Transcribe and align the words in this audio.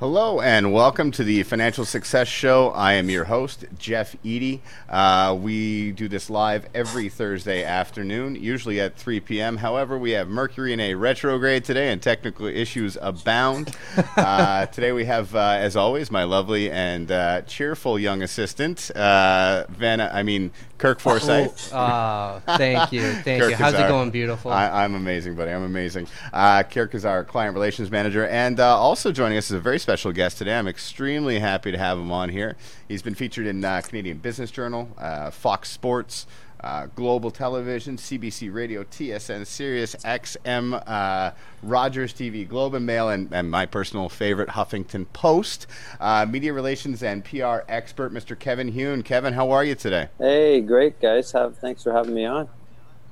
Hello 0.00 0.40
and 0.40 0.72
welcome 0.72 1.12
to 1.12 1.22
the 1.22 1.44
Financial 1.44 1.84
Success 1.84 2.26
Show. 2.26 2.70
I 2.70 2.94
am 2.94 3.08
your 3.08 3.26
host, 3.26 3.64
Jeff 3.78 4.16
Eady. 4.24 4.60
Uh, 4.88 5.38
we 5.40 5.92
do 5.92 6.08
this 6.08 6.28
live 6.28 6.66
every 6.74 7.08
Thursday 7.08 7.62
afternoon, 7.62 8.34
usually 8.34 8.80
at 8.80 8.96
3 8.96 9.20
p.m. 9.20 9.58
However, 9.58 9.96
we 9.96 10.10
have 10.10 10.26
Mercury 10.26 10.72
in 10.72 10.80
a 10.80 10.94
retrograde 10.94 11.64
today 11.64 11.92
and 11.92 12.02
technical 12.02 12.46
issues 12.46 12.98
abound. 13.00 13.76
uh, 14.16 14.66
today 14.66 14.90
we 14.90 15.04
have, 15.04 15.32
uh, 15.32 15.58
as 15.60 15.76
always, 15.76 16.10
my 16.10 16.24
lovely 16.24 16.72
and 16.72 17.12
uh, 17.12 17.42
cheerful 17.42 17.96
young 17.96 18.20
assistant, 18.22 18.90
uh, 18.96 19.64
Vanna, 19.68 20.10
I 20.12 20.24
mean, 20.24 20.50
Kirk 20.76 20.98
Forsyth. 20.98 21.72
Oh, 21.72 22.42
thank 22.44 22.90
you. 22.90 23.12
Thank 23.12 23.40
Kirk 23.42 23.50
you. 23.50 23.56
How's 23.56 23.74
is 23.74 23.80
it 23.80 23.88
going, 23.88 24.10
beautiful? 24.10 24.50
I, 24.50 24.84
I'm 24.84 24.96
amazing, 24.96 25.36
buddy. 25.36 25.52
I'm 25.52 25.62
amazing. 25.62 26.08
Uh, 26.32 26.64
Kirk 26.64 26.94
is 26.96 27.04
our 27.04 27.22
client 27.22 27.54
relations 27.54 27.92
manager, 27.92 28.26
and 28.26 28.58
uh, 28.58 28.76
also 28.76 29.12
joining 29.12 29.38
us 29.38 29.46
is 29.46 29.52
a 29.52 29.60
very 29.60 29.78
special 29.84 30.12
guest 30.12 30.38
today. 30.38 30.56
I'm 30.56 30.66
extremely 30.66 31.38
happy 31.38 31.70
to 31.70 31.76
have 31.76 31.98
him 31.98 32.10
on 32.10 32.30
here. 32.30 32.56
He's 32.88 33.02
been 33.02 33.14
featured 33.14 33.46
in 33.46 33.62
uh, 33.62 33.82
Canadian 33.82 34.16
Business 34.16 34.50
Journal, 34.50 34.88
uh, 34.96 35.30
Fox 35.30 35.70
Sports. 35.70 36.26
Uh, 36.60 36.86
Global 36.96 37.30
Television, 37.30 37.98
CBC 37.98 38.50
Radio, 38.50 38.84
TSN, 38.84 39.46
Sirius 39.46 39.94
XM, 39.96 40.82
uh, 40.86 41.32
Rogers 41.62 42.14
TV, 42.14 42.48
Globe 42.48 42.72
and 42.72 42.86
Mail, 42.86 43.10
and, 43.10 43.30
and 43.34 43.50
my 43.50 43.66
personal 43.66 44.08
favorite, 44.08 44.48
Huffington 44.48 45.04
Post. 45.12 45.66
Uh, 46.00 46.24
media 46.24 46.54
relations 46.54 47.02
and 47.02 47.22
PR 47.22 47.58
expert, 47.68 48.14
Mr. 48.14 48.38
Kevin 48.38 48.72
Hune. 48.72 49.04
Kevin, 49.04 49.34
how 49.34 49.50
are 49.50 49.62
you 49.62 49.74
today? 49.74 50.08
Hey, 50.16 50.62
great 50.62 50.98
guys. 51.02 51.32
Have 51.32 51.58
thanks 51.58 51.82
for 51.82 51.92
having 51.92 52.14
me 52.14 52.24
on. 52.24 52.48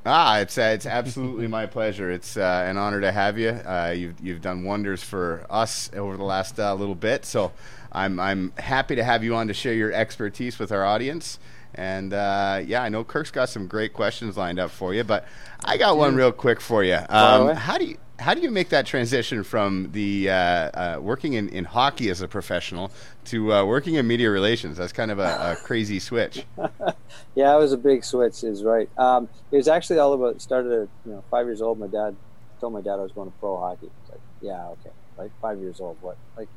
Ah, 0.04 0.40
it's 0.40 0.58
uh, 0.58 0.72
it's 0.74 0.86
absolutely 0.86 1.46
my 1.46 1.66
pleasure. 1.66 2.10
It's 2.10 2.36
uh, 2.36 2.64
an 2.66 2.76
honor 2.76 3.00
to 3.00 3.12
have 3.12 3.38
you. 3.38 3.50
Uh, 3.50 3.94
you've 3.96 4.20
you've 4.20 4.40
done 4.40 4.64
wonders 4.64 5.02
for 5.02 5.46
us 5.48 5.90
over 5.94 6.16
the 6.16 6.24
last 6.24 6.58
uh, 6.58 6.74
little 6.74 6.96
bit, 6.96 7.24
so 7.24 7.52
I'm 7.92 8.18
I'm 8.18 8.52
happy 8.58 8.96
to 8.96 9.04
have 9.04 9.22
you 9.22 9.36
on 9.36 9.46
to 9.46 9.54
share 9.54 9.74
your 9.74 9.92
expertise 9.92 10.58
with 10.58 10.72
our 10.72 10.84
audience. 10.84 11.38
And 11.74 12.12
uh, 12.12 12.60
yeah, 12.66 12.82
I 12.82 12.88
know 12.88 13.04
Kirk's 13.04 13.30
got 13.30 13.48
some 13.48 13.66
great 13.66 13.92
questions 13.94 14.36
lined 14.36 14.58
up 14.58 14.70
for 14.72 14.92
you, 14.92 15.04
but 15.04 15.24
I 15.64 15.76
got 15.76 15.96
one 15.96 16.16
real 16.16 16.32
quick 16.32 16.60
for 16.60 16.82
you. 16.82 16.98
Um, 17.08 17.54
how 17.54 17.78
do 17.78 17.84
you 17.84 17.96
how 18.18 18.34
do 18.34 18.40
you 18.40 18.50
make 18.50 18.70
that 18.70 18.86
transition 18.86 19.44
from 19.44 19.90
the 19.92 20.30
uh, 20.30 20.34
uh, 20.34 20.98
working 21.00 21.34
in, 21.34 21.48
in 21.48 21.64
hockey 21.64 22.10
as 22.10 22.22
a 22.22 22.28
professional 22.28 22.90
to 23.26 23.52
uh, 23.52 23.64
working 23.64 23.94
in 23.94 24.06
media 24.06 24.30
relations? 24.30 24.76
That's 24.78 24.92
kind 24.92 25.10
of 25.10 25.18
a, 25.18 25.52
a 25.52 25.56
crazy 25.64 25.98
switch. 25.98 26.44
Yeah, 27.34 27.54
it 27.54 27.58
was 27.58 27.72
a 27.72 27.78
big 27.78 28.04
switch. 28.04 28.44
Is 28.44 28.62
right. 28.64 28.88
Um, 28.98 29.28
it 29.50 29.56
was 29.56 29.68
actually 29.68 29.98
all 29.98 30.12
about. 30.12 30.40
Started 30.40 30.72
at 30.72 30.88
you 31.04 31.12
know 31.12 31.24
five 31.30 31.46
years 31.46 31.62
old. 31.62 31.78
My 31.78 31.86
dad 31.86 32.16
told 32.60 32.72
my 32.72 32.80
dad 32.80 32.94
I 32.94 33.02
was 33.02 33.12
going 33.12 33.30
to 33.30 33.38
pro 33.38 33.58
hockey. 33.58 33.90
Like, 34.10 34.20
yeah, 34.40 34.66
okay. 34.68 34.90
Like 35.16 35.30
five 35.40 35.58
years 35.58 35.80
old. 35.80 35.98
What? 36.00 36.16
Like 36.36 36.48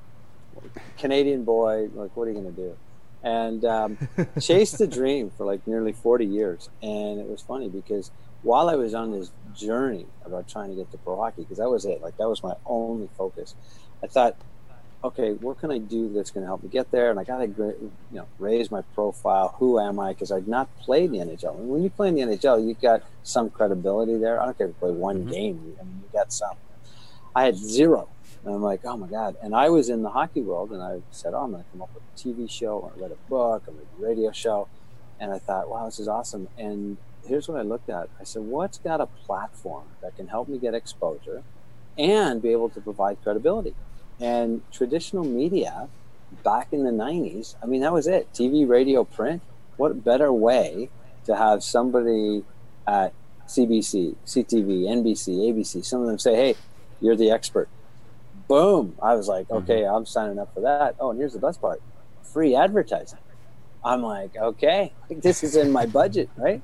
Canadian 0.97 1.43
boy. 1.43 1.89
Like 1.93 2.15
what 2.15 2.27
are 2.27 2.31
you 2.31 2.41
going 2.41 2.53
to 2.55 2.61
do? 2.61 2.77
And 3.23 3.65
um, 3.65 3.97
chased 4.39 4.77
the 4.77 4.87
dream 4.87 5.31
for 5.37 5.45
like 5.45 5.65
nearly 5.67 5.93
forty 5.93 6.25
years. 6.25 6.69
And 6.81 7.19
it 7.19 7.27
was 7.27 7.41
funny 7.41 7.69
because 7.69 8.11
while 8.45 8.69
I 8.69 8.75
was 8.75 8.93
on 8.93 9.11
this 9.11 9.31
journey 9.55 10.05
about 10.23 10.47
trying 10.47 10.69
to 10.69 10.75
get 10.75 10.91
to 10.91 10.97
pro 10.99 11.15
hockey, 11.15 11.41
because 11.41 11.57
that 11.57 11.69
was 11.69 11.85
it. 11.85 12.01
Like 12.01 12.17
that 12.17 12.29
was 12.29 12.43
my 12.43 12.53
only 12.65 13.09
focus. 13.17 13.55
I 14.03 14.07
thought, 14.07 14.37
okay, 15.05 15.33
what 15.33 15.59
can 15.59 15.71
I 15.71 15.77
do 15.77 16.11
that's 16.11 16.31
going 16.31 16.41
to 16.41 16.47
help 16.47 16.63
me 16.63 16.69
get 16.69 16.91
there? 16.91 17.11
And 17.11 17.19
I 17.19 17.23
got 17.23 17.37
to, 17.39 17.45
you 17.47 17.91
know, 18.11 18.27
raise 18.39 18.71
my 18.71 18.81
profile. 18.93 19.55
Who 19.59 19.79
am 19.79 19.99
I? 19.99 20.13
Because 20.13 20.31
I'd 20.31 20.47
not 20.47 20.67
played 20.77 21.11
the 21.11 21.19
NHL. 21.19 21.57
And 21.59 21.69
when 21.69 21.83
you 21.83 21.89
play 21.89 22.07
in 22.09 22.15
the 22.15 22.21
NHL, 22.21 22.67
you've 22.67 22.81
got 22.81 23.03
some 23.23 23.49
credibility 23.49 24.17
there. 24.17 24.41
I 24.41 24.45
don't 24.45 24.57
care 24.57 24.67
if 24.67 24.71
you 24.71 24.79
play 24.79 24.91
one 24.91 25.25
Mhm. 25.25 25.31
game. 25.31 25.77
I 25.79 25.83
mean, 25.83 26.01
you 26.03 26.09
got 26.11 26.31
some. 26.33 26.57
I 27.35 27.43
had 27.45 27.55
zero. 27.55 28.09
And 28.43 28.53
I'm 28.55 28.61
like, 28.63 28.81
oh 28.85 28.97
my 28.97 29.07
God. 29.07 29.35
And 29.41 29.55
I 29.55 29.69
was 29.69 29.89
in 29.89 30.01
the 30.01 30.09
hockey 30.09 30.41
world 30.41 30.71
and 30.71 30.81
I 30.81 31.01
said, 31.11 31.33
oh, 31.33 31.43
I'm 31.43 31.51
going 31.51 31.63
to 31.63 31.69
come 31.71 31.81
up 31.81 31.89
with 31.93 32.03
a 32.03 32.17
TV 32.17 32.49
show. 32.49 32.91
I 32.95 32.99
read 32.99 33.11
a 33.11 33.29
book, 33.29 33.63
I 33.67 33.71
read 33.71 33.87
a 33.99 34.01
radio 34.01 34.31
show. 34.31 34.67
And 35.19 35.31
I 35.31 35.39
thought, 35.39 35.69
wow, 35.69 35.85
this 35.85 35.99
is 35.99 36.07
awesome. 36.07 36.47
And 36.57 36.97
here's 37.25 37.47
what 37.47 37.57
I 37.57 37.63
looked 37.63 37.89
at. 37.89 38.09
I 38.19 38.23
said, 38.23 38.43
what's 38.43 38.77
got 38.77 39.01
a 39.01 39.05
platform 39.07 39.85
that 40.01 40.15
can 40.15 40.27
help 40.27 40.47
me 40.47 40.57
get 40.59 40.73
exposure 40.73 41.43
and 41.97 42.41
be 42.41 42.49
able 42.51 42.69
to 42.69 42.81
provide 42.81 43.21
credibility? 43.23 43.75
And 44.19 44.61
traditional 44.71 45.23
media 45.23 45.89
back 46.43 46.69
in 46.71 46.83
the 46.83 46.91
90s, 46.91 47.55
I 47.61 47.65
mean, 47.65 47.81
that 47.81 47.93
was 47.93 48.07
it 48.07 48.31
TV, 48.33 48.67
radio, 48.67 49.03
print. 49.03 49.41
What 49.77 50.03
better 50.03 50.31
way 50.31 50.89
to 51.25 51.35
have 51.35 51.63
somebody 51.63 52.43
at 52.87 53.13
CBC, 53.47 54.15
CTV, 54.25 54.83
NBC, 54.83 55.51
ABC, 55.51 55.83
some 55.83 56.01
of 56.01 56.07
them 56.07 56.17
say, 56.17 56.35
hey, 56.35 56.55
you're 57.01 57.15
the 57.15 57.31
expert. 57.31 57.67
Boom. 58.47 58.95
I 59.01 59.15
was 59.15 59.27
like, 59.27 59.47
mm-hmm. 59.47 59.69
okay, 59.69 59.85
I'm 59.85 60.05
signing 60.05 60.39
up 60.39 60.53
for 60.53 60.61
that. 60.61 60.95
Oh, 60.99 61.11
and 61.11 61.19
here's 61.19 61.33
the 61.33 61.39
best 61.39 61.61
part 61.61 61.81
free 62.35 62.55
advertising. 62.55 63.19
I'm 63.83 64.01
like, 64.01 64.35
okay, 64.35 64.91
this 65.09 65.43
is 65.43 65.55
in 65.55 65.71
my 65.71 65.85
budget, 65.85 66.29
right? 66.35 66.61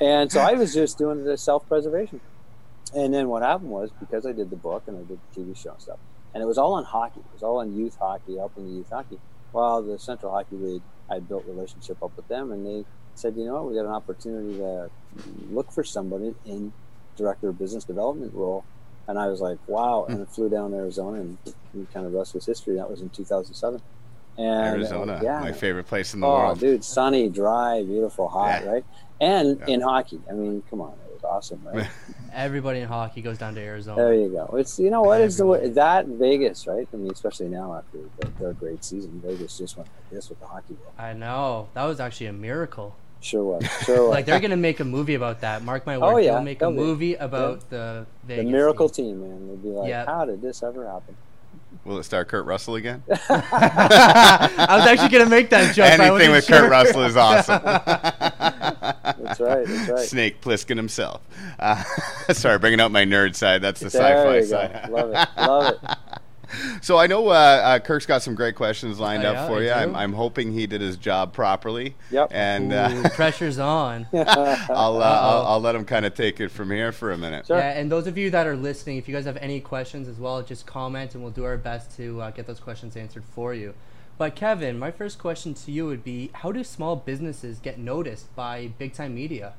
And 0.00 0.30
so 0.30 0.40
I 0.40 0.52
was 0.52 0.72
just 0.72 0.98
doing 0.98 1.24
the 1.24 1.36
self 1.36 1.66
preservation. 1.68 2.20
And 2.94 3.12
then 3.12 3.28
what 3.28 3.42
happened 3.42 3.70
was 3.70 3.90
because 4.00 4.24
I 4.24 4.32
did 4.32 4.50
the 4.50 4.56
book 4.56 4.84
and 4.86 4.96
I 4.96 5.02
did 5.02 5.18
the 5.34 5.40
TV 5.40 5.56
show 5.56 5.72
and 5.72 5.82
stuff, 5.82 5.98
and 6.34 6.42
it 6.42 6.46
was 6.46 6.58
all 6.58 6.74
on 6.74 6.84
hockey. 6.84 7.20
It 7.20 7.32
was 7.32 7.42
all 7.42 7.58
on 7.58 7.72
youth 7.76 7.96
hockey, 8.00 8.36
helping 8.36 8.66
the 8.66 8.72
youth 8.76 8.90
hockey. 8.90 9.18
Well, 9.52 9.82
the 9.82 9.98
Central 9.98 10.32
Hockey 10.32 10.56
League, 10.56 10.82
I 11.10 11.18
built 11.18 11.44
relationship 11.46 12.02
up 12.02 12.12
with 12.16 12.28
them, 12.28 12.52
and 12.52 12.64
they 12.64 12.84
said, 13.14 13.34
you 13.36 13.44
know 13.44 13.54
what, 13.54 13.66
we 13.66 13.74
got 13.74 13.84
an 13.86 13.92
opportunity 13.92 14.56
to 14.58 14.90
look 15.50 15.72
for 15.72 15.82
somebody 15.82 16.34
in 16.44 16.72
director 17.16 17.48
of 17.48 17.58
business 17.58 17.84
development 17.84 18.32
role. 18.34 18.64
And 19.08 19.18
I 19.18 19.26
was 19.26 19.40
like, 19.40 19.58
wow. 19.66 20.06
And 20.08 20.22
I 20.22 20.24
flew 20.26 20.48
down 20.48 20.70
to 20.70 20.76
Arizona, 20.76 21.20
and 21.20 21.38
kind 21.92 22.06
of 22.06 22.12
rest 22.12 22.34
was 22.34 22.46
history. 22.46 22.76
That 22.76 22.88
was 22.88 23.00
in 23.00 23.10
2007. 23.10 23.80
And 24.38 24.46
uh, 24.48 24.52
Arizona, 24.52 25.20
yeah, 25.22 25.40
my 25.40 25.52
favorite 25.52 25.86
place 25.86 26.14
in 26.14 26.20
the 26.20 26.26
oh, 26.26 26.30
world. 26.32 26.60
dude, 26.60 26.84
sunny, 26.84 27.28
dry, 27.28 27.82
beautiful, 27.82 28.28
hot, 28.28 28.62
Yeah. 28.62 28.70
right? 28.70 28.84
And 29.20 29.58
Yeah. 29.58 29.74
in 29.74 29.80
hockey, 29.80 30.20
I 30.30 30.34
mean, 30.34 30.62
come 30.70 30.80
on, 30.80 30.94
was 31.22 31.30
awesome, 31.30 31.60
right? 31.64 31.88
Everybody 32.34 32.80
in 32.80 32.88
hockey 32.88 33.22
goes 33.22 33.38
down 33.38 33.54
to 33.56 33.60
Arizona. 33.60 34.00
there 34.02 34.14
you 34.14 34.28
go. 34.28 34.56
It's 34.56 34.78
you 34.78 34.90
know 34.90 35.02
what 35.02 35.20
is 35.20 35.36
the 35.36 35.46
way 35.46 35.68
that 35.68 36.06
Vegas, 36.06 36.66
right? 36.66 36.86
I 36.92 36.96
mean, 36.96 37.10
especially 37.10 37.48
now 37.48 37.74
after 37.74 37.98
their, 38.18 38.30
their 38.38 38.52
great 38.52 38.84
season, 38.84 39.20
Vegas 39.24 39.58
just 39.58 39.76
went 39.76 39.88
like 39.88 40.10
this 40.10 40.28
with 40.28 40.38
the 40.40 40.46
hockey 40.46 40.74
world. 40.74 40.92
I 40.98 41.12
know. 41.12 41.68
That 41.74 41.84
was 41.84 41.98
actually 42.00 42.26
a 42.28 42.32
miracle. 42.32 42.94
Sure 43.22 43.44
was, 43.44 43.66
sure 43.84 44.02
was. 44.08 44.10
Like 44.10 44.26
they're 44.26 44.40
gonna 44.40 44.56
make 44.56 44.80
a 44.80 44.84
movie 44.84 45.14
about 45.14 45.40
that. 45.42 45.62
Mark 45.64 45.86
my 45.86 45.96
Oh, 45.96 46.16
yeah, 46.16 46.34
They'll 46.34 46.42
make 46.42 46.58
a 46.58 46.66
they'll 46.66 46.70
be. 46.70 46.76
movie 46.76 47.14
about 47.16 47.68
the 47.68 48.06
the 48.26 48.36
Vegas 48.36 48.52
miracle 48.52 48.88
team. 48.88 49.20
team, 49.20 49.20
man. 49.28 49.48
They'd 49.48 49.62
be 49.62 49.68
like, 49.70 49.88
Yep. 49.88 50.06
how 50.06 50.24
did 50.24 50.40
this 50.40 50.62
ever 50.62 50.86
happen? 50.86 51.16
Will 51.84 51.98
it 51.98 52.04
star 52.04 52.24
Kurt 52.24 52.44
Russell 52.44 52.74
again? 52.74 53.02
I 53.10 54.76
was 54.78 54.86
actually 54.86 55.08
gonna 55.08 55.30
make 55.30 55.48
that 55.50 55.74
joke. 55.74 55.86
Anything 55.86 56.30
with 56.30 56.44
sure. 56.44 56.60
Kurt 56.60 56.70
Russell 56.70 57.04
is 57.04 57.16
awesome. 57.16 57.62
That's 59.30 59.40
right. 59.40 59.66
That's 59.66 59.88
right. 59.90 60.06
Snake 60.06 60.40
Plissken 60.42 60.76
himself. 60.76 61.22
Uh, 61.58 61.82
sorry, 62.32 62.58
bringing 62.58 62.80
out 62.80 62.92
my 62.92 63.04
nerd 63.04 63.34
side. 63.34 63.62
That's 63.62 63.80
the 63.80 63.88
There 63.88 64.42
sci-fi 64.42 64.68
side. 64.68 64.90
Love 64.90 65.10
it. 65.10 65.28
Love 65.36 65.74
it. 65.74 65.90
So 66.82 66.96
I 66.98 67.06
know 67.06 67.28
uh, 67.28 67.32
uh, 67.32 67.78
Kirk's 67.78 68.06
got 68.06 68.22
some 68.22 68.34
great 68.34 68.54
questions 68.54 68.98
lined 68.98 69.24
Oh, 69.24 69.28
up 69.30 69.34
yeah, 69.34 69.46
for 69.48 69.54
I 69.56 69.62
you. 69.62 69.70
I'm, 69.72 69.94
I'm 69.96 70.12
hoping 70.12 70.52
he 70.52 70.66
did 70.66 70.80
his 70.80 70.96
job 70.96 71.32
properly. 71.32 71.94
Yep. 72.10 72.28
And 72.32 72.72
Ooh, 72.72 72.76
uh, 72.76 73.08
pressure's 73.10 73.58
on. 73.58 74.06
I'll, 74.12 75.02
uh, 75.02 75.04
I'll 75.04 75.46
I'll 75.46 75.60
let 75.60 75.74
him 75.74 75.84
kind 75.84 76.06
of 76.06 76.14
take 76.14 76.40
it 76.40 76.50
from 76.50 76.70
here 76.70 76.92
for 76.92 77.12
a 77.12 77.18
minute. 77.18 77.46
Sure. 77.46 77.58
Yeah, 77.58 77.78
and 77.78 77.90
those 77.92 78.06
of 78.06 78.16
you 78.16 78.30
that 78.30 78.46
are 78.46 78.56
listening, 78.56 78.96
if 78.96 79.08
you 79.08 79.14
guys 79.14 79.26
have 79.26 79.36
any 79.38 79.60
questions 79.60 80.08
as 80.08 80.18
well, 80.18 80.42
just 80.42 80.66
comment 80.66 81.14
and 81.14 81.22
we'll 81.22 81.32
do 81.32 81.44
our 81.44 81.56
best 81.58 81.94
to 81.96 82.20
uh, 82.22 82.30
get 82.30 82.46
those 82.46 82.60
questions 82.60 82.96
answered 82.96 83.24
for 83.24 83.54
you. 83.54 83.74
But 84.16 84.34
Kevin, 84.34 84.78
my 84.78 84.90
first 84.90 85.18
question 85.18 85.54
to 85.54 85.70
you 85.72 85.86
would 85.86 86.02
be: 86.04 86.30
How 86.34 86.52
do 86.52 86.62
small 86.64 86.96
businesses 86.96 87.58
get 87.58 87.78
noticed 87.78 88.34
by 88.34 88.68
big 88.78 88.92
time 88.94 89.14
media? 89.14 89.54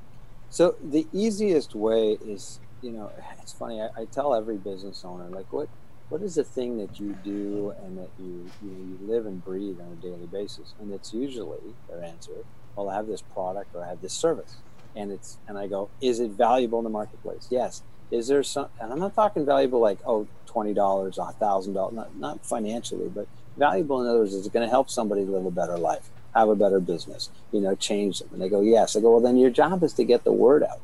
So 0.50 0.76
the 0.84 1.08
easiest 1.14 1.76
way 1.76 2.18
is, 2.26 2.60
you 2.82 2.92
know, 2.92 3.12
it's 3.42 3.54
funny. 3.54 3.82
I, 3.82 3.90
I 4.02 4.06
tell 4.06 4.36
every 4.36 4.58
business 4.58 5.04
owner, 5.06 5.30
like, 5.30 5.52
what, 5.54 5.70
what 6.12 6.22
is 6.22 6.36
the 6.36 6.44
thing 6.44 6.78
that 6.78 7.00
you 7.00 7.18
do 7.24 7.74
and 7.84 7.98
that 7.98 8.10
you, 8.20 8.46
you, 8.62 8.70
you 8.70 9.00
live 9.08 9.26
and 9.26 9.44
breathe 9.44 9.80
on 9.80 9.94
a 9.94 9.96
daily 9.96 10.28
basis? 10.28 10.74
And 10.82 10.94
it's 10.94 11.14
usually 11.14 11.74
their 11.88 12.04
answer, 12.04 12.34
well, 12.76 12.90
I 12.90 12.96
have 12.96 13.08
this 13.08 13.22
product 13.22 13.74
or 13.74 13.84
I 13.84 13.88
have 13.88 14.02
this 14.02 14.12
service, 14.12 14.58
and 14.94 15.10
it's, 15.10 15.38
and 15.48 15.58
I 15.58 15.68
go, 15.68 15.90
is 16.02 16.20
it 16.20 16.32
valuable 16.32 16.80
in 16.80 16.84
the 16.84 16.90
marketplace? 16.90 17.48
Yes. 17.50 17.82
Is 18.12 18.28
there 18.28 18.44
some? 18.44 18.68
And 18.82 18.92
I'm 18.92 19.00
not 19.00 19.16
talking 19.16 19.46
valuable 19.46 19.80
like, 19.80 20.00
oh, 20.06 20.28
twenty 20.46 20.74
dollars, 20.74 21.18
a 21.18 21.32
thousand 21.32 21.76
dollars, 21.76 21.96
not 21.96 22.14
not 22.18 22.46
financially, 22.46 23.08
but 23.08 23.26
valuable 23.56 24.02
in 24.02 24.08
other 24.08 24.20
words, 24.20 24.34
is 24.34 24.46
it 24.46 24.52
going 24.52 24.68
to 24.68 24.70
help 24.70 24.90
somebody 24.90 25.24
live 25.24 25.46
a 25.46 25.52
better 25.52 25.78
life? 25.78 26.10
have 26.36 26.50
a 26.50 26.56
better 26.56 26.80
business, 26.80 27.30
you 27.52 27.60
know, 27.60 27.76
change 27.76 28.20
them. 28.20 28.30
And 28.32 28.42
they 28.42 28.50
go, 28.50 28.62
yes. 28.62 28.96
I 28.96 29.02
go, 29.02 29.12
well, 29.12 29.20
then 29.20 29.38
your 29.38 29.50
job 29.50 29.84
is 29.84 29.94
to 29.94 30.04
get 30.04 30.24
the 30.24 30.32
word 30.32 30.64
out. 30.64 30.80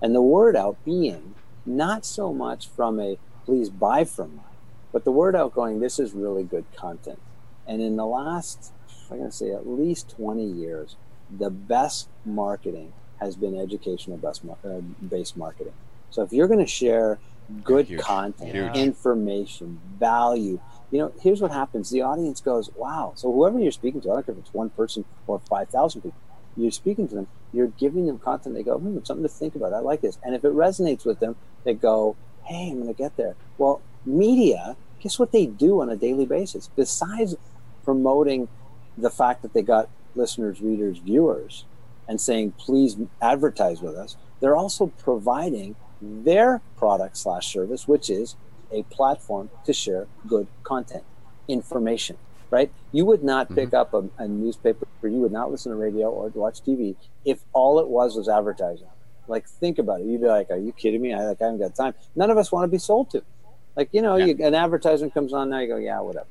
And 0.00 0.14
the 0.14 0.22
word 0.22 0.56
out 0.56 0.82
being 0.84 1.34
not 1.64 2.06
so 2.06 2.32
much 2.32 2.68
from 2.68 3.00
a 3.00 3.18
please 3.44 3.68
buy 3.68 4.04
from 4.04 4.36
me, 4.36 4.42
but 4.96 5.04
the 5.04 5.12
word 5.12 5.36
out 5.36 5.52
going, 5.52 5.80
this 5.80 5.98
is 5.98 6.14
really 6.14 6.42
good 6.42 6.64
content. 6.74 7.18
And 7.66 7.82
in 7.82 7.96
the 7.96 8.06
last, 8.06 8.72
I'm 9.10 9.18
going 9.18 9.30
to 9.30 9.36
say 9.36 9.50
at 9.50 9.68
least 9.68 10.08
20 10.16 10.42
years, 10.42 10.96
the 11.30 11.50
best 11.50 12.08
marketing 12.24 12.94
has 13.20 13.36
been 13.36 13.60
educational 13.60 14.16
best 14.16 14.42
mar- 14.42 14.56
uh, 14.64 14.80
based 15.06 15.36
marketing. 15.36 15.74
So 16.08 16.22
if 16.22 16.32
you're 16.32 16.48
going 16.48 16.60
to 16.60 16.66
share 16.66 17.18
good 17.62 17.88
Huge. 17.88 18.00
content, 18.00 18.54
Huge. 18.54 18.74
information, 18.74 19.82
value, 19.98 20.60
you 20.90 20.98
know, 20.98 21.12
here's 21.20 21.42
what 21.42 21.52
happens. 21.52 21.90
The 21.90 22.00
audience 22.00 22.40
goes, 22.40 22.70
wow. 22.74 23.12
So 23.16 23.30
whoever 23.30 23.58
you're 23.58 23.72
speaking 23.72 24.00
to, 24.00 24.12
I 24.12 24.14
don't 24.14 24.24
care 24.24 24.34
if 24.34 24.38
it's 24.38 24.54
one 24.54 24.70
person 24.70 25.04
or 25.26 25.40
5,000 25.40 26.00
people, 26.00 26.16
you're 26.56 26.70
speaking 26.70 27.06
to 27.08 27.16
them, 27.16 27.28
you're 27.52 27.66
giving 27.66 28.06
them 28.06 28.18
content. 28.18 28.54
They 28.54 28.62
go, 28.62 28.78
hmm, 28.78 29.00
something 29.04 29.24
to 29.24 29.28
think 29.28 29.56
about. 29.56 29.74
I 29.74 29.80
like 29.80 30.00
this. 30.00 30.16
And 30.24 30.34
if 30.34 30.42
it 30.42 30.54
resonates 30.54 31.04
with 31.04 31.20
them, 31.20 31.36
they 31.64 31.74
go, 31.74 32.16
hey, 32.44 32.70
I'm 32.70 32.76
going 32.76 32.86
to 32.86 32.94
get 32.94 33.18
there. 33.18 33.36
Well, 33.58 33.82
media, 34.06 34.76
guess 35.06 35.20
what 35.20 35.30
they 35.30 35.46
do 35.46 35.80
on 35.80 35.88
a 35.88 35.94
daily 35.94 36.26
basis? 36.26 36.68
Besides 36.74 37.36
promoting 37.84 38.48
the 38.98 39.08
fact 39.08 39.42
that 39.42 39.52
they 39.54 39.62
got 39.62 39.88
listeners, 40.16 40.60
readers, 40.60 40.98
viewers, 40.98 41.64
and 42.08 42.20
saying, 42.20 42.52
please 42.58 42.96
advertise 43.22 43.80
with 43.80 43.94
us, 43.94 44.16
they're 44.40 44.56
also 44.56 44.88
providing 44.98 45.76
their 46.02 46.60
product 46.76 47.16
slash 47.16 47.52
service, 47.52 47.86
which 47.86 48.10
is 48.10 48.34
a 48.72 48.82
platform 48.84 49.48
to 49.64 49.72
share 49.72 50.08
good 50.26 50.48
content, 50.64 51.04
information, 51.46 52.16
right? 52.50 52.72
You 52.90 53.04
would 53.04 53.22
not 53.22 53.48
pick 53.54 53.70
mm-hmm. 53.70 53.76
up 53.76 53.94
a, 53.94 54.08
a, 54.18 54.26
newspaper, 54.26 54.88
or 55.04 55.08
you 55.08 55.18
would 55.18 55.30
not 55.30 55.52
listen 55.52 55.70
to 55.70 55.76
radio 55.76 56.10
or 56.10 56.30
watch 56.30 56.62
TV 56.62 56.96
if 57.24 57.38
all 57.52 57.78
it 57.78 57.86
was 57.86 58.16
was 58.16 58.28
advertising. 58.28 58.88
Like, 59.28 59.48
think 59.48 59.78
about 59.78 60.00
it. 60.00 60.06
You'd 60.06 60.20
be 60.20 60.26
like, 60.26 60.50
"Are 60.50 60.58
you 60.58 60.72
kidding 60.72 61.00
me? 61.00 61.12
I 61.12 61.24
like, 61.26 61.40
I 61.40 61.44
haven't 61.46 61.60
got 61.60 61.74
time." 61.74 61.94
None 62.14 62.30
of 62.30 62.38
us 62.38 62.52
want 62.52 62.64
to 62.64 62.68
be 62.68 62.78
sold 62.78 63.10
to. 63.10 63.22
Like, 63.76 63.90
you 63.92 64.02
know, 64.02 64.16
yeah. 64.16 64.26
you, 64.26 64.44
an 64.44 64.54
advertisement 64.54 65.14
comes 65.14 65.32
on 65.32 65.50
now, 65.50 65.60
you 65.60 65.68
go, 65.68 65.76
"Yeah, 65.76 66.00
whatever." 66.00 66.26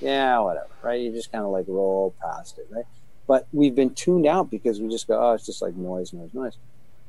Yeah, 0.00 0.38
whatever, 0.40 0.68
right? 0.82 1.00
You 1.00 1.12
just 1.12 1.30
kind 1.30 1.44
of 1.44 1.50
like 1.50 1.66
roll 1.68 2.14
past 2.20 2.58
it, 2.58 2.66
right? 2.70 2.86
But 3.26 3.46
we've 3.52 3.74
been 3.74 3.94
tuned 3.94 4.26
out 4.26 4.50
because 4.50 4.80
we 4.80 4.88
just 4.88 5.06
go, 5.06 5.20
"Oh, 5.20 5.32
it's 5.32 5.46
just 5.46 5.62
like 5.62 5.76
noise, 5.76 6.12
noise, 6.12 6.34
noise." 6.34 6.56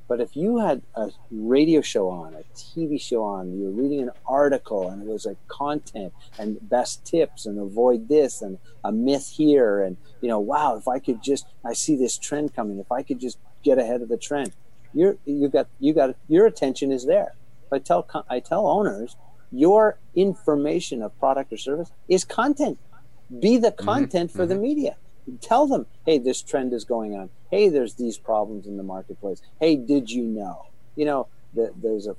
But 0.07 0.19
if 0.19 0.35
you 0.35 0.57
had 0.57 0.81
a 0.93 1.09
radio 1.31 1.79
show 1.79 2.09
on, 2.09 2.33
a 2.33 2.43
TV 2.53 2.99
show 2.99 3.23
on, 3.23 3.57
you 3.57 3.63
were 3.63 3.71
reading 3.71 4.01
an 4.01 4.11
article 4.25 4.89
and 4.89 5.01
it 5.01 5.07
was 5.07 5.25
like 5.25 5.37
content 5.47 6.11
and 6.37 6.57
best 6.69 7.05
tips 7.05 7.45
and 7.45 7.57
avoid 7.57 8.09
this 8.09 8.41
and 8.41 8.57
a 8.83 8.91
myth 8.91 9.29
here 9.29 9.81
and 9.81 9.95
you 10.19 10.27
know, 10.27 10.39
wow, 10.39 10.75
if 10.75 10.89
I 10.89 10.99
could 10.99 11.23
just 11.23 11.47
I 11.65 11.71
see 11.71 11.95
this 11.95 12.17
trend 12.17 12.53
coming, 12.53 12.77
if 12.79 12.91
I 12.91 13.03
could 13.03 13.19
just 13.19 13.37
get 13.63 13.79
ahead 13.79 14.01
of 14.01 14.09
the 14.09 14.17
trend. 14.17 14.51
You're 14.93 15.15
you 15.25 15.47
got 15.47 15.67
you 15.79 15.93
got 15.93 16.15
your 16.27 16.45
attention 16.45 16.91
is 16.91 17.05
there. 17.05 17.33
I 17.71 17.79
tell 17.79 18.05
I 18.29 18.41
tell 18.41 18.67
owners, 18.67 19.15
your 19.51 19.97
information 20.15 21.01
of 21.01 21.17
product 21.19 21.51
or 21.53 21.57
service 21.57 21.91
is 22.07 22.23
content. 22.23 22.79
Be 23.39 23.57
the 23.57 23.71
mm-hmm. 23.71 23.85
content 23.85 24.29
mm-hmm. 24.29 24.37
for 24.37 24.43
mm-hmm. 24.43 24.53
the 24.53 24.59
media 24.59 24.95
tell 25.39 25.67
them, 25.67 25.85
hey, 26.05 26.17
this 26.17 26.41
trend 26.41 26.73
is 26.73 26.83
going 26.83 27.15
on. 27.15 27.29
Hey, 27.49 27.69
there's 27.69 27.95
these 27.95 28.17
problems 28.17 28.65
in 28.65 28.77
the 28.77 28.83
marketplace. 28.83 29.41
Hey, 29.59 29.75
did 29.75 30.09
you 30.09 30.23
know? 30.23 30.67
You 30.95 31.05
know, 31.05 31.27
the, 31.53 31.71
there's 31.75 32.07
a 32.07 32.15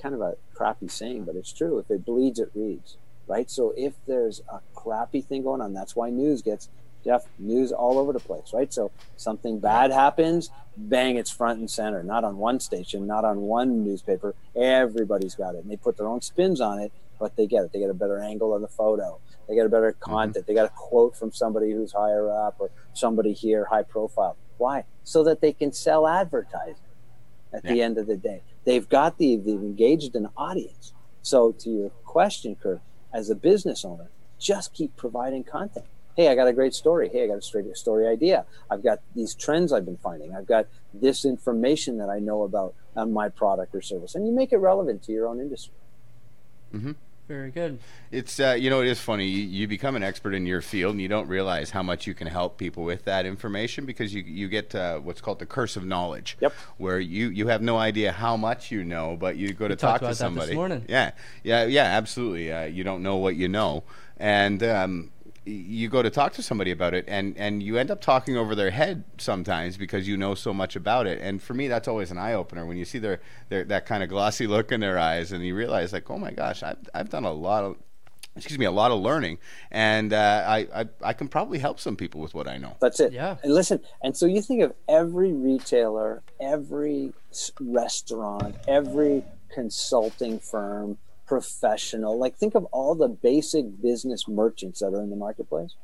kind 0.00 0.14
of 0.14 0.20
a 0.20 0.36
crappy 0.54 0.88
saying, 0.88 1.24
but 1.24 1.36
it's 1.36 1.52
true. 1.52 1.78
If 1.78 1.90
it 1.90 2.04
bleeds, 2.04 2.38
it 2.38 2.50
reads, 2.54 2.96
right? 3.26 3.50
So 3.50 3.74
if 3.76 3.94
there's 4.06 4.42
a 4.50 4.60
crappy 4.74 5.20
thing 5.20 5.42
going 5.42 5.60
on, 5.60 5.72
that's 5.72 5.96
why 5.96 6.10
news 6.10 6.42
gets 6.42 6.68
Jeff 7.04 7.26
news 7.38 7.70
all 7.72 7.98
over 7.98 8.12
the 8.12 8.20
place, 8.20 8.52
right? 8.52 8.72
So 8.72 8.90
something 9.16 9.58
bad 9.58 9.92
happens, 9.92 10.50
bang, 10.76 11.16
it's 11.16 11.30
front 11.30 11.58
and 11.58 11.70
center. 11.70 12.02
Not 12.02 12.24
on 12.24 12.38
one 12.38 12.60
station, 12.60 13.06
not 13.06 13.24
on 13.24 13.42
one 13.42 13.84
newspaper. 13.84 14.34
Everybody's 14.56 15.34
got 15.34 15.54
it, 15.54 15.62
and 15.62 15.70
they 15.70 15.76
put 15.76 15.96
their 15.96 16.08
own 16.08 16.22
spins 16.22 16.60
on 16.60 16.78
it, 16.78 16.92
but 17.18 17.36
they 17.36 17.46
get 17.46 17.64
it. 17.64 17.72
They 17.72 17.78
get 17.78 17.90
a 17.90 17.94
better 17.94 18.18
angle 18.18 18.54
of 18.54 18.62
the 18.62 18.68
photo. 18.68 19.20
They 19.48 19.54
get 19.54 19.66
a 19.66 19.68
better 19.68 19.92
mm-hmm. 19.92 20.12
content. 20.12 20.46
Mm-hmm. 20.46 20.52
They 20.52 20.54
got 20.54 20.66
a 20.66 20.74
quote 20.74 21.16
from 21.16 21.32
somebody 21.32 21.72
who's 21.72 21.92
higher 21.92 22.30
up 22.30 22.56
or 22.58 22.70
somebody 22.94 23.32
here, 23.32 23.66
high 23.66 23.82
profile. 23.82 24.36
Why? 24.56 24.84
So 25.02 25.24
that 25.24 25.40
they 25.40 25.52
can 25.52 25.72
sell 25.72 26.06
advertising 26.06 26.76
at 27.52 27.64
yeah. 27.64 27.72
the 27.72 27.82
end 27.82 27.98
of 27.98 28.06
the 28.06 28.16
day. 28.16 28.42
They've 28.64 28.88
got 28.88 29.18
the, 29.18 29.36
they've 29.36 29.54
engaged 29.54 30.14
an 30.16 30.28
audience. 30.36 30.92
So 31.22 31.52
to 31.52 31.70
your 31.70 31.90
question, 32.04 32.56
Kurt, 32.56 32.80
as 33.12 33.30
a 33.30 33.34
business 33.34 33.84
owner, 33.84 34.10
just 34.38 34.72
keep 34.74 34.96
providing 34.96 35.44
content. 35.44 35.86
Hey, 36.16 36.28
I 36.28 36.34
got 36.34 36.46
a 36.46 36.52
great 36.52 36.74
story. 36.74 37.08
Hey, 37.08 37.24
I 37.24 37.26
got 37.26 37.38
a 37.38 37.42
straight 37.42 37.76
story 37.76 38.06
idea. 38.06 38.44
I've 38.70 38.82
got 38.82 39.00
these 39.14 39.34
trends 39.34 39.72
I've 39.72 39.84
been 39.84 39.96
finding. 39.96 40.34
I've 40.34 40.46
got 40.46 40.66
this 40.92 41.24
information 41.24 41.98
that 41.98 42.08
I 42.08 42.20
know 42.20 42.42
about 42.42 42.74
on 42.96 43.12
my 43.12 43.28
product 43.28 43.74
or 43.74 43.82
service, 43.82 44.14
and 44.14 44.26
you 44.26 44.32
make 44.32 44.52
it 44.52 44.58
relevant 44.58 45.02
to 45.04 45.12
your 45.12 45.26
own 45.26 45.40
industry. 45.40 45.74
Mm-hmm. 46.72 46.92
Very 47.26 47.50
good. 47.50 47.78
It's 48.12 48.38
uh, 48.38 48.54
you 48.58 48.68
know 48.68 48.82
it 48.82 48.86
is 48.86 49.00
funny. 49.00 49.26
You, 49.26 49.44
you, 49.44 49.66
become 49.66 49.96
an 49.96 50.02
expert 50.02 50.34
in 50.34 50.44
your 50.44 50.60
field, 50.60 50.92
and 50.92 51.00
you 51.00 51.08
don't 51.08 51.26
realize 51.26 51.70
how 51.70 51.82
much 51.82 52.06
you 52.06 52.12
can 52.12 52.26
help 52.26 52.58
people 52.58 52.84
with 52.84 53.04
that 53.06 53.24
information 53.24 53.86
because 53.86 54.12
you 54.12 54.22
you 54.22 54.46
get 54.46 54.74
uh, 54.74 54.98
what's 54.98 55.22
called 55.22 55.38
the 55.38 55.46
curse 55.46 55.74
of 55.76 55.86
knowledge. 55.86 56.36
Yep. 56.42 56.52
Where 56.76 57.00
you 57.00 57.28
you 57.28 57.46
have 57.46 57.62
no 57.62 57.78
idea 57.78 58.12
how 58.12 58.36
much 58.36 58.70
you 58.70 58.84
know, 58.84 59.16
but 59.18 59.36
you 59.36 59.54
go 59.54 59.68
to 59.68 59.72
we 59.72 59.78
talk 59.78 60.02
to 60.02 60.14
somebody. 60.14 60.54
Yeah, 60.86 61.12
yeah, 61.42 61.64
yeah. 61.64 61.84
Absolutely. 61.84 62.52
Uh, 62.52 62.64
you 62.64 62.84
don't 62.84 63.02
know 63.02 63.16
what 63.16 63.36
you 63.36 63.48
know, 63.48 63.84
and 64.18 64.62
um, 64.62 65.10
you 65.46 65.88
go 65.88 66.02
to 66.02 66.10
talk 66.10 66.32
to 66.34 66.42
somebody 66.42 66.70
about 66.70 66.94
it 66.94 67.04
and 67.06 67.36
and 67.36 67.62
you 67.62 67.76
end 67.76 67.90
up 67.90 68.00
talking 68.00 68.36
over 68.36 68.54
their 68.54 68.70
head 68.70 69.04
sometimes 69.18 69.76
because 69.76 70.08
you 70.08 70.16
know 70.16 70.34
so 70.34 70.54
much 70.54 70.74
about 70.74 71.06
it. 71.06 71.20
And 71.20 71.42
for 71.42 71.54
me 71.54 71.68
that's 71.68 71.88
always 71.88 72.10
an 72.10 72.18
eye 72.18 72.32
opener 72.32 72.64
when 72.64 72.76
you 72.76 72.84
see 72.84 72.98
their, 72.98 73.20
their 73.48 73.64
that 73.64 73.86
kind 73.86 74.02
of 74.02 74.08
glossy 74.08 74.46
look 74.46 74.72
in 74.72 74.80
their 74.80 74.98
eyes 74.98 75.32
and 75.32 75.44
you 75.44 75.54
realize 75.54 75.92
like 75.92 76.10
oh 76.10 76.18
my 76.18 76.30
gosh 76.30 76.62
I've 76.62 76.78
I've 76.94 77.10
done 77.10 77.24
a 77.24 77.32
lot 77.32 77.64
of 77.64 77.76
excuse 78.36 78.58
me 78.58 78.64
a 78.64 78.70
lot 78.70 78.90
of 78.90 79.00
learning. 79.00 79.38
And 79.70 80.12
uh, 80.12 80.44
I, 80.46 80.66
I 80.74 80.88
I 81.02 81.12
can 81.12 81.28
probably 81.28 81.58
help 81.58 81.78
some 81.78 81.96
people 81.96 82.20
with 82.20 82.34
what 82.34 82.48
I 82.48 82.56
know. 82.56 82.76
That's 82.80 83.00
it. 83.00 83.12
Yeah. 83.12 83.36
And 83.42 83.52
listen 83.52 83.80
and 84.02 84.16
so 84.16 84.26
you 84.26 84.40
think 84.40 84.62
of 84.62 84.72
every 84.88 85.32
retailer 85.32 86.22
every 86.40 87.12
restaurant 87.60 88.56
every 88.66 89.24
consulting 89.52 90.38
firm 90.38 90.98
professional. 91.26 92.18
Like 92.18 92.36
think 92.36 92.54
of 92.54 92.64
all 92.66 92.94
the 92.94 93.08
basic 93.08 93.80
business 93.82 94.28
merchants 94.28 94.80
that 94.80 94.94
are 94.94 95.02
in 95.02 95.10
the 95.10 95.16
marketplace. 95.16 95.74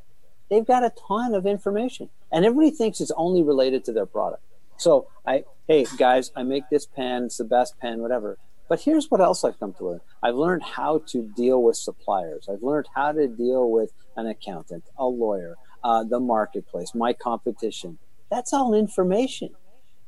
They've 0.48 0.66
got 0.66 0.82
a 0.82 0.92
ton 1.08 1.34
of 1.34 1.46
information, 1.46 2.08
and 2.32 2.44
everybody 2.44 2.72
thinks 2.72 3.00
it's 3.00 3.12
only 3.16 3.42
related 3.42 3.84
to 3.84 3.92
their 3.92 4.06
product. 4.06 4.42
So 4.76 5.06
I, 5.26 5.44
hey 5.68 5.86
guys, 5.96 6.32
I 6.34 6.42
make 6.42 6.64
this 6.70 6.86
pen. 6.86 7.24
It's 7.24 7.36
the 7.36 7.44
best 7.44 7.78
pen, 7.78 8.00
whatever. 8.00 8.38
But 8.68 8.80
here's 8.80 9.10
what 9.10 9.20
else 9.20 9.44
I've 9.44 9.58
come 9.58 9.74
to 9.74 9.84
learn. 9.84 10.00
I've 10.22 10.36
learned 10.36 10.62
how 10.62 11.02
to 11.08 11.22
deal 11.22 11.60
with 11.62 11.76
suppliers. 11.76 12.48
I've 12.48 12.62
learned 12.62 12.86
how 12.94 13.10
to 13.12 13.26
deal 13.26 13.68
with 13.68 13.92
an 14.16 14.26
accountant, 14.26 14.84
a 14.96 15.06
lawyer, 15.06 15.56
uh, 15.82 16.04
the 16.04 16.20
marketplace, 16.20 16.94
my 16.94 17.12
competition. 17.12 17.98
That's 18.30 18.52
all 18.52 18.72
information. 18.74 19.50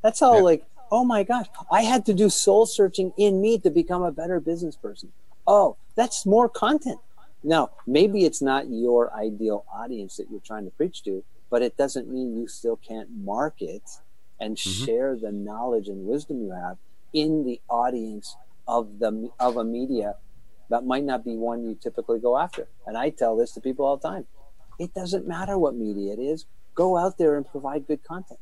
That's 0.01 0.21
all 0.21 0.37
yeah. 0.37 0.41
like, 0.43 0.65
oh 0.91 1.03
my 1.03 1.23
gosh, 1.23 1.47
I 1.71 1.81
had 1.81 2.05
to 2.07 2.13
do 2.13 2.29
soul 2.29 2.65
searching 2.65 3.13
in 3.17 3.41
me 3.41 3.57
to 3.59 3.69
become 3.69 4.03
a 4.03 4.11
better 4.11 4.39
business 4.39 4.75
person 4.75 5.11
oh, 5.47 5.77
that's 5.95 6.25
more 6.25 6.49
content. 6.49 6.99
Now, 7.43 7.71
maybe 7.85 8.25
it's 8.25 8.41
not 8.41 8.69
your 8.69 9.13
ideal 9.13 9.65
audience 9.73 10.17
that 10.17 10.29
you're 10.31 10.39
trying 10.39 10.65
to 10.65 10.71
preach 10.71 11.03
to, 11.03 11.23
but 11.49 11.61
it 11.61 11.75
doesn't 11.77 12.09
mean 12.09 12.37
you 12.37 12.47
still 12.47 12.77
can't 12.77 13.09
market 13.11 13.83
and 14.39 14.55
mm-hmm. 14.55 14.85
share 14.85 15.15
the 15.15 15.31
knowledge 15.31 15.87
and 15.87 16.05
wisdom 16.05 16.41
you 16.41 16.51
have 16.51 16.77
in 17.11 17.45
the 17.45 17.59
audience 17.69 18.35
of 18.67 18.99
the 18.99 19.29
of 19.39 19.57
a 19.57 19.63
media 19.63 20.15
that 20.69 20.85
might 20.85 21.03
not 21.03 21.25
be 21.25 21.35
one 21.35 21.63
you 21.63 21.75
typically 21.75 22.17
go 22.17 22.37
after. 22.37 22.67
And 22.87 22.97
I 22.97 23.09
tell 23.09 23.35
this 23.35 23.51
to 23.51 23.61
people 23.61 23.85
all 23.85 23.97
the 23.97 24.07
time. 24.07 24.25
It 24.79 24.93
doesn't 24.93 25.27
matter 25.27 25.57
what 25.57 25.75
media 25.75 26.13
it 26.13 26.19
is. 26.19 26.45
Go 26.73 26.97
out 26.97 27.17
there 27.17 27.35
and 27.35 27.45
provide 27.47 27.85
good 27.85 28.03
content. 28.03 28.39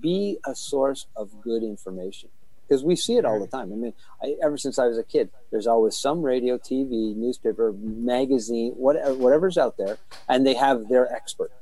Be 0.00 0.38
a 0.46 0.54
source 0.54 1.06
of 1.16 1.40
good 1.42 1.62
information 1.62 2.30
because 2.66 2.84
we 2.84 2.96
see 2.96 3.16
it 3.16 3.24
all 3.24 3.38
the 3.38 3.46
time. 3.46 3.72
I 3.72 3.76
mean, 3.76 3.92
I, 4.22 4.36
ever 4.42 4.56
since 4.56 4.78
I 4.78 4.86
was 4.86 4.98
a 4.98 5.04
kid, 5.04 5.30
there's 5.50 5.66
always 5.66 5.96
some 5.96 6.22
radio, 6.22 6.58
TV, 6.58 7.14
newspaper, 7.14 7.72
magazine, 7.72 8.72
whatever, 8.72 9.14
whatever's 9.14 9.58
out 9.58 9.76
there, 9.76 9.98
and 10.28 10.46
they 10.46 10.54
have 10.54 10.88
their 10.88 11.12
expert, 11.12 11.52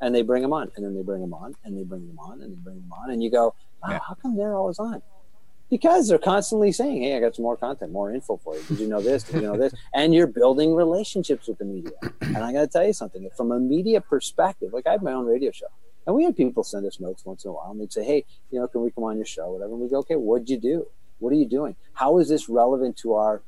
and 0.00 0.14
they 0.14 0.22
bring 0.22 0.42
them 0.42 0.52
on, 0.52 0.70
and 0.76 0.84
then 0.84 0.94
they 0.94 1.02
bring 1.02 1.20
them 1.20 1.34
on, 1.34 1.54
and 1.64 1.76
they 1.76 1.84
bring 1.84 2.06
them 2.06 2.18
on, 2.18 2.40
and 2.40 2.52
they 2.52 2.60
bring 2.60 2.76
them 2.76 2.92
on, 2.92 3.10
and 3.10 3.22
you 3.22 3.30
go, 3.30 3.54
wow, 3.82 3.90
yeah. 3.90 4.00
how 4.06 4.14
come 4.14 4.36
they're 4.36 4.54
always 4.54 4.78
on? 4.78 5.02
Because 5.70 6.08
they're 6.08 6.16
constantly 6.16 6.72
saying, 6.72 7.02
"Hey, 7.02 7.14
I 7.14 7.20
got 7.20 7.36
some 7.36 7.42
more 7.42 7.54
content, 7.54 7.92
more 7.92 8.10
info 8.10 8.38
for 8.38 8.56
you. 8.56 8.62
Did 8.68 8.78
you 8.78 8.88
know 8.88 9.02
this? 9.02 9.24
Did 9.24 9.42
you 9.42 9.48
know 9.48 9.58
this?" 9.58 9.74
And 9.92 10.14
you're 10.14 10.26
building 10.26 10.74
relationships 10.74 11.46
with 11.46 11.58
the 11.58 11.66
media. 11.66 11.92
And 12.22 12.38
I 12.38 12.54
got 12.54 12.62
to 12.62 12.68
tell 12.68 12.86
you 12.86 12.94
something 12.94 13.28
from 13.36 13.52
a 13.52 13.60
media 13.60 14.00
perspective. 14.00 14.72
Like 14.72 14.86
I 14.86 14.92
have 14.92 15.02
my 15.02 15.12
own 15.12 15.26
radio 15.26 15.50
show 15.50 15.66
and 16.08 16.16
we 16.16 16.24
had 16.24 16.34
people 16.34 16.64
send 16.64 16.86
us 16.86 16.98
notes 16.98 17.26
once 17.26 17.44
in 17.44 17.50
a 17.50 17.52
while, 17.52 17.70
and 17.70 17.78
they'd 17.78 17.92
say, 17.92 18.02
"Hey, 18.02 18.24
you 18.50 18.58
know, 18.58 18.66
can 18.66 18.80
we 18.80 18.90
come 18.90 19.04
on 19.04 19.16
your 19.16 19.26
show?" 19.26 19.52
Whatever. 19.52 19.72
And 19.72 19.82
we 19.82 19.88
go, 19.90 19.98
"Okay, 19.98 20.16
what'd 20.16 20.48
you 20.48 20.56
do? 20.56 20.86
What 21.18 21.34
are 21.34 21.36
you 21.36 21.44
doing? 21.44 21.76
How 21.92 22.16
is 22.16 22.30
this 22.30 22.48
relevant 22.48 22.96
to 22.98 23.12
our?" 23.12 23.42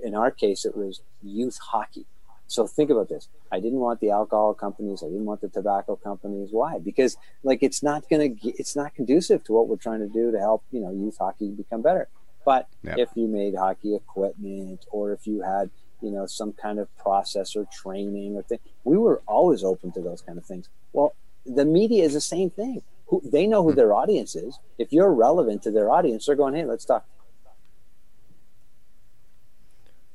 In 0.00 0.14
our 0.14 0.30
case, 0.30 0.64
it 0.64 0.76
was 0.76 1.02
youth 1.22 1.58
hockey. 1.58 2.06
So 2.46 2.68
think 2.68 2.90
about 2.90 3.08
this. 3.08 3.28
I 3.50 3.58
didn't 3.58 3.80
want 3.80 3.98
the 3.98 4.10
alcohol 4.10 4.54
companies. 4.54 5.02
I 5.02 5.06
didn't 5.06 5.24
want 5.24 5.40
the 5.40 5.48
tobacco 5.48 5.96
companies. 5.96 6.50
Why? 6.52 6.78
Because 6.78 7.16
like 7.42 7.64
it's 7.64 7.82
not 7.82 8.08
gonna 8.08 8.28
it's 8.44 8.76
not 8.76 8.94
conducive 8.94 9.42
to 9.44 9.52
what 9.52 9.66
we're 9.66 9.76
trying 9.76 10.00
to 10.00 10.08
do 10.08 10.30
to 10.30 10.38
help 10.38 10.62
you 10.70 10.80
know 10.80 10.92
youth 10.92 11.18
hockey 11.18 11.50
become 11.50 11.82
better. 11.82 12.08
But 12.44 12.68
yep. 12.84 12.98
if 12.98 13.08
you 13.16 13.26
made 13.26 13.56
hockey 13.56 13.96
equipment 13.96 14.86
or 14.92 15.12
if 15.12 15.26
you 15.26 15.42
had 15.42 15.70
you 16.00 16.12
know 16.12 16.26
some 16.26 16.52
kind 16.52 16.78
of 16.78 16.96
process 16.96 17.56
or 17.56 17.66
training 17.72 18.36
or 18.36 18.42
thing, 18.42 18.60
we 18.84 18.96
were 18.96 19.20
always 19.26 19.64
open 19.64 19.90
to 19.92 20.00
those 20.00 20.22
kind 20.22 20.38
of 20.38 20.46
things. 20.46 20.68
Well, 20.92 21.14
the 21.54 21.64
media 21.64 22.04
is 22.04 22.14
the 22.14 22.20
same 22.20 22.50
thing. 22.50 22.82
Who, 23.08 23.22
they 23.24 23.46
know 23.46 23.62
who 23.62 23.72
their 23.74 23.94
audience 23.94 24.36
is. 24.36 24.58
If 24.78 24.92
you're 24.92 25.12
relevant 25.12 25.62
to 25.62 25.70
their 25.70 25.90
audience, 25.90 26.26
they're 26.26 26.36
going, 26.36 26.54
"Hey, 26.54 26.64
let's 26.64 26.84
talk." 26.84 27.04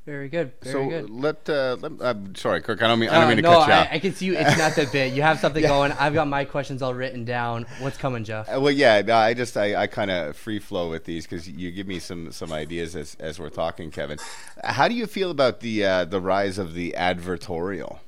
Very 0.05 0.27
good. 0.27 0.51
Very 0.61 0.73
so 0.73 0.89
good. 0.89 1.09
let, 1.09 1.49
uh, 1.49 1.77
let 1.79 1.93
I'm 2.01 2.35
sorry, 2.35 2.61
Kirk. 2.61 2.81
I 2.83 2.87
don't 2.87 2.99
mean 2.99 3.09
I 3.09 3.13
don't 3.15 3.23
Uh, 3.23 3.27
mean 3.29 3.37
to 3.37 3.41
no, 3.43 3.51
cut 3.59 3.67
you 3.67 3.73
I, 3.73 3.77
off. 3.79 3.87
I 3.91 3.99
can 3.99 4.13
see 4.13 4.25
you. 4.25 4.35
It's 4.37 4.57
not 4.57 4.75
that 4.75 4.91
bit. 4.91 5.13
You 5.13 5.21
have 5.21 5.39
something 5.39 5.61
going. 5.75 5.93
I've 5.93 6.13
got 6.13 6.27
my 6.27 6.43
questions 6.43 6.81
all 6.81 6.93
written 6.93 7.23
down. 7.23 7.65
What's 7.79 7.95
coming, 7.97 8.25
Jeff? 8.25 8.53
Uh, 8.53 8.59
Well, 8.59 8.71
yeah, 8.73 9.01
I 9.17 9.33
just 9.33 9.55
I, 9.55 9.75
I 9.83 9.87
kind 9.87 10.11
of 10.11 10.35
free 10.35 10.59
flow 10.59 10.89
with 10.89 11.05
these 11.05 11.25
because 11.25 11.47
you 11.47 11.71
give 11.71 11.87
me 11.87 11.99
some 11.99 12.33
some 12.33 12.51
ideas 12.51 12.97
as 12.97 13.15
as 13.21 13.39
we're 13.39 13.49
talking, 13.49 13.91
Kevin. 13.91 14.17
How 14.65 14.89
do 14.89 14.93
you 14.93 15.07
feel 15.07 15.31
about 15.31 15.61
the 15.61 15.85
uh, 15.85 16.03
the 16.05 16.19
rise 16.19 16.57
of 16.57 16.73
the 16.73 16.93
advertorial? 16.97 17.99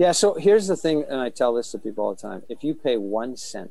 Yeah, 0.00 0.12
so 0.12 0.34
here's 0.34 0.66
the 0.66 0.76
thing, 0.76 1.04
and 1.08 1.20
I 1.20 1.28
tell 1.28 1.52
this 1.52 1.70
to 1.72 1.78
people 1.78 2.04
all 2.04 2.14
the 2.14 2.20
time. 2.20 2.42
If 2.48 2.64
you 2.64 2.74
pay 2.74 2.96
one 2.96 3.36
cent 3.36 3.70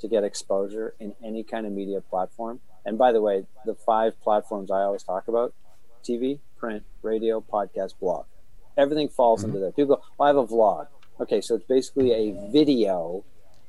to 0.00 0.08
get 0.08 0.24
exposure 0.24 0.94
in 0.98 1.14
any 1.22 1.44
kind 1.44 1.64
of 1.64 1.72
media 1.72 2.00
platform, 2.00 2.60
and 2.84 2.98
by 2.98 3.12
the 3.12 3.20
way, 3.20 3.46
the 3.64 3.74
five 3.74 4.20
platforms 4.20 4.70
I 4.70 4.82
always 4.82 5.04
talk 5.04 5.28
about 5.28 5.54
TV, 6.02 6.40
print, 6.58 6.82
radio, 7.02 7.40
podcast, 7.40 7.94
blog 8.00 8.26
everything 8.76 9.08
falls 9.08 9.44
into 9.44 9.58
there. 9.58 9.70
People 9.72 9.96
go, 9.96 10.02
I 10.22 10.28
have 10.28 10.36
a 10.36 10.46
vlog. 10.46 10.88
Okay, 11.20 11.40
so 11.40 11.54
it's 11.54 11.64
basically 11.64 12.12
a 12.12 12.50
video 12.50 13.24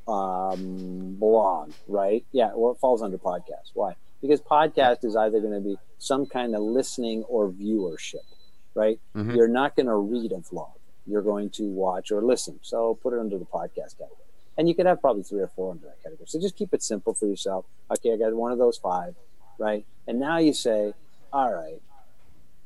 um, 0.07 1.15
blog, 1.19 1.71
right? 1.87 2.25
Yeah, 2.31 2.51
well, 2.55 2.71
it 2.71 2.79
falls 2.79 3.01
under 3.01 3.17
podcast. 3.17 3.71
Why? 3.73 3.95
Because 4.21 4.41
podcast 4.41 5.03
is 5.03 5.15
either 5.15 5.39
going 5.39 5.53
to 5.53 5.59
be 5.59 5.77
some 5.99 6.25
kind 6.25 6.55
of 6.55 6.61
listening 6.61 7.23
or 7.23 7.49
viewership, 7.49 8.25
right? 8.73 8.99
Mhm. 9.15 9.35
You're 9.35 9.47
not 9.47 9.75
going 9.75 9.85
to 9.85 9.95
read 9.95 10.31
a 10.31 10.37
vlog. 10.37 10.73
You're 11.07 11.21
going 11.21 11.50
to 11.51 11.63
watch 11.69 12.12
or 12.12 12.21
listen. 12.21 12.59
So 12.62 12.95
put 13.01 13.13
it 13.13 13.19
under 13.19 13.38
the 13.38 13.45
podcast 13.45 13.97
category. 13.97 14.21
And 14.57 14.67
you 14.69 14.75
could 14.75 14.85
have 14.85 15.01
probably 15.01 15.24
three 15.24 15.41
or 15.41 15.47
four 15.50 15.71
under 15.71 15.85
that 15.88 16.01
category. 16.01 16.27
So 16.27 16.39
just 16.39 16.55
keep 16.55 16.74
it 16.74 16.81
simple 16.81 17.13
for 17.13 17.25
yourself. 17.27 17.65
Okay, 17.91 18.13
I 18.13 18.17
got 18.17 18.33
one 18.33 18.51
of 18.51 18.57
those 18.57 18.77
five, 18.77 19.15
right? 19.57 19.85
And 20.07 20.19
now 20.19 20.38
you 20.38 20.53
say, 20.53 20.93
all 21.33 21.53
right, 21.53 21.81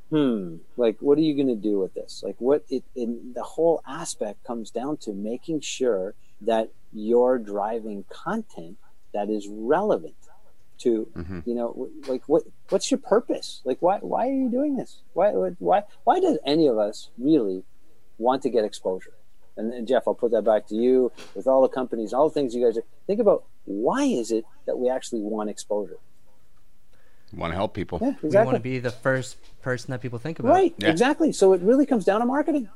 hmm, 0.10 0.58
like 0.78 0.98
what 1.00 1.18
are 1.18 1.22
you 1.22 1.36
going 1.36 1.48
to 1.48 1.56
do 1.56 1.80
with 1.80 1.94
this? 1.94 2.22
Like 2.26 2.36
what 2.40 2.64
it 2.70 2.84
in 2.96 3.34
the 3.36 3.44
whole 3.44 3.82
aspect 3.88 4.44
comes 4.44 4.72
down 4.72 4.98
to 4.98 5.14
making 5.14 5.62
sure 5.62 6.16
that 6.42 6.70
you're 6.94 7.38
driving 7.38 8.06
content 8.10 8.78
that 9.14 9.30
is 9.30 9.48
relevant 9.50 10.14
to 10.80 11.08
Mhm. 11.16 11.46
you 11.46 11.56
know 11.56 11.90
like 12.08 12.24
what 12.28 12.44
what's 12.70 12.90
your 12.90 13.00
purpose 13.00 13.60
like 13.66 13.80
why 13.82 13.98
why 13.98 14.30
are 14.30 14.34
you 14.34 14.50
doing 14.50 14.78
this 14.78 15.02
why 15.14 15.32
why 15.60 15.84
why 16.06 16.22
does 16.22 16.38
any 16.46 16.68
of 16.68 16.78
us 16.78 17.10
really 17.18 17.64
want 18.20 18.44
to 18.44 18.50
get 18.50 18.64
exposure 18.64 19.14
and, 19.58 19.74
and 19.74 19.88
jeff 19.88 20.04
i'll 20.08 20.14
put 20.14 20.32
that 20.32 20.44
back 20.44 20.68
to 20.68 20.76
you 20.76 21.12
with 21.34 21.48
all 21.48 21.64
the 21.64 21.68
companies 21.68 22.14
all 22.14 22.30
the 22.30 22.34
things 22.34 22.54
you 22.54 22.64
guys 22.64 22.78
are 22.78 22.84
think 23.08 23.20
about 23.20 23.44
why 23.66 24.04
is 24.04 24.32
it 24.32 24.46
that 24.68 24.78
we 24.78 24.90
actually 24.90 25.22
want 25.22 25.50
exposure 25.50 25.98
Want 27.34 27.52
to 27.52 27.56
help 27.56 27.74
people? 27.74 28.00
yeah 28.02 28.14
We 28.22 28.30
want 28.30 28.56
to 28.56 28.60
be 28.60 28.80
the 28.80 28.92
first 28.92 29.38
person 29.62 29.92
that 29.92 30.02
people 30.02 30.20
think 30.20 30.40
about. 30.40 30.50
Right, 30.50 30.74
Yeah. 30.78 30.90
exactly. 30.90 31.32
So 31.32 31.54
it 31.54 31.62
really 31.62 31.86
comes 31.86 32.06
down 32.06 32.22
to 32.22 32.26
marketing. 32.26 32.70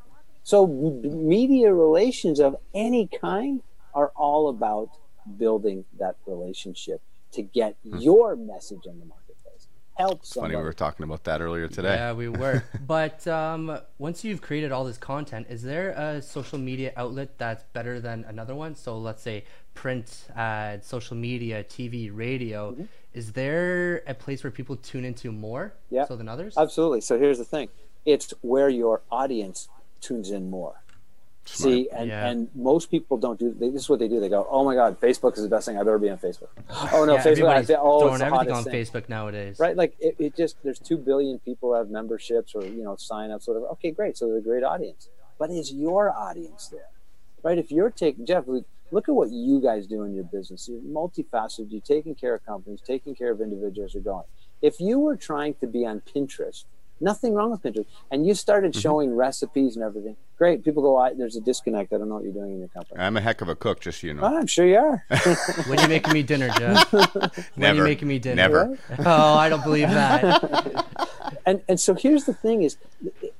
So 0.44 0.68
media 0.68 1.74
relations 1.74 2.40
of 2.40 2.58
any 2.74 3.08
kind 3.08 3.62
are 3.94 4.12
all 4.16 4.50
about 4.50 4.90
building 5.38 5.86
that 5.98 6.18
relationship 6.26 7.02
to 7.32 7.42
get 7.42 7.78
hmm. 7.84 7.98
your 7.98 8.36
message 8.36 8.86
in 8.86 9.00
the 9.00 9.06
marketplace. 9.06 9.23
Help 9.96 10.26
Funny, 10.26 10.56
we 10.56 10.62
were 10.62 10.74
talking 10.74 11.04
about 11.04 11.24
that 11.26 11.40
earlier 11.40 11.68
today. 11.68 11.96
Yeah, 11.96 12.14
we 12.14 12.28
were. 12.28 12.64
but 12.88 13.28
um, 13.28 13.80
once 14.00 14.24
you've 14.24 14.42
created 14.42 14.72
all 14.72 14.84
this 14.86 14.98
content, 14.98 15.48
is 15.50 15.62
there 15.62 15.92
a 15.92 16.22
social 16.22 16.58
media 16.58 16.92
outlet 16.98 17.38
that's 17.38 17.64
better 17.74 18.00
than 18.00 18.26
another 18.28 18.56
one? 18.56 18.76
So 18.76 18.98
let's 18.98 19.22
say 19.22 19.46
print 19.76 20.26
ads, 20.36 20.88
social 20.88 21.16
media, 21.16 21.64
TV, 21.64 22.10
radio. 22.12 22.72
Mm-hmm. 22.72 22.84
Is 23.14 23.34
there 23.34 24.02
a 24.08 24.16
place 24.16 24.44
where 24.44 24.50
people 24.52 24.76
tune 24.78 25.06
into 25.06 25.32
more 25.32 25.76
Yeah. 25.92 26.06
so 26.06 26.16
than 26.16 26.28
others? 26.28 26.58
Absolutely. 26.58 27.02
So 27.02 27.20
here's 27.20 27.38
the 27.38 27.46
thing: 27.46 27.70
it's 28.06 28.34
where 28.42 28.70
your 28.70 29.02
audience 29.12 29.70
tunes 30.02 30.32
in 30.32 30.50
more. 30.50 30.83
Smart. 31.46 31.74
See, 31.74 31.90
and, 31.90 32.08
Yeah. 32.08 32.30
and 32.30 32.50
most 32.56 32.90
people 32.90 33.18
don't 33.18 33.38
do. 33.38 33.54
They, 33.54 33.70
this 33.70 33.82
is 33.82 33.90
what 33.90 34.00
they 34.00 34.08
do. 34.08 34.20
They 34.22 34.30
go, 34.30 34.48
"Oh 34.50 34.64
my 34.64 34.76
God, 34.76 35.00
Facebook 35.02 35.36
is 35.36 35.44
the 35.44 35.50
best 35.50 35.66
thing. 35.66 35.76
I've 35.76 35.88
ever 35.88 36.00
been 36.00 36.14
on 36.14 36.18
Facebook." 36.18 36.48
Oh 36.94 37.04
no, 37.06 37.16
yeah, 37.16 37.20
Facebook. 37.20 37.26
I 37.26 37.32
everybody's 37.32 37.70
oh, 37.72 38.00
throwing 38.00 38.14
it's 38.14 38.20
the 38.22 38.26
everything 38.28 38.54
on 38.56 38.64
thing. 38.64 38.74
Facebook 38.74 39.10
nowadays. 39.10 39.60
right 39.60 39.76
like 39.76 39.96
it, 40.00 40.16
it 40.20 40.36
just 40.36 40.56
there's 40.64 40.80
2 40.80 40.98
billion 40.98 41.40
people 41.40 41.74
have 41.76 41.90
memberships 41.90 42.56
or 42.56 42.64
you 42.66 42.84
know 42.84 42.96
sign 42.96 43.32
ups 43.32 43.48
whatever 43.48 43.68
okay 43.68 43.92
great 43.92 44.18
so 44.18 44.28
they're 44.28 44.38
a 44.38 44.42
great 44.42 44.64
audience 44.64 45.10
but 45.38 45.50
is 45.50 45.74
your 45.74 46.12
audience 46.12 46.68
there 46.68 46.90
right 47.44 47.58
if 47.58 47.72
you're 47.72 47.90
taking 47.90 48.26
jeff 48.26 48.48
look- 48.48 48.66
look 48.92 49.10
at 49.10 49.16
what 49.16 49.30
you 49.32 49.62
guys 49.62 49.88
do 49.88 50.04
in 50.04 50.14
your 50.14 50.24
business 50.24 50.68
you're 50.70 50.82
multifaceted 50.82 51.72
you're 51.72 51.82
taking 51.82 52.16
care 52.16 52.36
of 52.36 52.46
companies 52.46 52.82
taking 52.82 53.16
care 53.16 53.32
of 53.32 53.42
individuals 53.42 53.94
you're 53.94 54.04
going 54.04 54.26
if 54.62 54.80
you 54.80 55.00
were 55.00 55.16
trying 55.16 55.54
to 55.56 55.68
be 55.68 55.86
on 55.86 56.02
pinterest 56.02 56.66
nothing 57.00 57.34
wrong 57.34 57.52
with 57.52 57.62
pinterest 57.64 57.88
and 58.12 58.26
you 58.26 58.34
started 58.34 58.72
mm-hmm. 58.72 58.82
showing 58.82 59.16
recipes 59.16 59.76
and 59.76 59.84
everything 59.84 60.16
great 60.44 60.62
people 60.66 60.84
go 60.84 60.98
I, 60.98 61.14
there's 61.14 61.38
a 61.38 61.42
disconnect 61.42 61.94
i 61.94 61.98
don't 61.98 62.10
know 62.10 62.16
what 62.16 62.26
you're 62.26 62.34
doing 62.34 62.52
in 62.56 62.60
your 62.60 62.68
company 62.68 63.00
I'm 63.00 63.16
a 63.16 63.22
heck 63.22 63.40
of 63.40 63.48
a 63.48 63.56
cook, 63.56 63.80
just 63.80 64.02
so 64.02 64.08
you 64.08 64.14
know. 64.14 64.24
oh, 64.24 64.38
i'm 64.40 64.48
sure 64.48 64.66
you 64.66 64.76
are 64.78 65.06
When 65.68 65.80
are 65.80 65.84
you 65.84 65.88
making 65.88 66.12
me 66.12 66.22
dinner, 66.22 66.50
Jeff? 66.50 66.92
when 66.92 67.06
are 67.24 67.32
Never. 67.56 67.78
you 67.78 67.84
making 67.86 68.08
me 68.10 68.20
dinner? 68.20 68.36
Never. 68.36 68.78
Oh, 69.06 69.34
I 69.36 69.48
don't 69.48 69.64
believe 69.64 69.90
that. 69.90 70.86
and 71.46 71.62
and 71.70 71.80
so 71.80 71.94
here's 71.94 72.26
the 72.26 72.34
thing 72.34 72.64
is 72.64 72.76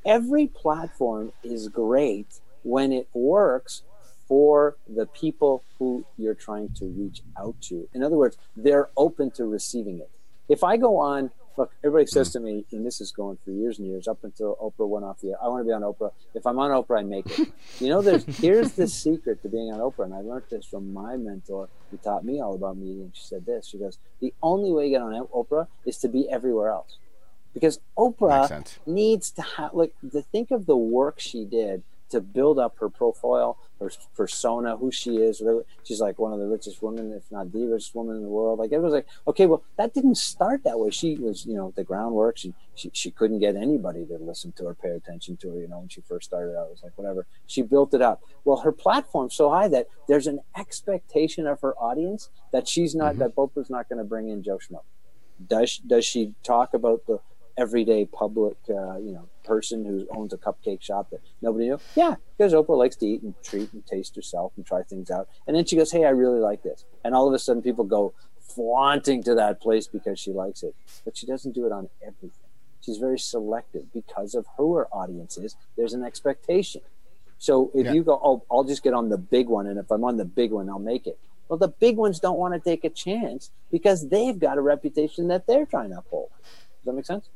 every 0.06 0.48
platform 0.48 1.34
is 1.44 1.68
great 1.68 2.40
when 2.64 2.94
it 2.94 3.08
works 3.14 3.82
for 4.30 4.78
the 4.88 5.06
people 5.06 5.62
who 5.78 6.06
you're 6.18 6.40
trying 6.48 6.70
to 6.80 6.86
reach 6.86 7.20
out 7.38 7.56
to 7.68 7.76
in 7.94 8.02
other 8.02 8.16
words 8.16 8.38
they're 8.56 8.90
open 8.96 9.30
to 9.32 9.44
receiving 9.46 9.98
it 10.00 10.10
if 10.48 10.64
i 10.64 10.78
go 10.78 10.92
on 10.98 11.32
look 11.58 11.72
everybody 11.84 12.06
says 12.06 12.30
mm. 12.30 12.34
to 12.34 12.40
me 12.40 12.66
and 12.72 12.86
this 12.86 13.02
is 13.02 13.12
going 13.12 13.38
for 13.44 13.52
years 13.52 13.80
and 13.80 13.88
years 13.88 14.08
up 14.08 14.24
until 14.24 14.56
oprah 14.56 14.88
went 14.88 15.06
off 15.06 15.20
the 15.22 15.30
air 15.30 15.36
i 15.42 15.48
want 15.48 15.62
to 15.62 15.66
be 15.66 15.74
on 15.74 15.82
oprah. 15.82 16.12
If 16.34 16.46
i'm 16.46 16.60
on 16.60 16.72
oprah 16.72 17.00
i 17.00 17.04
make 17.04 17.28
it. 17.40 17.50
You 17.80 17.90
know 17.90 18.02
there's 18.02 18.26
here's 18.38 18.74
the 18.74 18.88
secret 18.88 19.42
to 19.44 19.50
being 19.50 19.72
on 19.72 19.80
oprah 19.80 20.06
and 20.06 20.14
i 20.14 20.20
learned 20.20 20.46
this 20.50 20.66
from 20.66 20.94
my 20.94 21.18
mentor 21.18 21.70
who 21.92 21.98
taught 21.98 22.24
me 22.24 22.42
all 22.42 22.56
about 22.56 22.78
media 22.78 23.04
and 23.04 23.16
she 23.16 23.24
said 23.24 23.46
this 23.46 23.68
she 23.68 23.78
goes 23.78 23.98
the 24.20 24.34
only 24.42 24.72
way 24.72 24.86
you 24.86 24.92
get 24.92 25.02
on 25.02 25.14
oprah 25.34 25.68
is 25.86 25.98
to 25.98 26.08
be 26.08 26.30
everywhere 26.30 26.70
else. 26.70 26.98
Because 27.54 27.80
Oprah 27.98 28.66
needs 28.88 29.30
to 29.32 29.44
have 29.44 29.74
like 29.74 29.94
to 30.12 30.22
think 30.22 30.50
of 30.50 30.66
the 30.66 30.76
work 30.76 31.20
she 31.20 31.46
did 31.46 31.84
to 32.14 32.22
build 32.22 32.60
up 32.60 32.78
her 32.80 32.90
profile, 32.90 33.58
her 33.80 33.92
persona, 34.16 34.78
who 34.78 34.92
she 34.92 35.18
is. 35.18 35.42
Whatever. 35.42 35.66
She's 35.84 36.00
like 36.00 36.20
one 36.20 36.32
of 36.32 36.40
the 36.40 36.48
richest 36.48 36.82
women, 36.82 37.12
if 37.12 37.32
not 37.32 37.52
the 37.52 37.66
richest 37.66 37.96
woman 37.96 38.16
in 38.16 38.22
the 38.22 38.30
world. 38.30 38.60
Like 38.60 38.72
everyone's 38.72 38.94
like, 38.94 39.08
okay, 39.28 39.48
well, 39.48 39.64
that 39.78 39.94
didn't 39.94 40.16
start 40.16 40.64
that 40.64 40.80
way. 40.80 40.92
She 40.92 41.16
was, 41.16 41.46
you 41.46 41.56
know, 41.56 41.74
the 41.76 41.84
groundwork. 41.84 42.38
She 42.38 42.54
she, 42.76 42.92
she 42.94 43.12
couldn't 43.12 43.40
get 43.40 43.56
anybody 43.56 44.06
to 44.06 44.18
listen 44.18 44.52
to 44.54 44.66
her, 44.68 44.74
pay 44.74 44.90
attention 44.92 45.38
to 45.38 45.50
her. 45.50 45.60
You 45.60 45.68
know, 45.68 45.80
when 45.80 45.90
she 45.90 46.02
first 46.02 46.26
started 46.26 46.58
out, 46.58 46.68
it 46.68 46.72
was 46.72 46.84
like 46.84 46.98
whatever. 46.98 47.26
She 47.48 47.62
built 47.62 47.94
it 47.94 48.02
up. 48.02 48.22
Well, 48.46 48.58
her 48.58 48.72
platform's 48.72 49.36
so 49.36 49.50
high 49.50 49.68
that 49.70 49.88
there's 50.08 50.28
an 50.28 50.40
expectation 50.56 51.48
of 51.48 51.62
her 51.62 51.74
audience 51.76 52.30
that 52.52 52.68
she's 52.68 52.96
not 52.96 53.14
mm-hmm. 53.14 53.20
that 53.20 53.36
Oprah's 53.36 53.70
not 53.70 53.90
going 53.90 54.00
to 54.00 54.06
bring 54.06 54.30
in 54.30 54.44
Joe 54.44 54.60
Schmo. 54.60 54.82
Does 55.46 55.78
does 55.80 56.06
she 56.06 56.34
talk 56.44 56.74
about 56.74 57.06
the 57.08 57.20
everyday 57.58 58.06
public, 58.06 58.58
uh, 58.70 58.98
you 58.98 59.12
know, 59.12 59.28
person 59.44 59.86
who 59.86 60.08
owns 60.12 60.34
a 60.34 60.38
cupcake 60.38 60.82
shop 60.82 61.10
that 61.12 61.22
nobody 61.42 61.66
knew? 61.70 61.80
Yeah, 61.96 62.16
because 62.38 62.54
Oprah 62.54 62.78
likes 62.78 62.96
to 62.98 63.06
eat 63.08 63.22
and 63.22 63.34
treat 63.44 63.72
and 63.74 63.86
taste 63.86 64.16
herself 64.16 64.54
and 64.58 64.66
try 64.66 64.84
things 64.84 65.12
out. 65.12 65.28
And 65.48 65.56
then 65.56 65.66
she 65.66 65.76
goes, 65.76 65.92
"Hey, 65.92 66.06
I 66.06 66.10
really 66.10 66.40
like 66.40 66.64
this," 66.64 66.86
and 67.04 67.14
all 67.14 67.28
of 67.28 67.34
a 67.34 67.40
sudden 67.40 67.62
people 67.62 67.84
go 67.86 68.14
flaunting 68.40 69.24
to 69.24 69.36
that 69.36 69.60
place 69.62 69.88
because 69.88 70.20
she 70.20 70.32
likes 70.32 70.64
it. 70.64 70.76
But 71.06 71.18
she 71.18 71.26
doesn't 71.26 71.54
do 71.54 71.66
it 71.66 71.72
on 71.72 71.90
everything. 72.02 72.32
She's 72.82 72.98
very 72.98 73.18
selective 73.20 73.92
because 73.94 74.36
of 74.36 74.46
who 74.58 74.76
her 74.76 74.88
audience 74.92 75.38
is. 75.38 75.56
There's 75.78 75.94
an 75.94 76.04
expectation. 76.04 76.82
So 77.38 77.72
if 77.74 77.86
Yeah. 77.86 77.94
you 77.94 78.04
go, 78.04 78.20
oh, 78.24 78.44
I'll 78.52 78.64
just 78.64 78.84
get 78.84 78.94
on 78.94 79.10
the 79.10 79.18
big 79.18 79.48
one, 79.48 79.68
and 79.68 79.80
if 79.80 79.90
I'm 79.92 80.04
on 80.04 80.18
the 80.18 80.26
big 80.26 80.52
one, 80.52 80.70
I'll 80.70 80.80
make 80.80 81.08
it. 81.08 81.18
Well, 81.50 81.58
the 81.58 81.68
big 81.70 81.98
ones 81.98 82.20
don't 82.20 82.38
want 82.38 82.54
to 82.54 82.60
take 82.60 82.84
a 82.84 82.90
chance 82.90 83.52
because 83.72 84.08
they've 84.10 84.38
got 84.38 84.58
a 84.58 84.62
reputation 84.62 85.28
that 85.28 85.46
they're 85.48 85.66
trying 85.66 85.90
to 85.92 86.00
uphold. 86.00 86.30
Does 86.42 86.86
that 86.86 86.94
make 86.94 87.06
sense? 87.06 87.30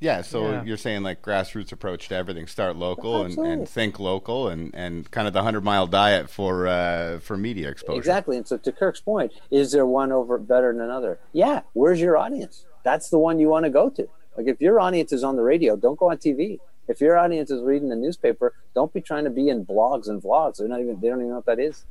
Yeah, 0.00 0.22
so 0.22 0.50
Yeah. 0.50 0.64
you're 0.64 0.76
saying 0.76 1.02
like 1.02 1.22
grassroots 1.22 1.72
approach 1.72 2.08
to 2.08 2.14
everything. 2.14 2.46
Start 2.46 2.76
local 2.76 3.22
and, 3.24 3.36
and 3.38 3.68
think 3.68 3.98
local 3.98 4.48
and, 4.48 4.72
and 4.74 5.10
kind 5.10 5.26
of 5.26 5.32
the 5.32 5.42
hundred 5.42 5.64
mile 5.64 5.86
diet 5.86 6.30
for 6.30 6.66
uh, 6.68 7.18
for 7.18 7.36
media 7.36 7.68
exposure. 7.68 7.98
Exactly. 7.98 8.36
And 8.36 8.46
so 8.46 8.56
to 8.58 8.70
Kirk's 8.72 9.00
point, 9.00 9.32
is 9.50 9.72
there 9.72 9.86
one 9.86 10.12
over 10.12 10.38
better 10.38 10.72
than 10.72 10.82
another? 10.82 11.18
Yeah. 11.32 11.62
Where's 11.72 12.00
your 12.00 12.16
audience? 12.16 12.64
That's 12.84 13.10
the 13.10 13.18
one 13.18 13.40
you 13.40 13.48
want 13.48 13.64
to 13.64 13.70
go 13.70 13.90
to. 13.90 14.08
Like 14.36 14.46
if 14.46 14.60
your 14.60 14.78
audience 14.78 15.12
is 15.12 15.24
on 15.24 15.34
the 15.36 15.42
radio, 15.42 15.74
don't 15.76 15.98
go 15.98 16.10
on 16.10 16.18
TV. 16.18 16.58
If 16.86 17.00
your 17.00 17.18
audience 17.18 17.50
is 17.50 17.60
reading 17.62 17.88
the 17.88 17.96
newspaper, 17.96 18.54
don't 18.74 18.92
be 18.94 19.00
trying 19.00 19.24
to 19.24 19.30
be 19.30 19.48
in 19.48 19.66
blogs 19.66 20.08
and 20.08 20.22
vlogs. 20.22 20.56
They're 20.58 20.68
not 20.68 20.80
even 20.80 21.00
they 21.00 21.08
don't 21.08 21.18
even 21.18 21.30
know 21.30 21.36
what 21.36 21.46
that 21.46 21.58
is. 21.58 21.84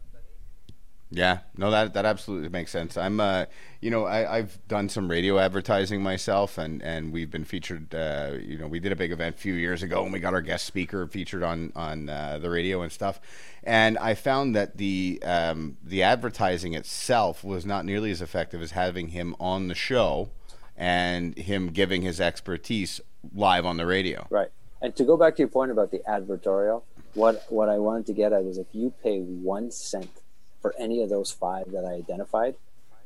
Yeah, 1.09 1.39
no, 1.55 1.71
that 1.71 1.93
that 1.93 2.05
absolutely 2.05 2.49
makes 2.49 2.69
sense. 2.69 2.97
I'm, 2.97 3.21
uh, 3.21 3.45
you 3.79 3.89
know, 3.89 4.05
I, 4.05 4.39
I've 4.39 4.59
done 4.67 4.89
some 4.89 5.09
radio 5.09 5.39
advertising 5.39 6.01
myself, 6.03 6.57
and, 6.57 6.81
and 6.81 7.13
we've 7.13 7.31
been 7.31 7.45
featured. 7.45 7.95
Uh, 7.95 8.33
you 8.41 8.57
know, 8.57 8.67
we 8.67 8.81
did 8.81 8.91
a 8.91 8.95
big 8.95 9.13
event 9.13 9.35
a 9.35 9.39
few 9.39 9.53
years 9.53 9.83
ago, 9.83 10.03
and 10.03 10.11
we 10.11 10.19
got 10.19 10.33
our 10.33 10.41
guest 10.41 10.65
speaker 10.65 11.07
featured 11.07 11.43
on 11.43 11.71
on 11.77 12.09
uh, 12.09 12.39
the 12.39 12.49
radio 12.49 12.81
and 12.81 12.91
stuff. 12.91 13.21
And 13.63 13.97
I 13.97 14.15
found 14.15 14.53
that 14.57 14.77
the 14.77 15.21
um, 15.23 15.77
the 15.81 16.03
advertising 16.03 16.73
itself 16.73 17.41
was 17.41 17.65
not 17.65 17.85
nearly 17.85 18.11
as 18.11 18.21
effective 18.21 18.61
as 18.61 18.71
having 18.71 19.09
him 19.09 19.33
on 19.39 19.69
the 19.69 19.75
show 19.75 20.29
and 20.75 21.37
him 21.37 21.69
giving 21.69 22.01
his 22.01 22.19
expertise 22.19 22.99
live 23.33 23.65
on 23.65 23.77
the 23.77 23.85
radio. 23.85 24.27
Right. 24.29 24.49
And 24.81 24.95
to 24.97 25.05
go 25.05 25.15
back 25.15 25.37
to 25.37 25.41
your 25.41 25.47
point 25.47 25.71
about 25.71 25.91
the 25.91 25.99
advertorial, 25.99 26.83
what 27.13 27.45
what 27.47 27.69
I 27.69 27.77
wanted 27.77 28.07
to 28.07 28.13
get 28.13 28.33
at 28.33 28.43
is 28.43 28.57
if 28.57 28.67
you 28.73 28.93
pay 29.01 29.21
one 29.21 29.71
cent 29.71 30.21
for 30.67 30.75
any 30.77 31.01
of 31.01 31.09
those 31.09 31.31
five 31.31 31.71
that 31.71 31.85
I 31.85 31.93
identified, 31.93 32.55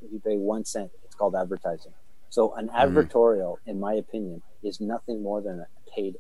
if 0.04 0.12
you 0.12 0.20
pay 0.20 0.36
one 0.36 0.66
cent, 0.66 0.90
it's 1.06 1.14
called 1.14 1.36
advertising. 1.36 1.94
So 2.30 2.56
an 2.56 2.70
advertorial, 2.70 3.58
in 3.68 3.80
my 3.80 3.94
opinion, 3.94 4.42
is 4.64 4.82
nothing 4.82 5.22
more 5.22 5.42
than 5.42 5.60
a 5.60 5.68
paid 5.96 6.16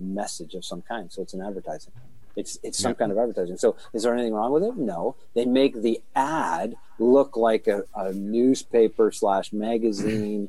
message 0.00 0.54
of 0.54 0.64
some 0.64 0.80
kind. 0.80 1.12
So 1.12 1.20
it's 1.20 1.34
an 1.34 1.42
advertising. 1.42 1.92
It's 2.36 2.58
it's 2.62 2.78
some 2.78 2.94
kind 2.94 3.12
of 3.12 3.18
advertising. 3.18 3.58
So 3.58 3.76
is 3.92 4.02
there 4.04 4.14
anything 4.14 4.32
wrong 4.32 4.52
with 4.52 4.62
it? 4.62 4.76
No. 4.78 5.16
They 5.34 5.44
make 5.44 5.82
the 5.82 6.00
ad 6.16 6.76
look 6.98 7.36
like 7.36 7.66
a, 7.66 7.82
a 7.94 8.12
newspaper 8.14 9.12
slash 9.12 9.52
magazine 9.52 10.48